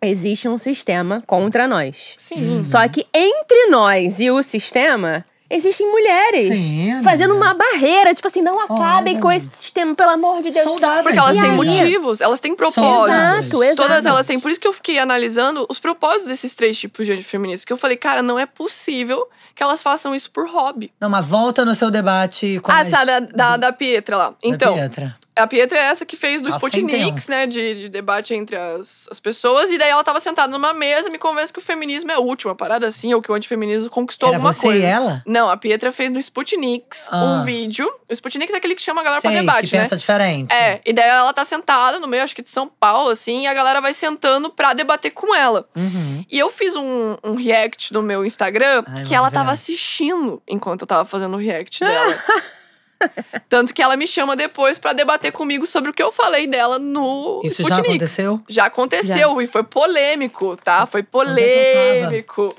[0.00, 2.14] Existe um sistema contra nós.
[2.16, 2.62] Sim.
[2.62, 8.14] Só que entre nós e o sistema, existem mulheres Sim, fazendo uma barreira.
[8.14, 9.22] Tipo assim, não acabem Olha.
[9.22, 10.64] com esse sistema, pelo amor de Deus.
[10.64, 11.02] Soldadas.
[11.02, 11.56] Porque elas E têm aí?
[11.56, 13.16] motivos, elas têm propósitos.
[13.46, 13.88] Exato, exato.
[13.88, 14.38] Todas elas têm.
[14.40, 17.64] Por isso que eu fiquei analisando os propósitos desses três tipos de antifeministas.
[17.64, 20.92] Que eu falei, cara, não é possível que elas façam isso por hobby.
[21.00, 22.90] Não, mas volta no seu debate com Ah, as...
[22.90, 24.28] da, da, da Pietra lá.
[24.30, 25.16] da Então, Pietra.
[25.38, 27.46] A Pietra é essa que fez do Sputniks, né?
[27.46, 29.70] De, de debate entre as, as pessoas.
[29.70, 32.50] E daí ela tava sentada numa mesa e me convence que o feminismo é útil,
[32.50, 34.78] uma parada assim, ou que o antifeminismo conquistou Era alguma você coisa.
[34.82, 35.22] e ela?
[35.26, 37.24] Não, a Pietra fez no Sputniks Ah.
[37.24, 37.88] um vídeo.
[38.08, 39.82] O Sputniks é aquele que chama a galera Sei, pra debate, que né?
[39.82, 40.52] pensa diferente.
[40.52, 43.46] É, e daí ela tá sentada no meio, acho que de São Paulo, assim, e
[43.46, 45.68] a galera vai sentando pra debater com ela.
[45.76, 46.24] Uhum.
[46.30, 49.52] E eu fiz um, um react no meu Instagram Ai, que ela tava maravilhosa.
[49.52, 52.18] assistindo enquanto eu tava fazendo o react dela.
[53.48, 56.78] Tanto que ela me chama depois pra debater comigo sobre o que eu falei dela
[56.78, 58.40] no Isso já aconteceu?
[58.48, 60.86] Já aconteceu, e foi polêmico, tá?
[60.86, 61.24] Foi é tava?
[61.24, 62.54] polêmico.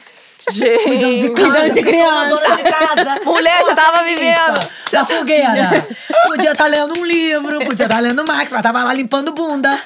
[0.51, 0.83] Gente.
[0.83, 2.29] Cuidando de casa, Cuidando de criança.
[2.29, 3.19] dona de casa.
[3.25, 4.69] Mulher, você tava vivendo.
[4.91, 5.87] Na fogueira.
[6.25, 9.79] Podia estar lendo um livro, podia estar lendo Max, mas tava lá limpando bunda.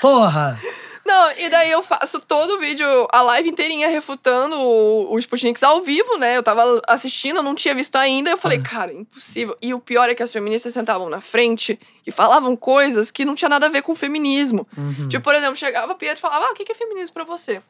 [0.00, 0.58] Porra.
[1.06, 5.62] Não, e daí eu faço todo o vídeo, a live inteirinha refutando o, o Sputniks
[5.62, 6.36] ao vivo, né?
[6.36, 8.28] Eu tava assistindo, eu não tinha visto ainda.
[8.30, 9.56] Eu falei, cara, impossível.
[9.62, 13.36] E o pior é que as feministas sentavam na frente e falavam coisas que não
[13.36, 14.66] tinha nada a ver com feminismo.
[15.08, 17.24] Tipo, por exemplo, chegava a Pietro e falava, ah, o que que é feminismo pra
[17.24, 17.62] você?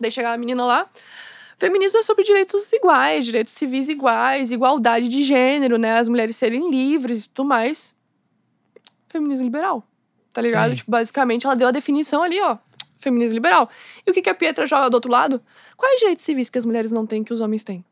[0.00, 0.90] Daí chegava a menina lá,
[1.58, 5.98] feminismo é sobre direitos iguais, direitos civis iguais, igualdade de gênero, né?
[5.98, 7.94] As mulheres serem livres e tudo mais.
[9.08, 9.84] Feminismo liberal,
[10.36, 10.70] tá ligado?
[10.70, 10.76] Sim.
[10.76, 12.58] Tipo, basicamente, ela deu a definição ali, ó.
[12.98, 13.70] Feminismo liberal.
[14.06, 15.40] E o que, que a Pietra joga do outro lado?
[15.78, 17.82] Quais direitos civis que as mulheres não têm que os homens têm?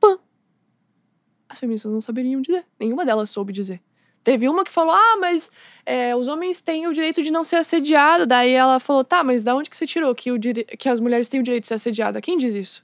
[0.00, 0.18] Pã.
[1.46, 2.64] As feministas não saberiam dizer.
[2.80, 3.78] Nenhuma delas soube dizer.
[4.24, 5.52] Teve uma que falou: ah, mas
[5.84, 8.24] é, os homens têm o direito de não ser assediado.
[8.24, 10.64] Daí ela falou: tá, mas da onde que você tirou que, o dire...
[10.64, 12.22] que as mulheres têm o direito de ser assediada?
[12.22, 12.82] Quem diz isso?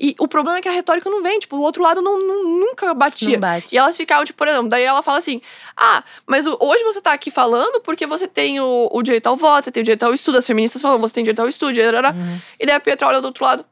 [0.00, 2.44] E o problema é que a retórica não vem, tipo, o outro lado não, não-
[2.60, 3.32] nunca batia.
[3.32, 3.74] Não bate.
[3.74, 5.40] E elas ficavam, tipo, por exemplo, daí ela fala assim:
[5.76, 9.64] ah, mas hoje você tá aqui falando porque você tem o, o direito ao voto,
[9.64, 10.38] você tem o direito ao estudo.
[10.38, 11.78] As feministas falam, você tem direito ao estudo.
[11.80, 12.14] Arará.
[12.60, 13.64] E daí a Pietra olha do outro lado.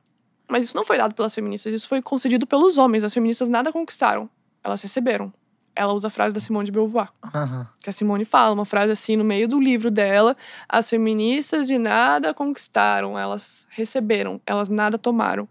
[0.50, 3.02] Mas isso não foi dado pelas feministas, isso foi concedido pelos homens.
[3.04, 4.28] As feministas nada conquistaram,
[4.62, 5.32] elas receberam.
[5.74, 7.68] Ela usa a frase da Simone de Beauvoir Aham.
[7.82, 10.36] que a Simone fala, uma frase assim no meio do livro dela:
[10.68, 15.46] as feministas de nada conquistaram, elas receberam, elas nada tomaram.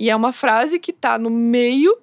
[0.00, 1.94] E é uma frase que tá no meio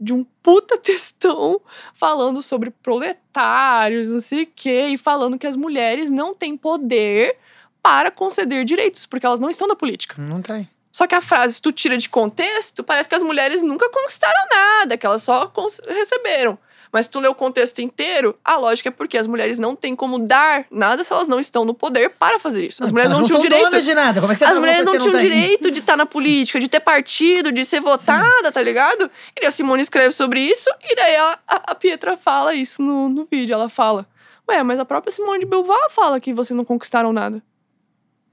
[0.00, 1.60] de um puta textão
[1.94, 7.38] falando sobre proletários, não sei o quê, e falando que as mulheres não têm poder
[7.80, 10.20] para conceder direitos, porque elas não estão na política.
[10.20, 10.68] Não tem.
[10.90, 14.48] Só que a frase, se tu tira de contexto, parece que as mulheres nunca conquistaram
[14.50, 15.52] nada, que elas só
[15.86, 16.58] receberam.
[16.96, 19.94] Mas se tu lê o contexto inteiro, a lógica é porque as mulheres não têm
[19.94, 22.82] como dar nada se elas não estão no poder para fazer isso.
[22.82, 23.82] As mulheres Elas não, tinham direito.
[23.82, 24.18] de nada.
[24.18, 26.68] Como é que você As tá mulheres não tinham direito de estar na política, de
[26.68, 29.10] ter partido, de ser votada, tá ligado?
[29.38, 33.10] E a Simone escreve sobre isso, e daí a, a, a Pietra fala isso no,
[33.10, 33.52] no vídeo.
[33.52, 34.06] Ela fala:
[34.48, 37.42] Ué, mas a própria Simone de Beauvoir fala que vocês não conquistaram nada.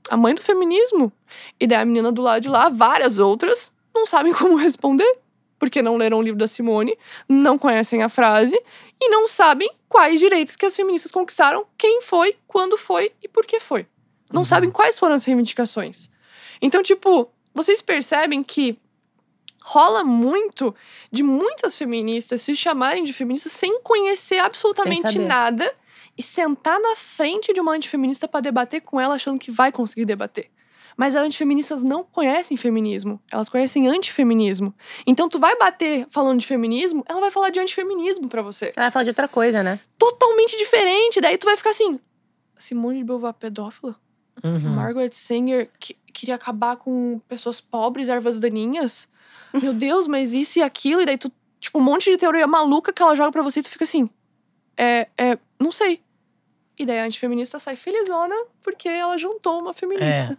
[0.09, 1.11] A mãe do feminismo.
[1.59, 5.17] E daí a menina do lado de lá, várias outras, não sabem como responder.
[5.63, 6.93] Porque não leram o livro da Simone,
[7.25, 8.61] não conhecem a frase
[8.99, 13.45] e não sabem quais direitos que as feministas conquistaram, quem foi, quando foi e por
[13.45, 13.87] que foi.
[14.29, 16.09] Não sabem quais foram as reivindicações.
[16.61, 18.77] Então, tipo, vocês percebem que
[19.61, 20.75] rola muito
[21.09, 25.25] de muitas feministas se chamarem de feministas sem conhecer absolutamente saber.
[25.25, 25.75] nada
[26.17, 30.03] e sentar na frente de uma antifeminista pra debater com ela achando que vai conseguir
[30.03, 30.51] debater.
[30.97, 34.73] Mas as antifeministas não conhecem feminismo, elas conhecem antifeminismo.
[35.05, 38.71] Então tu vai bater falando de feminismo, ela vai falar de antifeminismo pra você.
[38.75, 39.79] Ela vai falar de outra coisa, né?
[39.97, 41.19] Totalmente diferente.
[41.19, 41.99] Daí tu vai ficar assim:
[42.57, 43.95] Simone de Beauvoir pedófila?
[44.43, 44.59] Uhum.
[44.75, 49.07] Margaret Sanger que queria acabar com pessoas pobres, ervas daninhas.
[49.53, 51.01] Meu Deus, mas isso e aquilo.
[51.01, 53.63] E daí tu, tipo, um monte de teoria maluca que ela joga pra você e
[53.63, 54.09] tu fica assim.
[54.77, 56.01] É, é, não sei.
[56.77, 60.37] E daí a antifeminista sai felizona porque ela juntou uma feminista.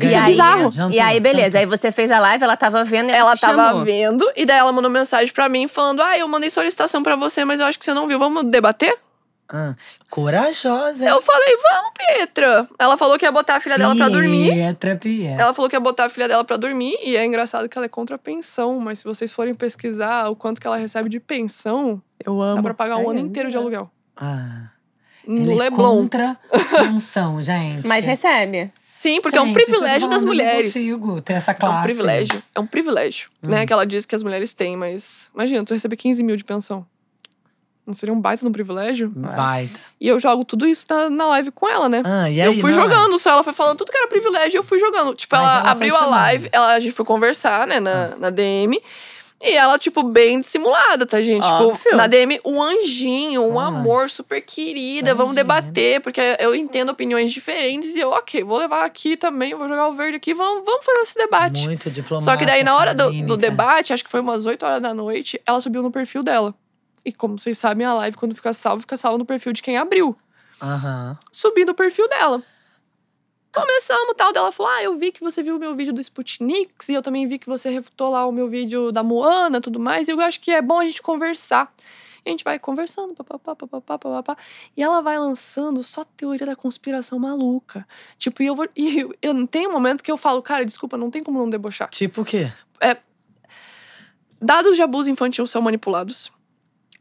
[0.00, 0.70] E Isso é aí, bizarro.
[0.70, 1.58] Jantou, e aí, beleza.
[1.58, 1.60] jantou.
[1.60, 3.84] Aí você fez a live, ela tava vendo e ela, Ela te tava chamou.
[3.84, 7.44] vendo, e daí ela mandou mensagem pra mim falando: Ah, eu mandei solicitação pra você,
[7.44, 8.18] mas eu acho que você não viu.
[8.18, 8.96] Vamos debater?
[9.52, 9.74] Ah,
[10.08, 11.04] corajosa.
[11.04, 12.68] Eu falei, vamos, Petra.
[12.78, 14.52] Ela falou que ia botar a filha dela pra dormir.
[14.52, 15.42] Pietra, Pietra.
[15.42, 16.94] Ela falou que ia botar a filha dela pra dormir.
[17.02, 18.78] E é engraçado que ela é contra a pensão.
[18.78, 22.56] Mas se vocês forem pesquisar o quanto que ela recebe de pensão, Eu amo.
[22.58, 23.22] dá pra pagar um Ai, ano é.
[23.22, 23.90] inteiro de aluguel.
[24.16, 24.68] Ah,
[25.26, 25.78] No ela é Leblon.
[26.06, 26.36] contra
[26.70, 27.88] pensão, gente.
[27.88, 28.70] Mas recebe.
[29.00, 30.72] Sim, porque é um Gente, isso eu tô privilégio das falando, eu não mulheres.
[30.74, 31.78] consigo ter essa É classe.
[31.78, 32.42] um privilégio.
[32.54, 33.48] É um privilégio, Hum.
[33.48, 33.64] né?
[33.66, 36.84] Que ela diz que as mulheres têm, mas imagina, tu receber 15 mil de pensão.
[37.86, 39.08] Não seria um baita de um privilégio?
[39.08, 39.80] Baita.
[39.98, 42.02] E eu jogo tudo isso na, na live com ela, né?
[42.04, 44.58] Ah, e aí, eu fui não, jogando, só ela foi falando tudo que era privilégio
[44.58, 45.14] e eu fui jogando.
[45.14, 48.78] Tipo, ela, ela abriu a live, ela, a gente foi conversar, né, na, na DM.
[49.42, 51.46] E ela, tipo, bem dissimulada, tá, gente?
[51.46, 51.74] Óbvio.
[51.82, 55.14] Tipo, na DM, um anjinho, um Ah, amor super querida.
[55.14, 57.94] Vamos debater, porque eu entendo opiniões diferentes.
[57.94, 61.00] E eu, ok, vou levar aqui também, vou jogar o verde aqui, vamos, vamos fazer
[61.00, 61.64] esse debate.
[61.64, 62.30] Muito diplomata.
[62.30, 64.92] Só que daí, na hora do, do debate, acho que foi umas 8 horas da
[64.92, 66.54] noite, ela subiu no perfil dela.
[67.02, 69.78] E como vocês sabem, a live, quando fica salvo, fica salvo no perfil de quem
[69.78, 70.14] abriu
[70.60, 71.16] Aham.
[71.32, 72.42] subi no perfil dela.
[73.52, 76.88] Começamos tal, dela falou: Ah, eu vi que você viu o meu vídeo do Sputniks
[76.88, 79.80] e eu também vi que você refutou lá o meu vídeo da Moana e tudo
[79.80, 80.06] mais.
[80.08, 81.72] E eu acho que é bom a gente conversar.
[82.24, 84.36] E a gente vai conversando, papapá, papapá, papapá.
[84.76, 87.86] E ela vai lançando só teoria da conspiração maluca.
[88.18, 88.68] Tipo, e eu vou.
[88.76, 91.48] E eu, eu tem um momento que eu falo, cara, desculpa, não tem como não
[91.50, 91.88] debochar.
[91.90, 92.52] Tipo o quê?
[94.42, 96.32] Dados de abuso infantil são manipulados.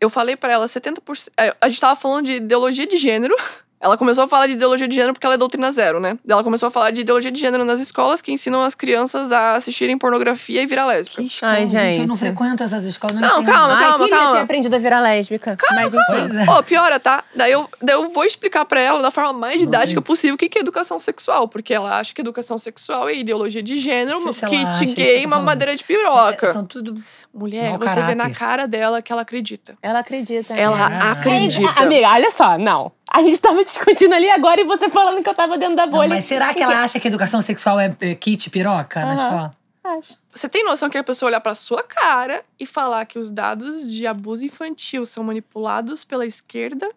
[0.01, 1.29] Eu falei pra ela 70%.
[1.37, 3.35] é, A gente tava falando de ideologia de gênero.
[3.81, 6.17] Ela começou a falar de ideologia de gênero porque ela é doutrina zero, né?
[6.27, 9.53] Ela começou a falar de ideologia de gênero nas escolas que ensinam as crianças a
[9.55, 11.21] assistirem pornografia e virar lésbica.
[11.21, 11.51] Que escola?
[11.53, 12.17] Ai, Eu não gente.
[12.17, 13.15] frequento essas escolas.
[13.15, 14.35] Não, Não, calma, Ai, calma, queria calma.
[14.35, 15.57] ter aprendido a virar lésbica.
[15.71, 16.03] Mas enfim.
[16.07, 16.45] Pois é.
[16.63, 17.23] Piora, tá?
[17.33, 20.49] Daí eu, daí eu vou explicar pra ela da forma mais didática possível o que
[20.49, 21.47] que é educação sexual.
[21.47, 25.45] Porque ela acha que educação sexual é ideologia de gênero se eu tô queima falando.
[25.45, 26.47] madeira de piroca.
[26.47, 27.01] São, são tudo.
[27.33, 28.37] Mulher, você vê na caráter.
[28.39, 29.77] cara dela que ela acredita.
[29.81, 30.53] Ela acredita.
[30.53, 31.11] Ela Será?
[31.11, 31.79] acredita.
[31.79, 32.91] Amiga, olha só, não.
[33.11, 35.93] A gente tava discutindo ali agora e você falando que eu tava dentro da Não,
[35.93, 36.09] bolha.
[36.09, 39.15] mas será que ela acha que educação sexual é é kit piroca na Aham.
[39.15, 39.55] escola?
[39.83, 40.13] Acho.
[40.31, 43.91] Você tem noção que a pessoa olhar pra sua cara e falar que os dados
[43.91, 46.87] de abuso infantil são manipulados pela esquerda?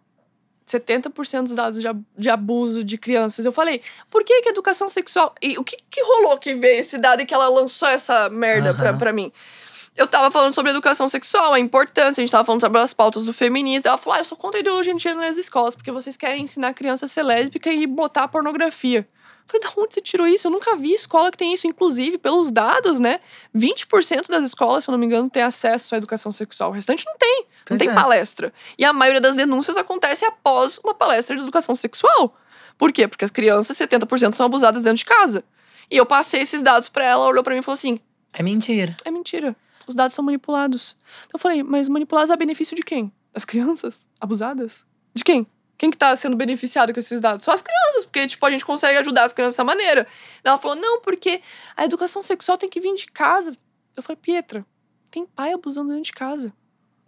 [0.68, 3.44] 70% dos dados de, ab- de abuso de crianças.
[3.44, 3.80] Eu falei,
[4.10, 5.34] por que que educação sexual...
[5.42, 8.72] E o que que rolou que veio esse dado e que ela lançou essa merda
[8.74, 8.98] pra, Aham.
[8.98, 9.32] pra mim?
[9.96, 13.26] Eu tava falando sobre educação sexual, a importância, a gente tava falando sobre as pautas
[13.26, 13.86] do feminismo.
[13.86, 16.44] Ela falou, ah, eu sou contra a ideologia de gênero nas escolas, porque vocês querem
[16.44, 19.00] ensinar a criança a ser lésbica e botar pornografia.
[19.00, 20.46] Eu falei, da onde você tirou isso?
[20.46, 21.66] Eu nunca vi escola que tem isso.
[21.66, 23.20] Inclusive, pelos dados, né?
[23.54, 26.70] 20% das escolas, se eu não me engano, tem acesso à educação sexual.
[26.70, 27.44] O restante não tem.
[27.66, 27.94] Pois Não tem é.
[27.94, 28.52] palestra.
[28.78, 32.34] E a maioria das denúncias acontece após uma palestra de educação sexual.
[32.78, 33.06] Por quê?
[33.06, 35.44] Porque as crianças, 70% são abusadas dentro de casa.
[35.90, 38.00] E eu passei esses dados pra ela, ela olhou pra mim e falou assim:
[38.32, 38.96] É mentira.
[39.04, 39.54] é mentira.
[39.86, 40.96] Os dados são manipulados.
[41.24, 43.12] Então eu falei, mas manipulados a benefício de quem?
[43.32, 44.06] Das crianças?
[44.20, 44.84] Abusadas?
[45.14, 45.46] De quem?
[45.76, 47.44] Quem que tá sendo beneficiado com esses dados?
[47.44, 50.06] Só as crianças, porque, tipo, a gente consegue ajudar as crianças dessa maneira.
[50.44, 51.42] Ela falou, não, porque
[51.76, 53.52] a educação sexual tem que vir de casa.
[53.96, 54.64] Eu falei, Pietra,
[55.10, 56.52] tem pai abusando dentro de casa.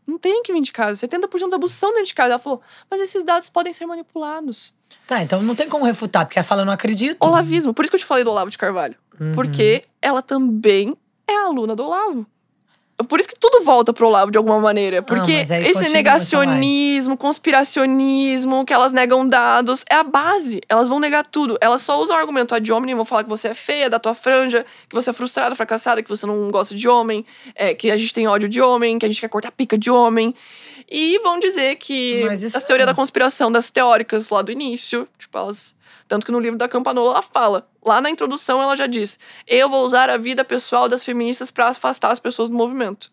[0.07, 1.07] Não tem que vir de casa.
[1.07, 2.31] 70% da abuso são dentro de casa.
[2.31, 2.61] Ela falou,
[2.91, 4.75] mas esses dados podem ser manipulados.
[5.07, 7.23] Tá, então não tem como refutar, porque ela fala, eu não acredito.
[7.23, 7.73] Olavismo.
[7.73, 8.97] Por isso que eu te falei do Olavo de Carvalho.
[9.19, 9.35] Uhum.
[9.35, 10.95] Porque ela também
[11.27, 12.27] é aluna do Olavo.
[13.09, 15.03] Por isso que tudo volta pro Olavo de alguma maneira.
[15.03, 20.61] Porque aí esse negacionismo, conspiracionismo, que elas negam dados, é a base.
[20.69, 21.59] Elas vão negar tudo.
[21.61, 24.15] Elas só usam o argumento ad hominem, vão falar que você é feia, da tua
[24.15, 27.27] franja, que você é frustrada, fracassada, que você não gosta de homem,
[27.57, 29.91] é, que a gente tem ódio de homem, que a gente quer cortar pica de
[29.91, 30.33] homem.
[30.89, 32.93] E vão dizer que as teorias não.
[32.93, 35.75] da conspiração das teóricas lá do início, tipo, elas.
[36.07, 37.69] Tanto que no livro da Campanola ela fala.
[37.85, 41.69] Lá na introdução ela já diz: Eu vou usar a vida pessoal das feministas para
[41.69, 43.13] afastar as pessoas do movimento.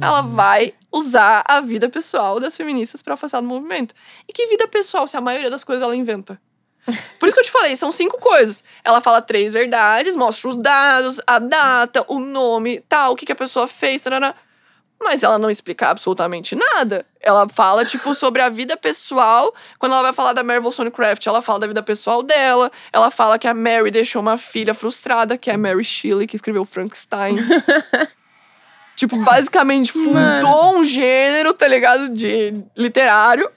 [0.00, 3.94] Ela vai usar a vida pessoal das feministas para afastar do movimento.
[4.28, 6.40] E que vida pessoal, se a maioria das coisas ela inventa?
[7.18, 8.62] Por isso que eu te falei, são cinco coisas.
[8.84, 13.32] Ela fala três verdades, mostra os dados, a data, o nome, tal, o que, que
[13.32, 14.34] a pessoa fez, tarará.
[15.02, 17.06] Mas ela não explica absolutamente nada.
[17.20, 19.52] Ela fala, tipo, sobre a vida pessoal.
[19.78, 22.70] Quando ela vai falar da Mary Wollstonecraft, ela fala da vida pessoal dela.
[22.92, 26.36] Ela fala que a Mary deixou uma filha frustrada, que é a Mary Shelley, que
[26.36, 27.36] escreveu Frankenstein.
[28.94, 32.10] tipo, basicamente fundou um gênero, tá ligado?
[32.10, 33.50] De literário.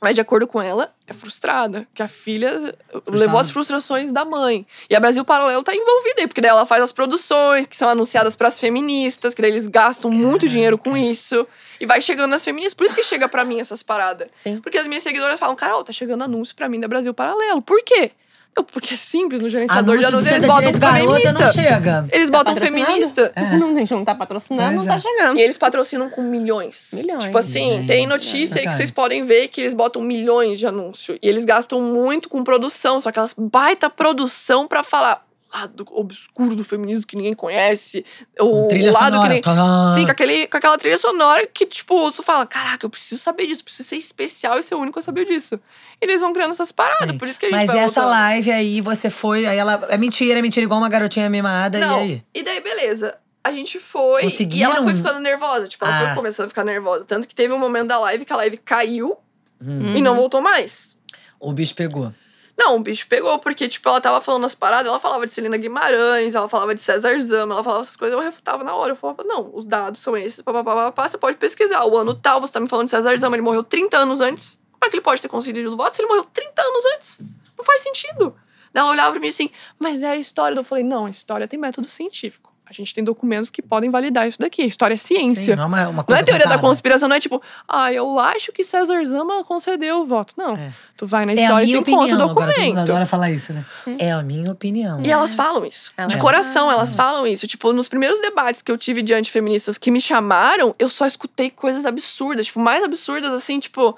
[0.00, 1.86] Mas, de acordo com ela, é frustrada.
[1.94, 2.74] Que a filha
[3.06, 4.66] levou as frustrações da mãe.
[4.90, 7.88] E a Brasil Paralelo tá envolvida aí, porque daí ela faz as produções que são
[7.88, 11.46] anunciadas pras feministas, que daí eles gastam muito dinheiro com isso.
[11.80, 12.74] E vai chegando nas feministas.
[12.74, 14.28] Por isso que chega pra mim essas paradas.
[14.36, 14.60] Sim.
[14.60, 17.62] Porque as minhas seguidoras falam, Carol, tá chegando anúncio pra mim da Brasil Paralelo.
[17.62, 18.10] Por quê?
[18.56, 21.44] Eu, porque é simples, no gerenciador de Anúncio anúncios eles botam garota feminista.
[21.46, 22.08] não chega.
[22.12, 23.32] Eles Tá botam feminista.
[23.58, 25.00] Não, a gente não tá patrocinando, Pois não tá é.
[25.00, 25.38] chegando.
[25.38, 26.90] E eles patrocinam com milhões.
[26.94, 27.24] Milhões.
[27.24, 30.66] Tipo assim, Gente, tem notícia aí que vocês podem ver que eles botam milhões de
[30.66, 31.18] anúncio.
[31.20, 35.24] E eles gastam muito com produção, só aquelas baita produção pra falar
[35.54, 38.04] lado obscuro do feminismo que ninguém conhece.
[38.40, 39.22] O, o lado sonora.
[39.22, 39.40] que nem.
[39.42, 39.94] Tadã.
[39.94, 43.46] Sim, com, aquele, com aquela trilha sonora que, tipo, tu fala: caraca, eu preciso saber
[43.46, 45.60] disso, preciso ser especial e ser o único a saber disso.
[46.00, 47.18] E eles vão criando essas paradas, Sim.
[47.18, 49.46] por isso que a gente Mas essa live aí, você foi.
[49.46, 49.86] Aí ela.
[49.88, 51.78] É mentira, é mentira, igual uma garotinha mimada.
[51.78, 52.24] Não, E aí?
[52.34, 53.16] e daí, beleza.
[53.46, 55.68] A gente foi e ela foi ficando nervosa.
[55.68, 56.06] Tipo, ela Ah.
[56.06, 57.04] foi começando a ficar nervosa.
[57.04, 59.18] Tanto que teve um momento da live que a live caiu
[59.62, 59.94] Hum.
[59.94, 60.96] e não voltou mais.
[61.38, 62.10] O bicho pegou.
[62.56, 65.56] Não, o bicho pegou, porque, tipo, ela tava falando as paradas, ela falava de Celina
[65.56, 68.92] Guimarães, ela falava de César Zama, ela falava essas coisas, eu refutava na hora.
[68.92, 71.84] Eu falava, não, os dados são esses, papapá, você pode pesquisar.
[71.84, 74.62] O ano tal, você tá me falando de César Zama, ele morreu 30 anos antes.
[74.72, 77.20] Como é que ele pode ter conseguido os votos se ele morreu 30 anos antes?
[77.58, 78.36] Não faz sentido.
[78.72, 80.56] Ela olhava pra mim assim, mas é a história.
[80.56, 82.53] Eu falei, não, a história tem método científico.
[82.74, 84.62] A gente tem documentos que podem validar isso daqui.
[84.62, 85.54] A história é ciência.
[85.54, 86.68] Sim, não é uma, uma Não coisa é teoria da contada.
[86.68, 90.34] conspiração, não é tipo, ah, eu acho que César Zama concedeu o voto.
[90.36, 90.56] Não.
[90.56, 90.72] É.
[90.96, 92.26] Tu vai na É história e minha tu encontra opinião.
[92.26, 92.90] o Agora todo mundo documento.
[92.90, 93.64] adora falar isso, né?
[93.98, 95.02] É a minha opinião.
[95.04, 95.92] E elas falam isso.
[95.96, 97.46] Elas de coração, elas falam isso.
[97.46, 101.50] Tipo, nos primeiros debates que eu tive de antifeministas que me chamaram, eu só escutei
[101.50, 102.46] coisas absurdas.
[102.46, 103.96] Tipo, mais absurdas, assim, tipo.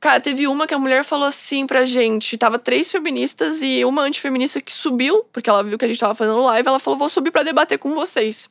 [0.00, 2.38] Cara, teve uma que a mulher falou assim pra gente.
[2.38, 6.14] Tava três feministas e uma antifeminista que subiu, porque ela viu que a gente tava
[6.14, 6.68] fazendo live.
[6.68, 8.48] Ela falou: vou subir pra debater com vocês.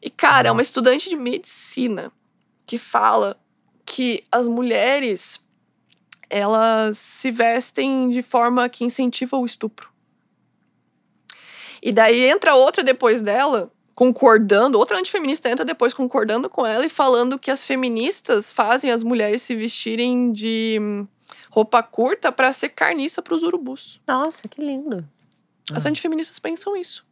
[0.00, 2.10] E, cara, é uma estudante de medicina
[2.66, 3.38] que fala
[3.84, 5.46] que as mulheres
[6.30, 9.90] elas se vestem de forma que incentiva o estupro.
[11.82, 16.88] E daí entra outra depois dela, concordando, outra antifeminista entra depois concordando com ela e
[16.88, 21.06] falando que as feministas fazem as mulheres se vestirem de hum,
[21.50, 24.00] roupa curta pra ser carniça pros urubus.
[24.08, 25.06] Nossa, que lindo.
[25.72, 27.04] As antifeministas pensam isso.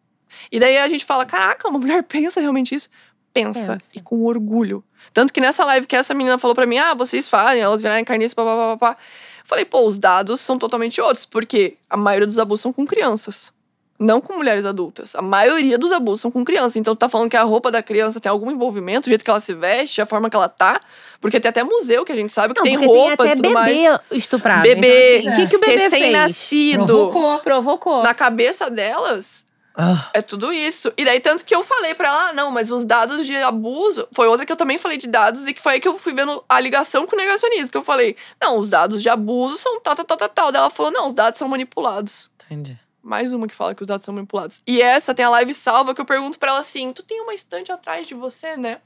[0.50, 2.88] E daí a gente fala: caraca, uma mulher pensa realmente isso?
[3.32, 3.74] Pensa.
[3.74, 3.92] Pensa.
[3.94, 4.82] E com orgulho.
[5.12, 8.04] Tanto que nessa live que essa menina falou pra mim: ah, vocês fazem, elas virarem
[8.04, 8.76] carniça, papapá.
[8.76, 9.02] papá.
[9.44, 13.52] Falei, pô, os dados são totalmente outros, porque a maioria dos abusos são com crianças.
[14.00, 15.14] Não com mulheres adultas.
[15.14, 16.76] A maioria dos abusos são com crianças.
[16.76, 19.30] Então, tu tá falando que a roupa da criança tem algum envimento, o jeito que
[19.30, 20.80] ela se veste, a forma que ela tá.
[21.20, 23.36] Porque tem até museu que a gente sabe que Não, tem roupas tem e até
[23.36, 23.76] tudo mais.
[23.76, 24.62] bebê estuprado.
[24.62, 25.92] Bebê, Então, assim, o que, que o bebê fez?
[25.92, 26.86] recém-nascido.
[26.86, 27.38] Provocou.
[27.40, 28.02] Provocou.
[28.02, 29.46] Na cabeça delas,
[29.76, 30.90] Ah, é tudo isso.
[30.96, 34.08] E daí, tanto que eu falei pra ela, ah, não, mas os dados de abuso.
[34.12, 36.14] Foi outra que eu também falei de dados, e que foi aí que eu fui
[36.14, 37.70] vendo a ligação com o negacionismo.
[37.70, 40.52] Que eu falei, não, os dados de abuso são tal, tal, tal, tal, tal.
[40.52, 42.30] Daí ela falou, não, os dados são manipulados.
[42.46, 42.78] entendi.
[43.02, 44.60] Mais uma que fala que os dados são manipulados.
[44.66, 47.34] E essa tem a live salva que eu pergunto pra ela assim: tu tem uma
[47.34, 48.80] estante atrás de você, né?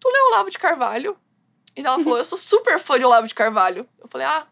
[0.00, 1.16] Tu leu Olavo de Carvalho?
[1.76, 3.88] E ela falou: eu sou super fã de Olavo de Carvalho.
[4.00, 4.46] Eu falei: ah.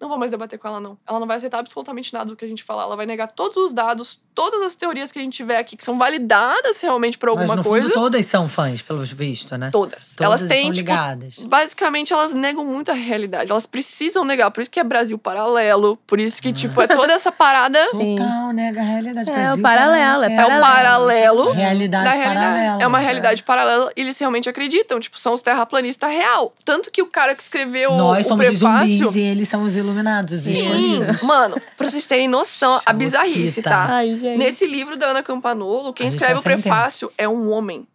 [0.00, 0.98] Não vou mais debater com ela, não.
[1.08, 2.82] Ela não vai aceitar absolutamente nada do que a gente falar.
[2.82, 5.82] Ela vai negar todos os dados, todas as teorias que a gente tiver aqui, que
[5.82, 7.86] são validadas realmente por alguma Mas no coisa.
[7.88, 9.70] fundo todas são fãs, pelo visto, né?
[9.72, 10.14] Todas.
[10.16, 11.38] Todas Elas têm, são tipo, ligadas.
[11.38, 13.50] basicamente elas negam muito a realidade.
[13.50, 14.50] Elas precisam negar.
[14.50, 15.96] Por isso que é Brasil paralelo.
[16.06, 17.78] Por isso que, tipo, é toda essa parada.
[17.92, 18.16] Sim.
[18.20, 19.30] Total, nega a realidade.
[19.30, 22.44] É, Brasil, o paralelo, é É o paralelo Realidade da realidade.
[22.46, 22.82] paralela.
[22.82, 25.00] É uma realidade paralela e eles realmente acreditam.
[25.00, 26.54] Tipo, são os terraplanistas real.
[26.64, 28.96] Tanto que o cara que escreveu Nós o somos os prefácio.
[28.98, 31.22] zumbis e eles são os iluminados, os Sim, escolhidos.
[31.22, 33.86] mano, pra vocês terem noção, a bizarrice, tá?
[33.88, 34.38] Ai, gente.
[34.38, 36.62] Nesse livro da Ana Campanolo, quem gente escreve tá o sem tempo.
[36.62, 37.86] prefácio é um homem.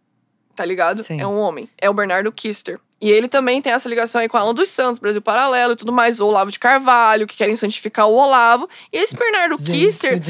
[0.54, 1.02] Tá ligado?
[1.02, 1.20] Sim.
[1.20, 1.68] É um homem.
[1.80, 2.78] É o Bernardo Kister.
[3.00, 5.92] E ele também tem essa ligação aí com Alan dos Santos, Brasil Paralelo e tudo
[5.92, 8.68] mais, o Olavo de Carvalho, que querem santificar o Olavo.
[8.92, 10.20] E esse Bernardo Kister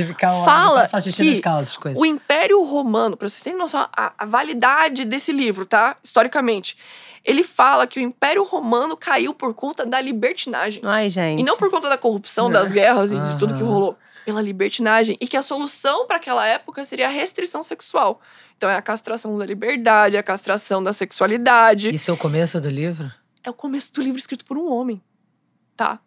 [0.43, 1.43] fala que
[1.77, 2.01] coisas.
[2.01, 5.97] o Império Romano, pra vocês terem noção, a, a validade desse livro, tá?
[6.03, 6.79] Historicamente.
[7.25, 10.83] Ele fala que o Império Romano caiu por conta da libertinagem.
[10.85, 11.41] Ai, gente.
[11.41, 13.97] E não por conta da corrupção, das guerras e de tudo que rolou.
[14.25, 15.17] Pela libertinagem.
[15.21, 18.21] E que a solução para aquela época seria a restrição sexual.
[18.57, 21.93] Então é a castração da liberdade, a castração da sexualidade.
[21.95, 23.13] Isso é o começo do livro?
[23.45, 25.03] É o começo do livro escrito por um homem.
[25.77, 26.01] Tá?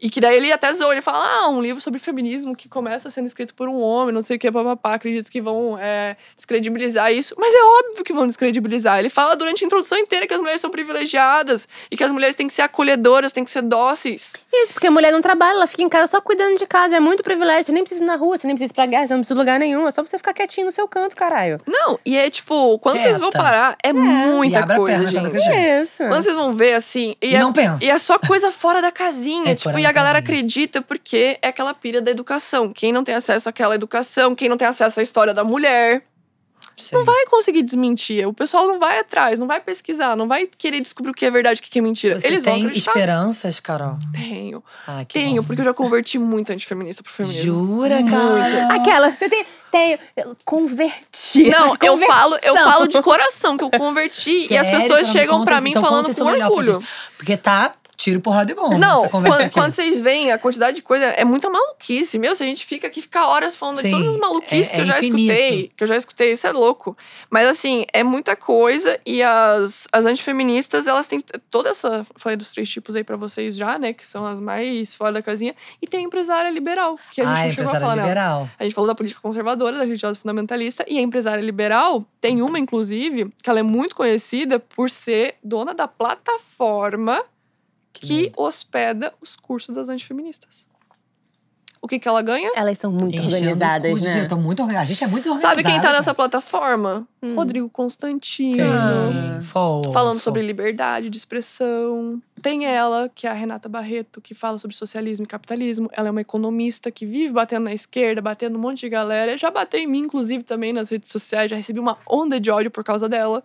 [0.00, 3.08] E que daí ele até zoa, ele fala, ah, um livro sobre feminismo que começa
[3.08, 7.12] sendo escrito por um homem, não sei o que, papapá, acredito que vão é, descredibilizar
[7.12, 7.34] isso.
[7.38, 8.98] Mas é óbvio que vão descredibilizar.
[8.98, 12.34] Ele fala durante a introdução inteira que as mulheres são privilegiadas e que as mulheres
[12.34, 14.34] têm que ser acolhedoras, têm que ser dóceis.
[14.52, 16.96] Isso, porque a mulher não trabalha, ela fica em casa só cuidando de casa.
[16.96, 17.64] É muito privilégio.
[17.64, 19.34] Você nem precisa ir na rua, você nem precisa ir pra guerra, você não precisa
[19.34, 19.86] de lugar nenhum.
[19.86, 21.60] É só você ficar quietinho no seu canto, caralho.
[21.66, 23.44] Não, e é tipo, quando vocês vão Quieta.
[23.44, 25.30] parar, é, E muita coisa, gente.
[25.30, 25.56] coisa.
[25.80, 25.98] Isso.
[25.98, 27.14] Quando vocês vão ver, assim.
[27.22, 27.84] E, E é, não pensa.
[27.84, 29.52] E é só coisa fora da casinha.
[29.52, 32.72] É tipo, e a galera acredita porque é aquela pira da educação.
[32.72, 36.02] Quem não tem acesso àquela educação, quem não tem acesso à história da mulher,
[36.76, 36.96] Sim.
[36.96, 38.26] não vai conseguir desmentir.
[38.28, 41.30] O pessoal não vai atrás, não vai pesquisar, não vai querer descobrir o que é
[41.30, 42.20] verdade e o que é mentira.
[42.20, 42.90] Você Eles vão tem acreditar.
[42.90, 43.96] esperanças, Carol?
[44.12, 44.62] Tenho.
[44.86, 45.46] Ah, que Tenho, bom.
[45.46, 47.46] porque eu já converti muito antifeminista pro feminismo.
[47.46, 48.74] Jura, cara?
[48.74, 49.46] Aquela, você tem.
[49.70, 49.98] tem
[50.44, 51.50] convertir.
[51.50, 55.44] Não, eu falo, eu falo de coração que eu converti e as Sério, pessoas chegam
[55.44, 56.82] isso, mim então falando com pra orgulho.
[57.16, 61.04] Porque tá tiro, porrada e bomba Não, quando, quando vocês veem a quantidade de coisa,
[61.06, 62.18] é muita maluquice.
[62.18, 64.74] Meu, se a gente fica aqui, fica horas falando de Sim, todas as maluquices é-
[64.74, 65.32] que eu é já infinito.
[65.32, 65.72] escutei.
[65.76, 66.96] Que eu já escutei, isso é louco.
[67.30, 72.06] Mas assim, é muita coisa e as, as antifeministas, elas têm toda essa.
[72.16, 73.92] Falei dos três tipos aí pra vocês já, né?
[73.92, 75.54] Que são as mais fora da casinha.
[75.80, 78.48] E tem a empresária liberal, que a gente ah, não chegou a falar liberal.
[78.58, 82.58] A gente falou da política conservadora, da religiosa fundamentalista, e a empresária liberal tem uma,
[82.58, 87.22] inclusive, que ela é muito conhecida por ser dona da plataforma
[88.00, 90.66] que hospeda os cursos das antifeministas.
[91.80, 92.50] O que, que ela ganha?
[92.56, 94.10] Elas são muito Enchendo organizadas, cu de né?
[94.10, 94.28] dinheiro.
[94.28, 94.82] Tão muito organizada.
[94.82, 95.54] A gente é muito organizada.
[95.54, 97.06] Sabe quem tá nessa plataforma?
[97.22, 97.36] Hum.
[97.36, 98.56] Rodrigo Constantino.
[98.56, 99.92] Sim, fofo.
[99.92, 102.20] Falando sobre liberdade de expressão.
[102.42, 105.88] Tem ela, que é a Renata Barreto, que fala sobre socialismo e capitalismo.
[105.92, 109.38] Ela é uma economista que vive batendo na esquerda, batendo um monte de galera.
[109.38, 111.48] Já bateu em mim, inclusive, também nas redes sociais.
[111.48, 113.44] Já recebi uma onda de ódio por causa dela.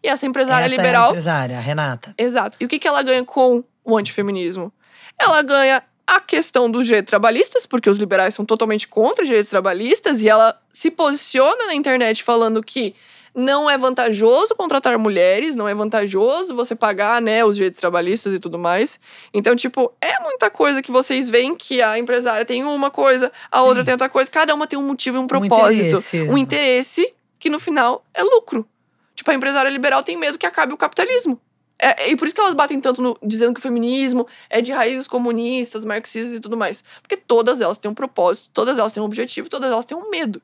[0.00, 1.08] E essa empresária Essa É a liberal.
[1.08, 2.14] empresária, a Renata.
[2.16, 2.56] Exato.
[2.60, 4.72] E o que, que ela ganha com o antifeminismo?
[5.18, 10.22] Ela ganha a questão dos direitos trabalhistas, porque os liberais são totalmente contra direitos trabalhistas,
[10.22, 12.94] e ela se posiciona na internet falando que
[13.34, 18.40] não é vantajoso contratar mulheres, não é vantajoso você pagar, né, os direitos trabalhistas e
[18.40, 18.98] tudo mais.
[19.32, 23.60] Então, tipo, é muita coisa que vocês veem que a empresária tem uma coisa, a
[23.60, 23.66] Sim.
[23.66, 25.86] outra tem outra coisa, cada uma tem um motivo e um propósito.
[25.86, 26.22] interesse.
[26.22, 28.66] um interesse que no final é lucro.
[29.14, 31.40] Tipo, a empresária liberal tem medo que acabe o capitalismo.
[31.82, 34.70] É, e por isso que elas batem tanto no, dizendo que o feminismo é de
[34.70, 36.84] raízes comunistas, marxistas e tudo mais.
[37.00, 40.10] Porque todas elas têm um propósito, todas elas têm um objetivo, todas elas têm um
[40.10, 40.42] medo.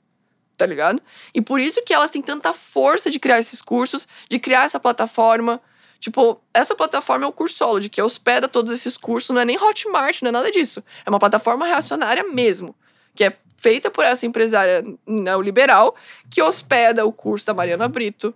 [0.57, 1.03] Tá ligado?
[1.35, 4.81] E por isso que elas têm tanta força de criar esses cursos, de criar essa
[4.81, 5.61] plataforma.
[6.01, 10.23] Tipo, essa plataforma é o Cursology, que hospeda todos esses cursos, não é nem Hotmart,
[10.23, 10.83] não é nada disso.
[11.05, 12.75] É uma plataforma reacionária mesmo,
[13.15, 15.95] que é feita por essa empresária neoliberal,
[16.31, 18.35] que hospeda o curso da Mariana Brito,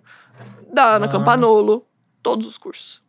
[0.73, 1.09] da Ana Ah.
[1.09, 1.87] Campanolo,
[2.23, 3.03] todos os cursos.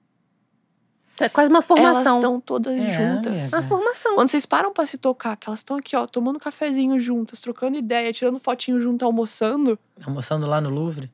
[1.19, 2.15] É quase uma Elas formação.
[2.17, 3.27] estão todas É, juntas.
[3.53, 3.57] amiga.
[3.57, 4.15] Uma formação.
[4.15, 7.77] Quando vocês param pra se tocar, que elas estão aqui, ó, tomando cafezinho juntas, trocando
[7.77, 11.11] ideia, tirando fotinho junto, almoçando, Almoçando lá no Louvre.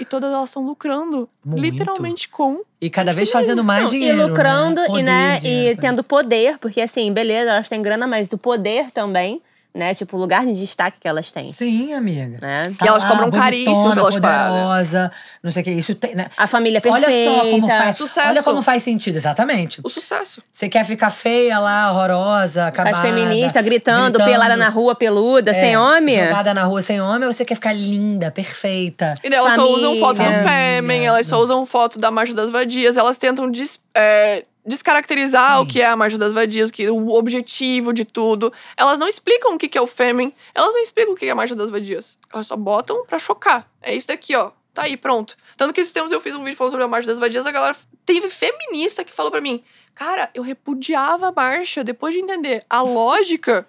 [0.00, 1.60] e todas elas estão lucrando, Muito.
[1.60, 2.62] literalmente com.
[2.80, 4.18] E cada vez fazendo mais Não, dinheiro.
[4.20, 4.84] e lucrando né?
[4.84, 8.38] e, Poder, né, dinheiro, e tendo poder, porque assim, beleza, elas têm grana, mas do
[8.38, 9.42] poder também,
[9.74, 9.94] né?
[9.94, 11.52] Tipo, o lugar de destaque que elas têm.
[11.52, 12.38] Sim, amiga.
[12.40, 12.72] Né?
[12.78, 14.48] Tá E elas lá, cobram caríssimo pelas paradas.
[14.52, 15.12] poderosa,
[15.42, 15.70] não sei o que.
[15.70, 16.28] Isso tem, né?
[16.36, 17.30] A família Olha perfeita.
[17.34, 17.96] só como faz.
[17.96, 18.28] Sucesso.
[18.28, 19.80] Olha como faz sentido, exatamente.
[19.84, 20.42] O sucesso.
[20.50, 22.96] Você quer ficar feia lá, horrorosa, acabada.
[22.96, 26.24] As feministas gritando, gritando, pelada na rua, peluda, é, sem homem.
[26.24, 29.14] Jogada na rua sem homem, ou você quer ficar linda, perfeita.
[29.22, 30.00] E elas só usam Família.
[30.00, 30.48] foto do Família.
[30.48, 35.62] Fêmen, elas só usam foto da Marcha das Vadias, elas tentam des- é, descaracterizar Sim.
[35.62, 38.52] o que é a Marcha das Vadias, o que, o objetivo de tudo.
[38.76, 41.30] Elas não explicam o que que é o Fêmen, elas não explicam o que é
[41.30, 42.18] a Marcha das Vadias.
[42.32, 43.68] Elas só botam pra chocar.
[43.82, 44.52] É isso daqui, ó.
[44.72, 45.36] Tá aí, pronto.
[45.56, 47.50] Tanto que esses tempos eu fiz um vídeo falando sobre a Marcha das Vadias, a
[47.50, 47.76] galera
[48.06, 49.64] teve feminista que falou pra mim:
[49.94, 53.66] Cara, eu repudiava a marcha depois de entender a lógica.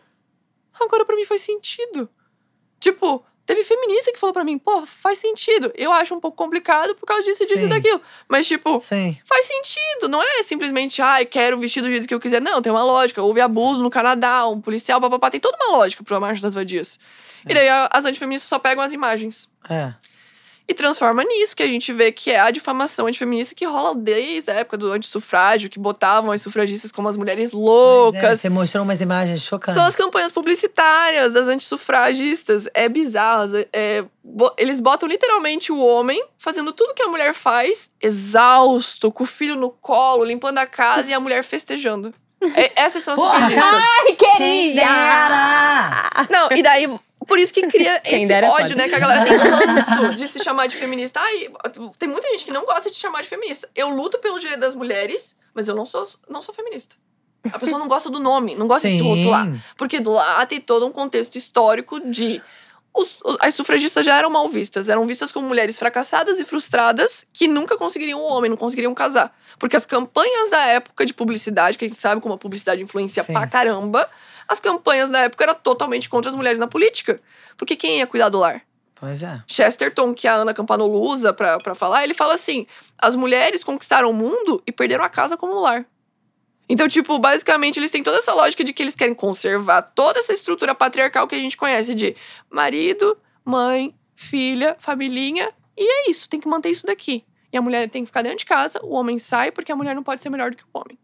[0.80, 2.08] Agora pra mim faz sentido.
[2.80, 5.74] Tipo, teve feminista que falou pra mim, pô, faz sentido.
[5.76, 7.66] Eu acho um pouco complicado por causa disso, disso Sim.
[7.66, 8.00] e daquilo.
[8.28, 9.18] Mas, tipo, Sim.
[9.26, 10.08] faz sentido.
[10.08, 12.40] Não é simplesmente, ai, quero vestir do jeito que eu quiser.
[12.40, 13.24] Não, tem uma lógica.
[13.24, 15.32] Houve abuso no Canadá, um policial, papapá.
[15.32, 17.00] Tem toda uma lógica pro Marcha das Vadias.
[17.44, 19.50] E daí as antifeministas só pegam as imagens.
[19.68, 19.96] É.
[20.70, 24.52] E transforma nisso, que a gente vê que é a difamação antifeminista que rola desde
[24.52, 28.40] a época do antissufrágio, que botavam as sufragistas como as mulheres é, loucas.
[28.40, 29.74] você mostrou umas imagens chocantes.
[29.80, 32.68] São as campanhas publicitárias das antissufragistas.
[32.76, 33.50] É bizarro.
[33.74, 39.24] é- bo- eles botam literalmente o homem fazendo tudo que a mulher faz, exausto, com
[39.24, 42.14] o filho no colo, limpando a casa e a mulher festejando.
[42.56, 43.84] É- essas são as Porra, sufragistas.
[44.08, 46.28] Ai, dera!
[46.30, 46.88] Não, e daí,
[47.30, 48.90] por isso que cria esse ódio, né?
[48.90, 51.22] Que a galera tem ranço de se chamar de feminista.
[51.22, 51.50] Ai,
[51.98, 53.70] tem muita gente que não gosta de se chamar de feminista.
[53.74, 56.96] Eu luto pelo direito das mulheres, mas eu não sou, não sou feminista.
[57.54, 59.08] A pessoa não gosta do nome, não gosta de se Sim.
[59.16, 59.48] rotular.
[59.78, 62.42] Porque lá tem todo um contexto histórico de.
[62.94, 67.26] os- os- as sufragistas já eram mal vistas, eram vistas como mulheres fracassadas e frustradas
[67.32, 69.34] que nunca conseguiriam um homem, não conseguiriam casar.
[69.58, 73.24] Porque as campanhas da época de publicidade, que a gente sabe como a publicidade influencia
[73.24, 73.32] Sim.
[73.34, 74.10] pra caramba,
[74.50, 77.22] as campanhas da época eram totalmente contra as mulheres na política.
[77.56, 78.64] Porque quem ia cuidar do lar?
[78.96, 79.42] Pois é.
[79.48, 82.66] Chesterton, que a Ana Campanolo usa pra, pra falar, ele fala assim:
[82.98, 85.86] as mulheres conquistaram o mundo e perderam a casa como lar.
[86.68, 90.34] Então, tipo, basicamente, eles têm toda essa lógica de que eles querem conservar toda essa
[90.34, 92.16] estrutura patriarcal que a gente conhece de
[92.50, 97.24] marido, mãe, filha, familhinha, e é isso, tem que manter isso daqui.
[97.52, 99.96] E a mulher tem que ficar dentro de casa, o homem sai, porque a mulher
[99.96, 100.98] não pode ser melhor do que o homem.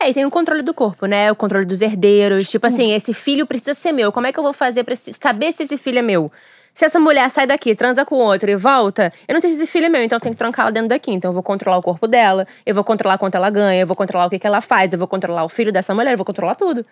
[0.00, 1.30] É, e tem o controle do corpo, né?
[1.30, 2.48] O controle dos herdeiros.
[2.48, 4.10] Tipo assim, esse filho precisa ser meu.
[4.12, 6.30] Como é que eu vou fazer pra se- saber se esse filho é meu?
[6.74, 9.66] Se essa mulher sai daqui, transa com outro e volta, eu não sei se esse
[9.66, 11.10] filho é meu, então eu tenho que trancar ela dentro daqui.
[11.10, 13.96] Então eu vou controlar o corpo dela, eu vou controlar quanto ela ganha, eu vou
[13.96, 16.24] controlar o que, que ela faz, eu vou controlar o filho dessa mulher, eu vou
[16.24, 16.86] controlar tudo.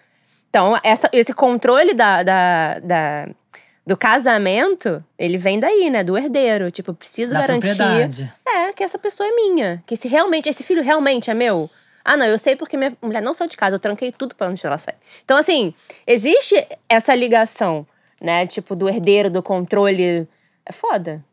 [0.50, 3.28] Então, essa- esse controle da, da- da-
[3.86, 6.02] do casamento, ele vem daí, né?
[6.02, 6.70] Do herdeiro.
[6.72, 7.68] Tipo, eu preciso Da garantir.
[8.44, 9.80] É, que essa pessoa é minha.
[9.86, 11.70] Que se realmente, esse filho realmente é meu.
[12.08, 14.46] Ah, não, eu sei porque minha mulher não saiu de casa, eu tranquei tudo pra
[14.46, 14.94] onde ela sair.
[15.24, 15.74] Então, assim,
[16.06, 16.54] existe
[16.88, 17.84] essa ligação,
[18.20, 18.46] né?
[18.46, 20.28] Tipo, do herdeiro, do controle.
[20.64, 21.24] É foda.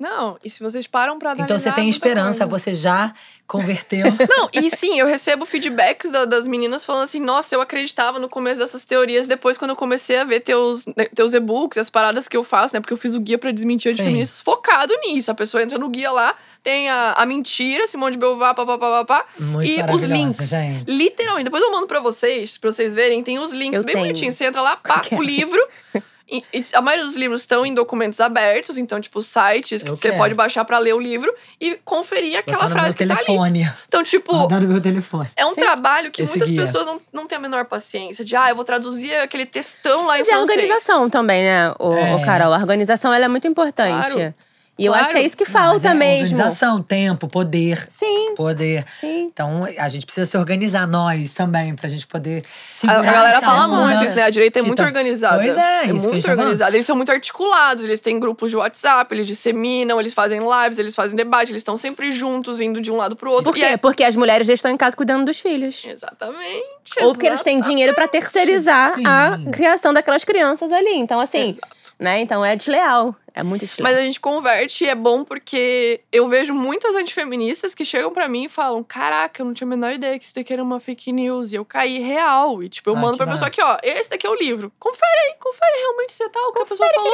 [0.00, 1.44] Não, e se vocês param pra analisar...
[1.44, 2.58] Então você tem esperança, coisa.
[2.58, 3.12] você já
[3.46, 4.06] converteu.
[4.30, 8.26] Não, e sim, eu recebo feedbacks da- das meninas falando assim: nossa, eu acreditava no
[8.28, 12.26] começo dessas teorias, depois, quando eu comecei a ver teus, né, teus e-books, as paradas
[12.28, 12.80] que eu faço, né?
[12.80, 14.04] Porque eu fiz o guia pra desmentir Sim.
[14.04, 15.30] feministas focado nisso.
[15.30, 19.26] A pessoa entra no guia lá, tem a, a mentira, Simone de Beauvoir, papapá,
[19.62, 20.48] e os links.
[20.48, 20.90] gente.
[20.90, 24.06] Literalmente, depois eu mando pra vocês, pra vocês verem, tem os links Eu bem tenho.
[24.06, 24.34] bonitinhos.
[24.34, 25.60] Você entra lá, pá, o livro.
[26.30, 29.96] E, e a maioria dos livros estão em documentos abertos, então, tipo, sites que Eu
[29.96, 30.16] você quero.
[30.18, 33.24] pode baixar pra ler o livro e conferir aquela frase meu que tá ali.
[33.24, 33.72] telefone.
[33.88, 35.28] Então, tipo, no meu telefone.
[35.36, 36.60] é um trabalho que Esse muitas guia.
[36.62, 40.18] pessoas não, não têm a menor paciência de, ah, eu vou traduzir aquele textão lá
[40.18, 40.58] Mas em é a francês.
[40.60, 42.24] organização também, né, o, É.
[42.24, 42.52] Carol?
[42.52, 44.12] A organização ela é muito importante.
[44.12, 44.34] Claro.
[44.80, 45.04] E eu Claro.
[45.04, 46.22] acho que é isso que Mas falta é mesmo.
[46.32, 47.86] Organização, tempo, poder.
[47.90, 48.86] Sim, Poder.
[48.98, 49.26] sim.
[49.30, 53.36] Então, a gente precisa se organizar, nós também, pra gente poder A, segurar a galera
[53.36, 54.22] essa fala muito isso, né?
[54.22, 55.36] A direita é muito tá- organizada.
[55.36, 56.74] Pois é, a muito tá organizada.
[56.74, 60.94] Eles são muito articulados, eles têm grupos de WhatsApp, eles disseminam, eles fazem lives, eles
[60.94, 63.52] fazem debate, eles estão sempre juntos, indo de um lado pro outro.
[63.52, 63.66] Por E quê?
[63.66, 65.84] é- Porque as mulheres já estão em casa cuidando dos filhos.
[65.84, 66.62] Exatamente.
[67.02, 69.02] Ou porque eles têm dinheiro pra terceirizar Sim.
[69.06, 70.94] a criação daquelas crianças ali.
[70.96, 71.68] Então, assim, Exato.
[72.00, 72.20] Né?
[72.20, 73.14] Então é desleal.
[73.34, 73.88] É muito desleal.
[73.92, 78.28] Mas a gente converte e é bom porque eu vejo muitas antifeministas que chegam pra
[78.28, 80.80] mim e falam: Caraca, eu não tinha a menor ideia que isso daqui era uma
[80.80, 81.52] fake news.
[81.52, 82.62] E eu caí real.
[82.62, 83.62] E tipo, eu Ah, mando pra pessoa massa.
[83.62, 84.72] aqui, ó, esse daqui é o livro.
[84.80, 87.12] Confere aí, confere realmente se é tal o que a pessoa falou.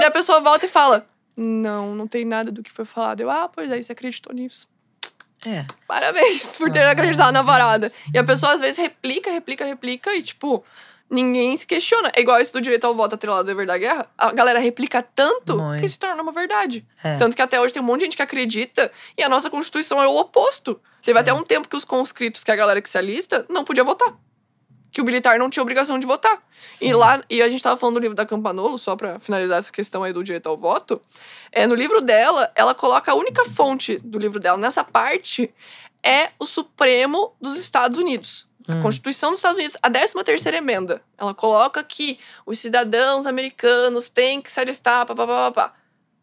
[0.00, 1.06] E a pessoa volta e fala:
[1.36, 3.20] Não, não tem nada do que foi falado.
[3.20, 4.66] Eu, ah, pois é, você acreditou nisso.
[5.46, 5.64] É.
[5.86, 7.90] Parabéns por ter Ah, acreditado na parada.
[8.12, 10.64] E a pessoa às vezes replica, replica, replica e, tipo,
[11.10, 12.10] ninguém se questiona.
[12.14, 14.08] É igual esse do direito ao voto atrelado ao dever da guerra.
[14.16, 15.80] A galera replica tanto Muito.
[15.80, 16.84] que se torna uma verdade.
[17.02, 17.16] É.
[17.16, 20.02] Tanto que até hoje tem um monte de gente que acredita e a nossa Constituição
[20.02, 20.80] é o oposto.
[21.02, 21.20] Teve Sim.
[21.20, 23.84] até um tempo que os conscritos, que é a galera que se alista, não podia
[23.84, 24.14] votar.
[24.90, 26.40] Que o militar não tinha obrigação de votar.
[26.80, 29.72] E lá, e a gente tava falando do livro da Campanolo, só pra finalizar essa
[29.72, 31.00] questão aí do direito ao voto.
[31.50, 35.52] É, no livro dela, ela coloca a única fonte do livro dela nessa parte
[36.04, 38.46] é o Supremo dos Estados Unidos.
[38.66, 38.82] A Hum.
[38.82, 41.02] Constituição dos Estados Unidos, a 13 terceira emenda.
[41.18, 45.50] Ela coloca que os cidadãos americanos têm que se alistar, papapá.
[45.52, 45.74] papá.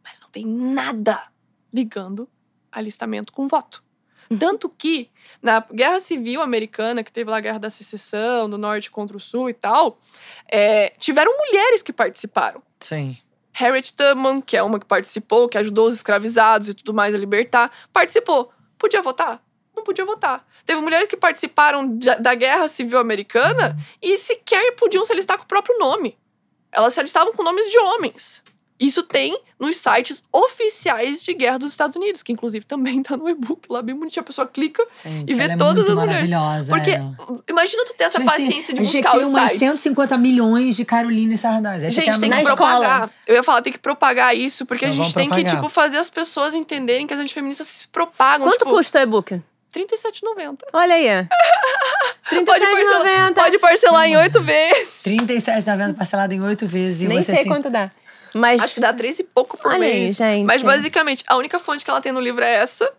[0.03, 1.23] Mas não tem nada
[1.71, 2.27] ligando
[2.71, 3.83] alistamento com voto.
[4.39, 5.09] Tanto que,
[5.41, 9.19] na Guerra Civil Americana, que teve lá a Guerra da Secessão, do Norte contra o
[9.19, 9.99] Sul e tal,
[10.49, 12.63] é, tiveram mulheres que participaram.
[12.79, 13.17] Sim.
[13.53, 17.17] Harriet Tubman, que é uma que participou, que ajudou os escravizados e tudo mais a
[17.17, 18.51] libertar, participou.
[18.77, 19.43] Podia votar?
[19.81, 20.45] Não podia votar.
[20.63, 25.47] Teve mulheres que participaram da- Guerra Civil Americana e sequer podiam se alistar com o
[25.47, 26.15] próprio nome.
[26.71, 28.43] Elas se alistavam com nomes de homens.
[28.79, 33.29] Isso tem nos sites oficiais de guerra dos Estados Unidos, que inclusive também tá no
[33.29, 34.21] e-book lá bem bonitinho.
[34.21, 34.83] A pessoa clica.
[35.03, 36.29] Gente, E ela é todas muito as mulheres.
[36.31, 37.15] maravilhosa, Porque ela.
[37.47, 39.59] imagina tu ter essa ter- paciência de gente buscar tem os sites.
[39.59, 41.83] 150 milhões de Caroline Sardaz.
[41.83, 42.79] Essa Gente, é a tem na que minha- escola.
[42.79, 43.09] propagar.
[43.27, 45.55] Eu ia falar, tem que propagar isso, porque Então a gente tem que, propagar.
[45.61, 48.47] tipo, fazer as pessoas entenderem que as antifeministas se propagam.
[48.47, 49.41] Quanto tipo, custa o e-book?
[49.73, 50.59] R$37,90.
[50.73, 51.07] Olha aí.
[52.45, 53.33] Pode parcelar, 37,90.
[53.33, 55.01] pode parcelar em oito vezes.
[55.03, 57.01] 37,90 parcelado em oito vezes.
[57.01, 57.91] E Nem você sei assim, quanto dá.
[58.33, 60.15] Mas Acho que dá três e pouco por Olha aí, mês.
[60.15, 60.45] gente.
[60.45, 62.89] Mas basicamente, a única fonte que ela tem no livro é essa.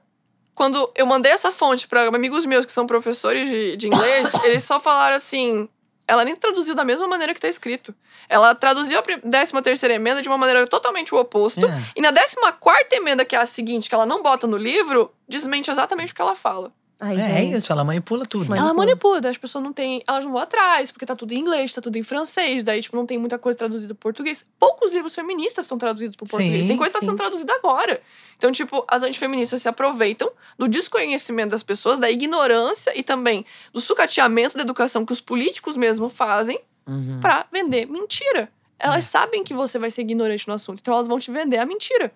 [0.55, 4.65] Quando eu mandei essa fonte para amigos meus que são professores de, de inglês, eles
[4.65, 5.69] só falaram assim.
[6.13, 7.95] Ela nem traduziu da mesma maneira que tá escrito.
[8.29, 11.65] Ela traduziu a 13 terceira emenda de uma maneira totalmente o oposto.
[11.65, 11.83] É.
[11.97, 15.11] E na 14 quarta emenda, que é a seguinte, que ela não bota no livro,
[15.27, 16.71] desmente exatamente o que ela fala.
[17.05, 18.49] Ai, É, é isso, ela manipula tudo.
[18.49, 18.71] Manipula.
[18.71, 20.03] Ela manipula, as pessoas não têm.
[20.09, 22.95] Elas não vão atrás, porque tá tudo em inglês, tá tudo em francês, daí, tipo,
[22.97, 24.47] não tem muita coisa traduzida pro português.
[24.57, 26.63] Poucos livros feministas estão traduzidos pro português.
[26.63, 27.07] Sim, tem coisa que tá sim.
[27.07, 28.01] sendo traduzida agora.
[28.39, 33.81] Então, tipo, as antifeministas se aproveitam do desconhecimento das pessoas, da ignorância e também do
[33.81, 37.19] sucateamento da educação que os políticos mesmo fazem Uhum.
[37.21, 38.49] pra vender mentira.
[38.79, 41.65] Elas sabem que você vai ser ignorante no assunto, então elas vão te vender a
[41.65, 42.13] mentira.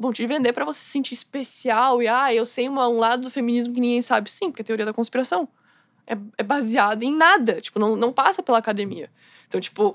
[0.00, 3.22] Vão te vender pra você se sentir especial e, ah, eu sei uma- um lado
[3.24, 4.30] do feminismo que ninguém sabe.
[4.30, 5.46] Sim, porque é teoria da conspiração.
[6.06, 9.10] É, é baseado em nada, tipo, não, não passa pela academia.
[9.46, 9.94] Então, tipo,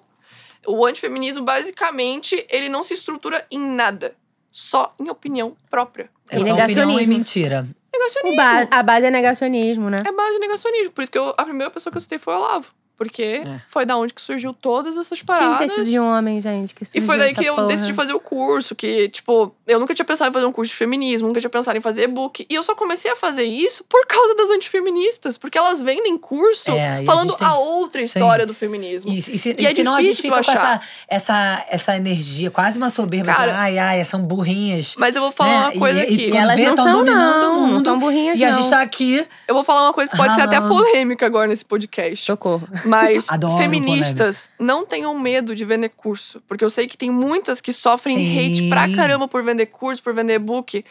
[0.68, 4.15] o antifeminismo, basicamente, ele não se estrutura em nada.
[4.52, 6.10] Só em opinião própria.
[6.30, 7.14] É E opinião e negacionismo.
[7.14, 7.68] mentira.
[7.91, 8.38] Negacionismo.
[8.38, 10.03] Ba- a base é negacionismo, né?
[10.06, 10.91] É base de negacionismo.
[10.91, 12.68] Por isso que eu- a primeira pessoa que eu citei foi o Olavo.
[12.98, 13.62] Porque É.
[13.68, 15.58] foi da onde que surgiu todas essas Tinha paradas.
[15.58, 16.74] que ter sido de um homem, gente.
[16.74, 17.68] Que E surgiu foi daí essa que eu porra.
[17.68, 20.78] decidi fazer o curso, que, tipo, eu nunca tinha pensado em fazer um curso de
[20.78, 22.46] feminismo, nunca tinha pensado em fazer e-book.
[22.50, 26.72] E eu só comecei a fazer isso por causa das antifeministas, porque elas vendem curso
[26.72, 28.06] É, e a falando gente tem- a outra Sim.
[28.06, 29.12] história do feminismo.
[29.12, 32.50] E, e, se, E é e senão a gente fica com essa, essa, essa energia,
[32.52, 34.96] quase uma soberba Cara, de ai, ai, são burrinhas.
[34.98, 35.66] Mas eu vou falar né?
[35.70, 36.14] uma coisa e, aqui.
[36.28, 37.52] E, E elas vê, não tão são, dominando não.
[37.58, 37.74] o mundo.
[37.74, 38.62] Não são burrinhas, E a não.
[38.62, 39.26] gente tá aqui.
[39.48, 42.24] Eu vou falar uma coisa que pode ser até polêmica agora nesse podcast.
[42.26, 42.68] Socorro.
[42.86, 46.41] Mas Adoro feministas não tenham medo de vender curso.
[46.48, 48.40] Porque eu sei que tem muitas que sofrem Sim.
[48.40, 50.84] hate pra caramba por vender curso, por vender e-book.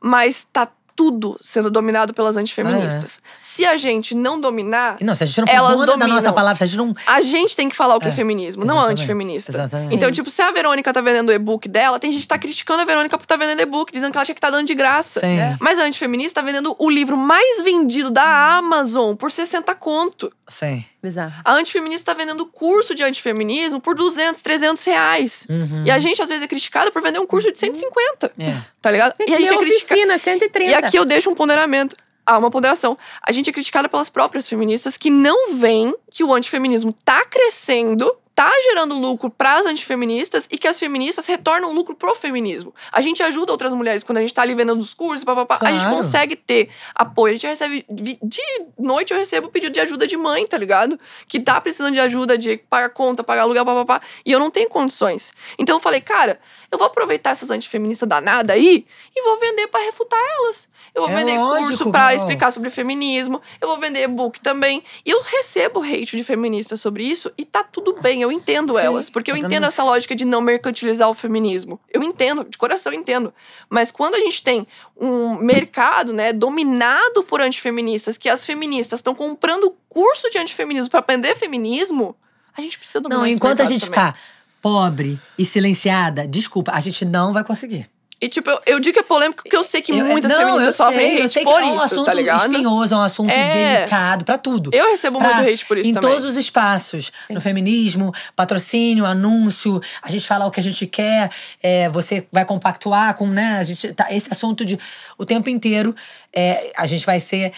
[0.00, 3.20] Mas tá tudo sendo dominado pelas antifeministas.
[3.24, 6.06] Ah, Se a gente não dominar, Não, se a gente não for Elas dona da
[6.06, 6.94] nossa palavra, se a gente não.
[7.06, 9.50] a gente tem que falar o que é, É, feminismo, não a exatamente, antifeminista.
[9.52, 9.94] exatamente.
[9.94, 10.12] Então, Sim.
[10.14, 12.84] tipo, se a Verônica tá vendendo o e-book dela, tem gente que tá criticando a
[12.84, 15.20] Verônica por tá vendendo e-book, dizendo que ela tinha que tá dando de graça.
[15.20, 15.38] Sim.
[15.60, 20.32] Mas a antifeminista tá vendendo o livro mais vendido da Amazon por 60 conto.
[20.48, 20.84] Sim.
[21.02, 21.34] Bizarro.
[21.44, 25.46] A antifeminista tá vendendo curso de antifeminismo por 200, 300 reais.
[25.50, 25.82] Uhum.
[25.84, 28.54] E a gente, às vezes, é criticada por vender um curso de 150, É.
[28.80, 29.14] tá ligado?
[29.20, 29.94] Gente, e a gente minha é criticada.
[29.94, 30.70] oficina, 130.
[30.70, 31.96] E aqui eu deixo um ponderamento.
[32.26, 32.96] Ah, uma ponderação.
[33.22, 38.10] A gente é criticada pelas próprias feministas que não veem que o antifeminismo tá crescendo,
[38.34, 42.74] tá gerando lucro pras antifeministas e que as feministas retornam lucro pro feminismo.
[42.90, 45.58] A gente ajuda outras mulheres quando a gente tá ali vendendo os cursos, papapá.
[45.60, 45.96] A gente Claro.
[45.96, 47.30] consegue ter apoio.
[47.30, 47.86] A gente recebe.
[47.88, 48.40] De
[48.78, 50.98] noite eu recebo pedido de ajuda de mãe, tá ligado?
[51.28, 54.00] Que tá precisando de ajuda, de pagar conta, pagar aluguel, papapá.
[54.26, 55.32] E eu não tenho condições.
[55.56, 56.40] Então eu falei, cara,
[56.72, 58.84] eu vou aproveitar essas antifeministas danadas aí
[59.14, 60.68] e vou vender pra refutar elas.
[60.92, 62.16] Eu vou É vender lógico, curso pra Carol.
[62.16, 63.40] explicar sobre feminismo.
[63.60, 64.82] Eu vou vender e-book também.
[65.06, 68.80] E eu recebo hate de feministas sobre isso e tá tudo bem, eu entendo Sim,
[68.80, 69.10] elas.
[69.10, 71.78] Porque eu entendo essa lógica de não mercantilizar o feminismo.
[71.92, 73.32] Eu entendo, de coração eu entendo.
[73.70, 79.14] Mas quando a gente tem um mercado, né, dominado por antifeministas, que as feministas estão
[79.14, 82.16] comprando curso de antifeminismo pra aprender feminismo,
[82.56, 84.06] a gente precisa dominar Não, enquanto a gente também.
[84.06, 84.18] ficar
[84.60, 87.86] pobre e silenciada, desculpa, a gente não vai conseguir.
[88.20, 90.38] E, tipo, eu, eu digo que é polêmico porque eu sei que Eu- muitas não,
[90.38, 92.40] feministas eu sofrem sei, eu hate sei que por é um isso, assunto tá ligado?
[92.52, 93.76] espinhoso, é um assunto É.
[93.76, 94.70] delicado pra tudo.
[94.72, 96.10] Eu recebo Pra- muito hate por isso em também.
[96.10, 97.12] todos os espaços.
[97.28, 101.30] No feminismo, patrocínio, anúncio, a gente fala o que a gente quer,
[101.62, 103.58] é, você vai compactuar com, né?
[103.58, 104.78] A gente tá, esse assunto de
[105.18, 105.94] o tempo inteiro,
[106.32, 107.52] é, a gente vai ser.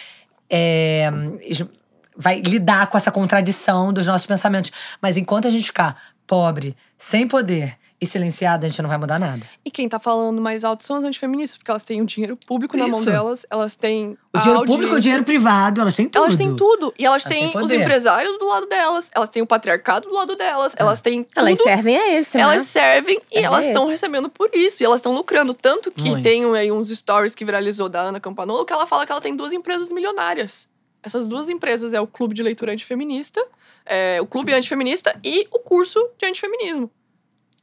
[0.50, 1.10] é,
[2.16, 4.72] vai lidar com essa contradição dos nossos pensamentos.
[5.02, 5.96] Mas enquanto a gente ficar
[6.26, 9.42] pobre, sem poder e silenciado, a gente não vai mudar nada.
[9.64, 12.76] E quem tá falando mais alto são as antifeministas, porque elas têm o dinheiro público
[12.76, 13.08] na mão Isso.
[13.10, 14.18] delas, elas têm.
[14.34, 16.24] O a dinheiro público e o dinheiro privado, elas têm tudo.
[16.24, 16.94] Elas têm tudo.
[16.98, 20.14] E elas Elas têm têm os empresários do lado delas, elas têm o patriarcado do
[20.14, 20.82] lado delas, É.
[20.82, 21.32] elas têm tudo.
[21.36, 22.62] Elas servem a esse, Elas né?
[22.64, 24.82] servem e É elas estão recebendo por isso.
[24.82, 25.54] E elas estão lucrando.
[25.54, 26.22] Tanto que Muito.
[26.22, 29.34] tem aí uns stories que viralizou da Ana Campanolo que ela fala que ela tem
[29.34, 30.68] duas empresas milionárias.
[31.02, 33.40] Essas duas empresas é o Clube de Leitura Antifeminista,
[33.86, 36.90] é, o Clube Antifeminista e o curso de antifeminismo.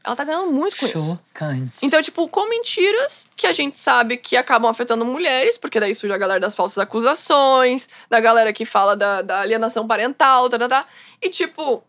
[0.03, 0.99] Ela tá ganhando muito com isso.
[1.33, 1.85] Chocante.
[1.85, 6.13] Então, tipo, com mentiras que a gente sabe que acabam afetando mulheres, porque daí surge
[6.13, 10.67] a galera das falsas acusações, da galera que fala da, da alienação parental, tá, tá,
[10.67, 10.85] tá.
[11.21, 11.81] E, tipo,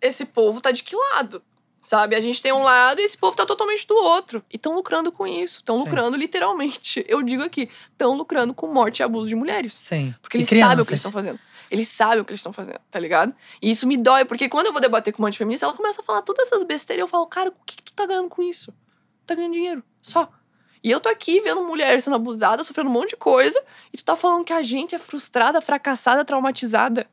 [0.00, 1.40] esse povo tá de que lado?
[1.80, 2.16] Sabe?
[2.16, 4.42] A gente tem um lado e esse povo tá totalmente do outro.
[4.50, 5.58] E estão lucrando com isso.
[5.58, 7.04] Estão lucrando literalmente.
[7.08, 9.74] Eu digo aqui, estão lucrando com morte e abuso de mulheres.
[9.74, 10.12] Sim.
[10.20, 11.38] Porque E eles sabem o que eles estão fazendo.
[11.70, 13.34] Eles sabem o que eles estão fazendo, tá ligado?
[13.60, 16.04] E isso me dói, porque quando eu vou debater com uma antifeminista, ela começa a
[16.04, 18.42] falar todas essas besteiras e eu falo, cara, o que, que tu tá ganhando com
[18.42, 18.72] isso?
[19.26, 20.30] Tá ganhando dinheiro, só.
[20.82, 23.62] E eu tô aqui vendo mulher sendo abusada, sofrendo um monte de coisa,
[23.92, 27.08] e tu tá falando que a gente é frustrada, fracassada, traumatizada.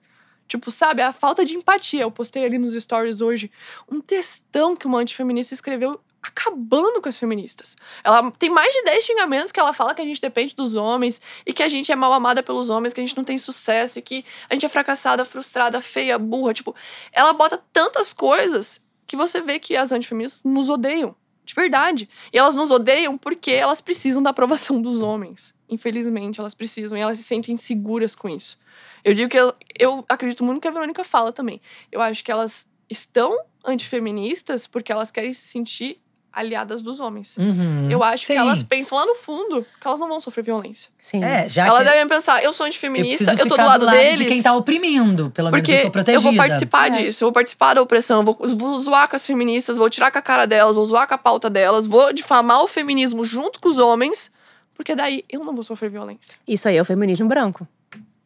[0.48, 2.04] Tipo, sabe, a falta de empatia.
[2.04, 3.52] Eu postei ali nos stories hoje
[3.92, 7.76] um textão que uma antifeminista escreveu acabando com as feministas.
[8.04, 11.22] Ela tem mais de 10 xingamentos que ela fala que a gente depende dos homens
[11.46, 14.00] e que a gente é mal amada pelos homens, que a gente não tem sucesso
[14.00, 16.54] e que a gente é fracassada, frustrada, feia, burra.
[16.54, 16.76] Tipo,
[17.12, 21.16] ela bota tantas coisas que você vê que as antifeministas nos odeiam.
[21.44, 22.10] De verdade.
[22.34, 25.54] E elas nos odeiam porque elas precisam da aprovação dos homens.
[25.70, 28.58] Infelizmente, elas precisam e elas se sentem inseguras com isso.
[29.04, 31.62] Eu digo que eu, eu acredito muito que a Verônica fala também.
[31.92, 36.02] Eu acho que elas estão antifeministas porque elas querem se sentir
[36.36, 37.38] aliadas dos homens.
[37.38, 37.88] Uhum.
[37.90, 38.34] Eu acho Sim.
[38.34, 40.92] que elas pensam lá no fundo que elas não vão sofrer violência.
[41.00, 41.24] Sim.
[41.24, 43.86] É, já elas que devem pensar, eu sou eu antifeminista, preciso eu, tô ficar do
[43.86, 44.20] lado, deles.
[44.20, 45.32] de quem tá oprimindo.
[45.32, 46.18] Pelo menos Porque eu tô protegida.
[46.18, 46.90] eu vou participar É.
[46.90, 50.12] disso, eu vou participar da opressão, eu vou, vou zoar com as feministas, vou tirar
[50.12, 53.60] com a cara delas, vou zoar com a pauta delas, vou difamar o feminismo junto
[53.62, 54.30] com os homens,
[54.76, 56.38] porque daí eu não vou sofrer violência.
[56.46, 57.66] Isso aí é o feminismo branco,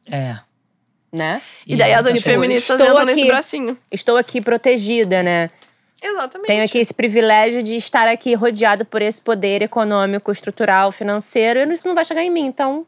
[0.09, 0.39] É.
[1.13, 1.41] né?
[1.67, 3.29] E, daí as tipo, antifeministas estou entram nesse aqui.
[3.29, 3.77] bracinho.
[3.91, 5.51] Estou aqui protegida, né?
[6.01, 6.47] Exatamente.
[6.47, 11.73] Tenho aqui esse privilégio de estar aqui rodeado por esse poder econômico, estrutural, financeiro, e
[11.73, 12.85] isso não vai chegar em mim, então.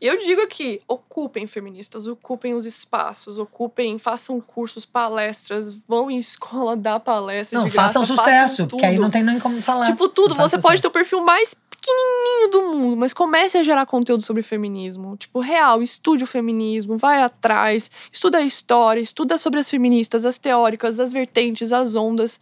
[0.00, 6.16] E eu digo aqui, ocupem feministas, ocupem os espaços, ocupem, façam cursos, palestras, vão em
[6.18, 8.70] escola dar palestra Não, de graça, façam façam sucesso, tudo.
[8.70, 9.86] porque aí não tem nem como falar.
[9.86, 10.36] Tipo, tudo.
[10.36, 10.82] Você pode sucesso.
[10.82, 15.16] ter o perfil mais pequenininho do mundo, mas comece a gerar conteúdo sobre feminismo.
[15.16, 20.38] Tipo, real, estude o feminismo, vai atrás, estuda a história, estuda sobre as feministas, as
[20.38, 22.40] teóricas, as vertentes, as ondas.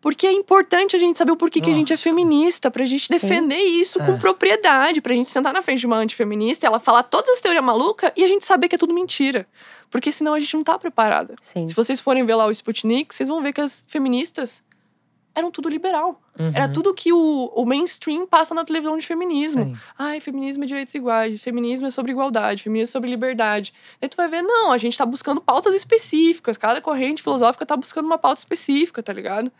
[0.00, 3.08] Porque é importante a gente saber o porquê que a gente é feminista, pra gente
[3.08, 4.16] defender isso com É.
[4.16, 7.64] propriedade, pra gente sentar na frente de uma antifeminista e ela falar todas as teorias
[7.64, 9.44] malucas e a gente saber que é tudo mentira.
[9.90, 11.34] Porque senão a gente não tá preparada.
[11.40, 11.66] Sim.
[11.66, 14.62] Se vocês forem ver lá o Sputnik, vocês vão ver que as feministas
[15.38, 16.20] eram tudo liberal.
[16.38, 16.52] Uhum.
[16.54, 19.64] Era tudo que o, o mainstream passa na televisão de feminismo.
[19.64, 19.76] Sim.
[19.98, 23.72] Ai, feminismo é direitos iguais, feminismo é sobre igualdade, feminismo é sobre liberdade.
[24.00, 27.76] Aí tu vai ver, não, a gente tá buscando pautas específicas, cada corrente filosófica tá
[27.76, 29.50] buscando uma pauta específica, tá ligado?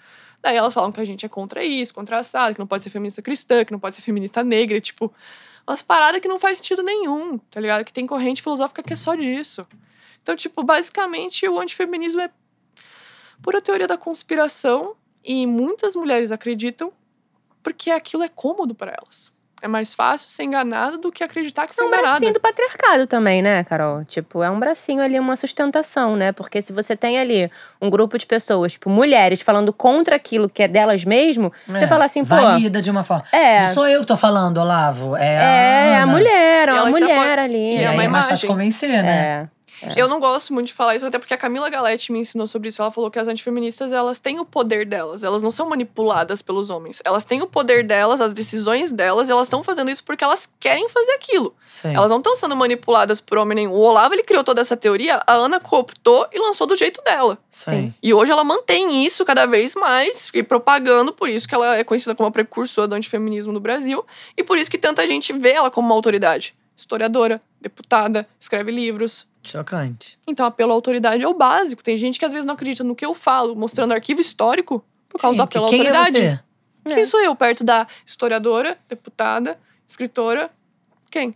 [0.42, 2.90] Daí elas falam que a gente é contra isso, contra assado, que não pode ser
[2.90, 5.12] feminista cristã, que não pode ser feminista negra, tipo,
[5.66, 7.84] umas paradas que não faz sentido nenhum, tá ligado?
[7.84, 9.66] Que tem corrente filosófica que é só disso.
[10.22, 12.30] Então, tipo, basicamente o antifeminismo é
[13.42, 14.96] pura teoria da conspiração
[15.28, 16.90] e muitas mulheres acreditam
[17.62, 19.30] porque aquilo é cômodo para elas.
[19.60, 22.10] É mais fácil ser enganada do que acreditar que É foi um enganada.
[22.12, 24.04] bracinho do patriarcado também, né, Carol?
[24.04, 26.30] Tipo, é um bracinho ali, uma sustentação, né?
[26.30, 27.50] Porque se você tem ali
[27.82, 31.86] um grupo de pessoas, tipo, mulheres, falando contra aquilo que é delas mesmo, você É,
[31.88, 32.36] fala assim, pô.
[32.36, 33.24] Valida de uma forma.
[33.32, 33.62] É.
[33.66, 35.16] Não sou eu que tô falando, Olavo.
[35.16, 37.74] É, É, a, a mulher, ó, a mulher apo- ali.
[37.74, 39.10] E é é mais fácil convencer, né?
[39.52, 39.57] É.
[39.96, 42.68] Eu não gosto muito de falar isso, até porque a Camila Galete me ensinou sobre
[42.68, 42.82] isso.
[42.82, 45.24] Ela falou que as antifeministas, elas têm o poder delas.
[45.24, 47.00] Elas não são manipuladas pelos homens.
[47.04, 50.50] Elas têm o poder delas, as decisões delas, e elas estão fazendo isso porque elas
[50.58, 51.54] querem fazer aquilo.
[51.64, 51.94] Sim.
[51.94, 53.72] Elas não estão sendo manipuladas por homem nenhum.
[53.72, 57.38] O Olavo, ele criou toda essa teoria, a Ana cooptou e lançou do jeito dela.
[57.50, 57.94] Sim.
[58.02, 61.84] E hoje ela mantém isso cada vez mais e propagando, por isso que ela é
[61.84, 64.04] conhecida como a precursora do antifeminismo no Brasil
[64.36, 66.54] e por isso que tanta gente vê ela como uma autoridade.
[66.78, 69.26] Historiadora, deputada, escreve livros.
[69.42, 70.16] Chocante.
[70.28, 71.82] Então, apelo à autoridade é o básico.
[71.82, 75.20] Tem gente que às vezes não acredita no que eu falo, mostrando arquivo histórico por
[75.20, 76.24] causa Sim, do apelo à porque quem autoridade.
[76.24, 76.40] é
[76.86, 76.94] você?
[76.94, 80.52] Quem sou eu perto da historiadora, deputada, escritora?
[81.10, 81.34] Quem?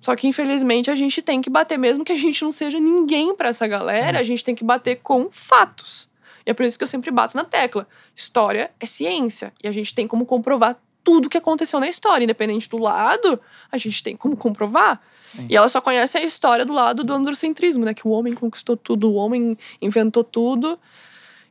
[0.00, 3.34] Só que, infelizmente, a gente tem que bater, mesmo que a gente não seja ninguém
[3.34, 4.22] pra essa galera, Sim.
[4.22, 6.08] a gente tem que bater com fatos.
[6.46, 7.88] E é por isso que eu sempre bato na tecla.
[8.14, 9.52] História é ciência.
[9.62, 12.24] E a gente tem como comprovar tudo que aconteceu na história.
[12.24, 13.38] Independente do lado,
[13.70, 15.00] a gente tem como comprovar.
[15.18, 15.46] Sim.
[15.48, 17.94] E ela só conhece a história do lado do androcentrismo, né?
[17.94, 20.78] Que o homem conquistou tudo, o homem inventou tudo.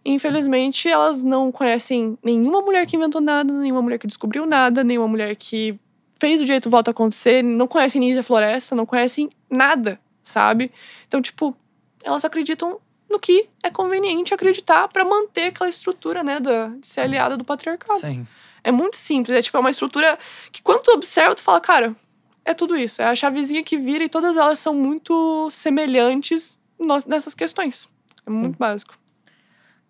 [0.04, 4.84] E, infelizmente, elas não conhecem nenhuma mulher que inventou nada, nenhuma mulher que descobriu nada,
[4.84, 5.80] nenhuma mulher que
[6.20, 10.72] fez o direito do voto acontecer, não conhecem Nízia Floresta, não conhecem nada, sabe?
[11.08, 11.56] Então, tipo,
[12.04, 17.02] elas acreditam no que é conveniente acreditar pra manter aquela estrutura, né, da, de ser
[17.02, 18.00] aliada do patriarcado.
[18.00, 18.26] Sim.
[18.64, 19.36] É muito simples.
[19.38, 20.18] É tipo, é uma estrutura
[20.52, 21.96] que quando tu observa, tu fala, cara,
[22.46, 23.02] é tudo isso.
[23.02, 26.58] É a chavezinha que vira e todas elas são muito semelhantes
[27.08, 27.90] nessas questões.
[28.26, 28.94] É muito básico.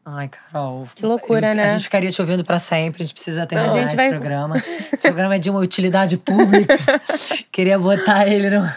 [0.06, 0.88] Ai, Carol.
[0.96, 1.64] Que loucura, Eu- né?
[1.64, 3.04] A gente ficaria te ouvindo pra sempre.
[3.04, 4.56] A gente precisa terminar A gente esse vai- programa.
[4.92, 6.78] Esse programa é de uma utilidade pública.
[7.52, 8.70] Queria botar ele no.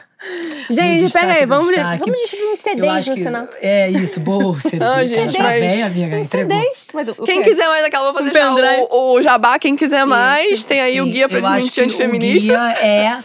[0.68, 1.98] Gente, destaque pera aí, vamos, destaque.
[2.04, 3.48] vamos distribuir uns CDs no sinal.
[3.62, 4.60] É isso, boa.
[4.60, 4.78] CD.
[4.84, 6.18] Ah, gente, Tá mas- bem, amiga.
[6.18, 6.58] Entregou.
[6.58, 6.86] CDs.
[6.92, 8.52] Mas o- o Quem quiser mais aquela, eu vou Um fazer já
[8.90, 9.58] o, o jabá.
[9.58, 11.12] Quem quiser mais, Isso, tem aí o sim.
[11.12, 12.60] guia pra Eu acho desmentir que o antifeministas.
[12.60, 13.18] guia é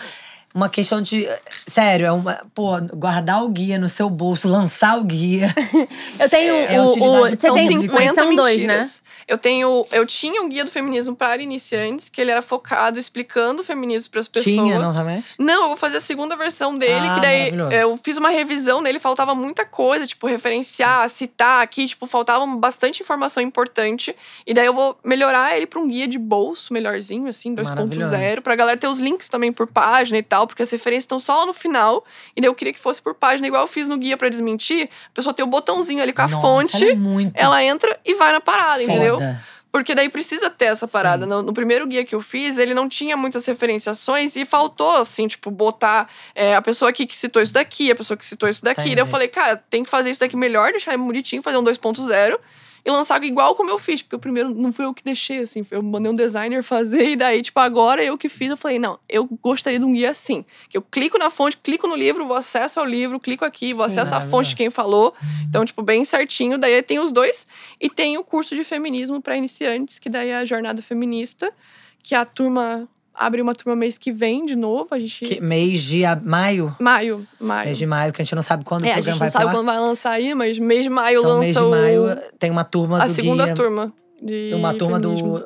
[0.53, 1.27] uma questão de.
[1.67, 2.41] Sério, é uma.
[2.53, 5.53] Pô, guardar o guia no seu bolso, lançar o guia.
[6.19, 7.93] Eu tenho É a o, o, Você São tem, pública.
[7.93, 8.89] mas 50 são dois, né?
[9.27, 13.61] Eu tenho, eu tinha um guia do feminismo para iniciantes, que ele era focado explicando
[13.61, 14.55] o feminismo para as pessoas.
[14.55, 15.27] Tinha, não realmente?
[15.39, 18.81] Não, eu vou fazer a segunda versão dele, Ah, que daí eu fiz uma revisão
[18.81, 24.13] nele, faltava muita coisa, tipo, referenciar, citar aqui, tipo, faltava bastante informação importante.
[24.45, 28.41] E daí eu vou melhorar ele para um guia de bolso melhorzinho, assim, 2.0, Maravilhoso.
[28.43, 31.39] pra galera ter os links também por página e tal, porque as referências estão só
[31.39, 32.05] lá no final.
[32.35, 34.89] E daí eu queria que fosse por página, igual eu fiz no guia para desmentir.
[35.07, 38.15] A pessoa tem o botãozinho ali com a Nossa, fonte, ela é ela entra e
[38.15, 38.83] vai na parada, foda.
[38.83, 39.19] entendeu?
[39.71, 41.25] Porque daí precisa ter essa parada.
[41.25, 45.27] No, no primeiro guia que eu fiz, ele não tinha muitas referenciações e faltou, assim,
[45.27, 48.61] tipo, botar é, a pessoa aqui que citou isso daqui, a pessoa que citou isso
[48.61, 48.81] daqui.
[48.81, 49.11] Daí eu Entendi.
[49.11, 52.37] falei, cara, tem que fazer isso daqui melhor, deixar ele bonitinho, fazer um 2.0
[52.83, 54.01] e lançar igual como eu fiz.
[54.01, 57.15] Porque o primeiro não foi eu que deixei, assim, eu mandei um designer fazer e
[57.15, 60.45] daí, tipo, agora eu que fiz, eu falei, não, eu gostaria de um guia assim.
[60.69, 63.85] Que eu clico na fonte, clico no livro, vou acesso ao livro, clico aqui, vou
[63.85, 65.13] acesso à fonte de quem falou.
[65.47, 66.57] Então, tipo, bem certinho.
[66.57, 67.47] Daí tem os dois.
[67.79, 71.53] E tem o curso de feminismo para iniciantes, que daí é a jornada feminista,
[72.03, 72.87] que a turma
[73.25, 74.87] abre uma turma mês que vem de novo.
[74.91, 75.23] A gente.
[75.25, 76.75] Que- mês de a- maio?
[76.79, 77.65] Maio, maio.
[77.65, 79.19] Mês de maio, que a gente não sabe quando é, o a gente programa não
[79.19, 81.69] vai sabe quando vai lançar aí, mas mês de maio Então, mês lança de o-
[81.71, 83.55] maio tem uma turma a do segunda guia.
[83.55, 83.93] turma.
[84.21, 85.39] De Uma turma feminismo.
[85.39, 85.45] do.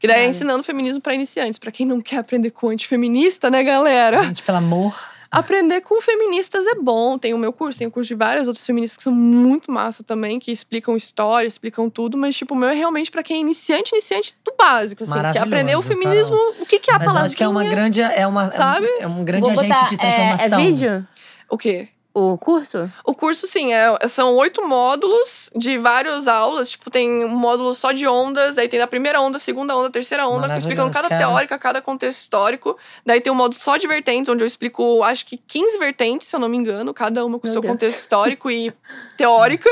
[0.00, 1.58] Que daí é ensinando feminismo para iniciantes.
[1.58, 4.22] Pra quem não quer aprender com antifeminista, né, galera?
[4.24, 4.94] Gente, pelo amor.
[5.30, 7.18] Aprender com feministas é bom.
[7.18, 10.02] Tem o meu curso, tem o curso de várias outras feministas que são muito massa
[10.02, 13.40] também, que explicam história, explicam tudo, mas, tipo, o meu é realmente pra quem é
[13.40, 16.98] iniciante, iniciante do básico, assim, que é aprender o feminismo, o que, que é a
[16.98, 17.22] palavra.
[17.24, 18.00] acho que é uma grande.
[18.00, 18.86] É, uma, Sabe?
[18.98, 20.60] é um grande Vou agente botar, de é- transformação.
[20.60, 21.06] É, vídeo?
[21.50, 21.88] O quê?
[22.20, 22.90] O curso?
[23.04, 26.70] O curso, sim, é, são oito módulos de várias aulas.
[26.70, 30.26] Tipo, tem um módulo só de ondas, aí tem a primeira onda, segunda onda, terceira
[30.26, 31.20] onda, explicando cada cara.
[31.20, 32.76] teórica, cada contexto histórico.
[33.06, 36.34] Daí tem um módulo só de vertentes, onde eu explico, acho que 15 vertentes, se
[36.34, 37.72] eu não me engano, cada uma com Meu seu Deus.
[37.72, 38.72] contexto histórico e
[39.16, 39.70] teórica.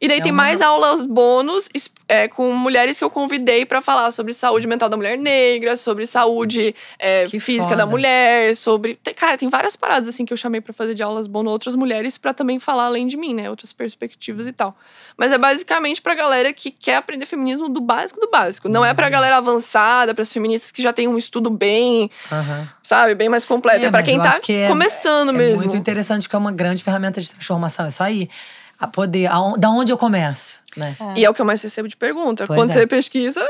[0.00, 1.68] E daí É tem uma- mais aulas bônus
[2.08, 6.06] é, com mulheres que eu convidei pra falar sobre saúde mental da mulher negra, sobre
[6.06, 7.76] saúde é, física foda.
[7.76, 8.96] da mulher, sobre.
[9.16, 12.16] Cara, tem várias paradas assim que eu chamei pra fazer de aulas bônus outras mulheres
[12.18, 13.48] pra também falar além de mim, né?
[13.50, 14.76] Outras perspectivas e tal.
[15.16, 18.68] Mas é basicamente pra galera que quer aprender feminismo do básico do básico.
[18.68, 18.94] Não é Uhum.
[18.96, 22.68] pra galera avançada, pras feministas que já tem um estudo bem, Aham.
[22.82, 23.82] sabe, bem mais completo.
[23.84, 25.64] É, É, pra quem tá que é- começando É mesmo.
[25.64, 27.86] muito interessante, porque é uma grande ferramenta de transformação.
[27.86, 28.28] É Isso aí.
[28.78, 29.26] A poder.
[29.26, 30.96] aon- Da onde eu começo, né?
[31.14, 32.46] E é o que eu mais recebo de pergunta.
[32.46, 32.74] Pois Quando é.
[32.74, 33.44] você pesquisa,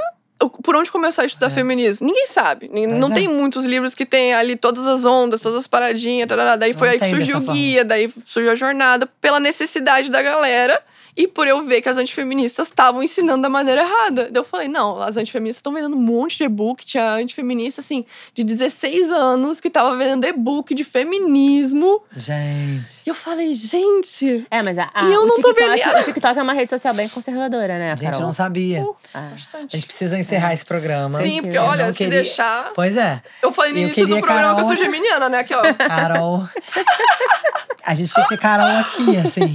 [0.63, 2.07] por onde começar a estudar feminismo?
[2.07, 2.69] Ninguém sabe.
[2.69, 3.15] Pois não é.
[3.15, 6.29] tem muitos livros que tem ali todas as ondas, todas as paradinhas.
[6.29, 6.57] tarará.
[6.57, 10.23] Daí foi Não aí que surgiu o guia, daí surgiu a jornada, pela necessidade da
[10.23, 10.81] galera.
[11.17, 14.25] E por eu ver que as antifeministas estavam ensinando da maneira errada.
[14.31, 16.85] Daí eu falei, não, as antifeministas estão vendendo um monte de e-book.
[16.85, 22.03] Tinha antifeminista, assim, de 16 anos que tava vendendo e-book de feminismo.
[22.15, 23.01] Gente.
[23.07, 25.99] E eu falei, gente, É, mas a, a- E eu o, não tô TikTok, vendo-
[26.01, 28.27] o TikTok é uma rede social bem conservadora, né, Gente, eu Carol?
[28.27, 28.87] não sabia.
[29.15, 29.31] Ah.
[29.55, 31.19] A gente precisa encerrar esse programa.
[31.19, 32.73] sim, porque Eu olha, se queria- deixar.
[32.75, 33.23] Pois é.
[33.43, 35.39] Eu falei no início do programa que eu sou Carol- geminiana, né?
[35.39, 35.63] Aqui, ó.
[35.75, 36.47] Carol.
[37.87, 39.55] A gente tinha que ter Carol aqui, assim.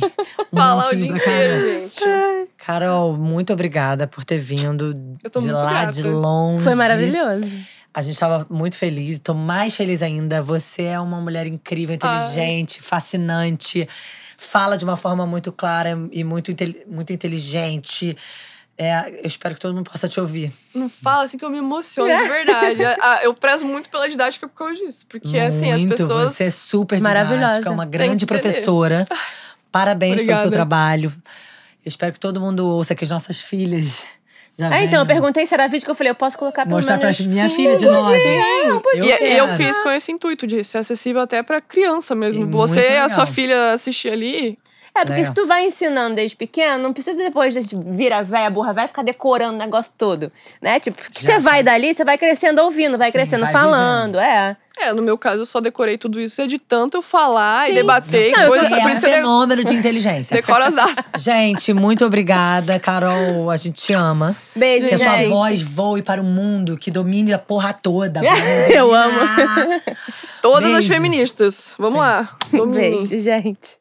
[0.51, 1.59] Um Falar o dia pra inteiro,
[1.89, 2.01] gente.
[2.57, 5.91] Carol, muito obrigada por ter vindo Eu tô de muito lá, grata.
[5.91, 6.63] de longe.
[6.63, 7.49] Foi maravilhoso.
[7.93, 10.41] A gente tava muito feliz, tô mais feliz ainda.
[10.41, 13.87] Você é uma mulher incrível, inteligente, fascinante.
[14.37, 18.15] Fala de uma forma muito clara e muito, inte- muito inteligente.
[18.77, 20.51] É, eu espero que todo mundo possa te ouvir.
[20.73, 22.83] Não fala assim que eu me emociono, de verdade.
[22.99, 25.05] Ah, eu prezo muito pela didática por causa disso.
[25.07, 26.31] Porque, assim, as Muito, pessoas.
[26.31, 29.07] Você é super didática, uma Tem grande professora.
[29.71, 30.51] Parabéns pelo seu Obrigada.
[30.51, 31.13] trabalho.
[31.85, 34.03] Eu espero que todo mundo ouça, que as nossas filhas
[34.57, 36.75] já Ah, então, eu perguntei se era vídeo que eu falei, eu posso colocar pelo
[36.75, 37.25] Mostrar pra menos...
[37.25, 37.85] minha Sim, filha de.
[37.85, 39.23] Não, podia.
[39.23, 42.43] Eu e eu fiz com esse intuito de ser acessível até pra criança mesmo.
[42.43, 44.57] E Você muito e a sua filha assistir ali.
[44.93, 45.25] É, porque Legal.
[45.25, 49.03] se tu vai ensinando desde pequeno, não precisa depois de vira véia, burra, vai ficar
[49.03, 50.31] decorando o negócio todo,
[50.61, 50.79] né?
[50.79, 51.71] Tipo, que você vai tá.
[51.71, 54.57] dali, você vai crescendo ouvindo, vai Sim, crescendo vai falando, é.
[54.77, 57.71] É, no meu caso, eu só decorei tudo isso é de tanto eu falar Sim.
[57.71, 58.31] e debater.
[58.31, 60.35] Não, coisa, é por um fenômeno de inteligência.
[60.35, 61.05] decoro as datas.
[61.21, 63.51] Gente, muito obrigada, Carol.
[63.51, 64.35] A gente te ama.
[64.55, 65.29] Beijo, Que a sua gente.
[65.29, 68.21] voz voe para o mundo, que domine a porra toda.
[68.73, 69.19] Eu amo.
[70.41, 70.93] Todas as Beijo.
[70.93, 71.75] feministas.
[71.77, 72.29] Vamos lá.
[72.51, 73.07] Dominem.
[73.07, 73.80] Beijo, gente.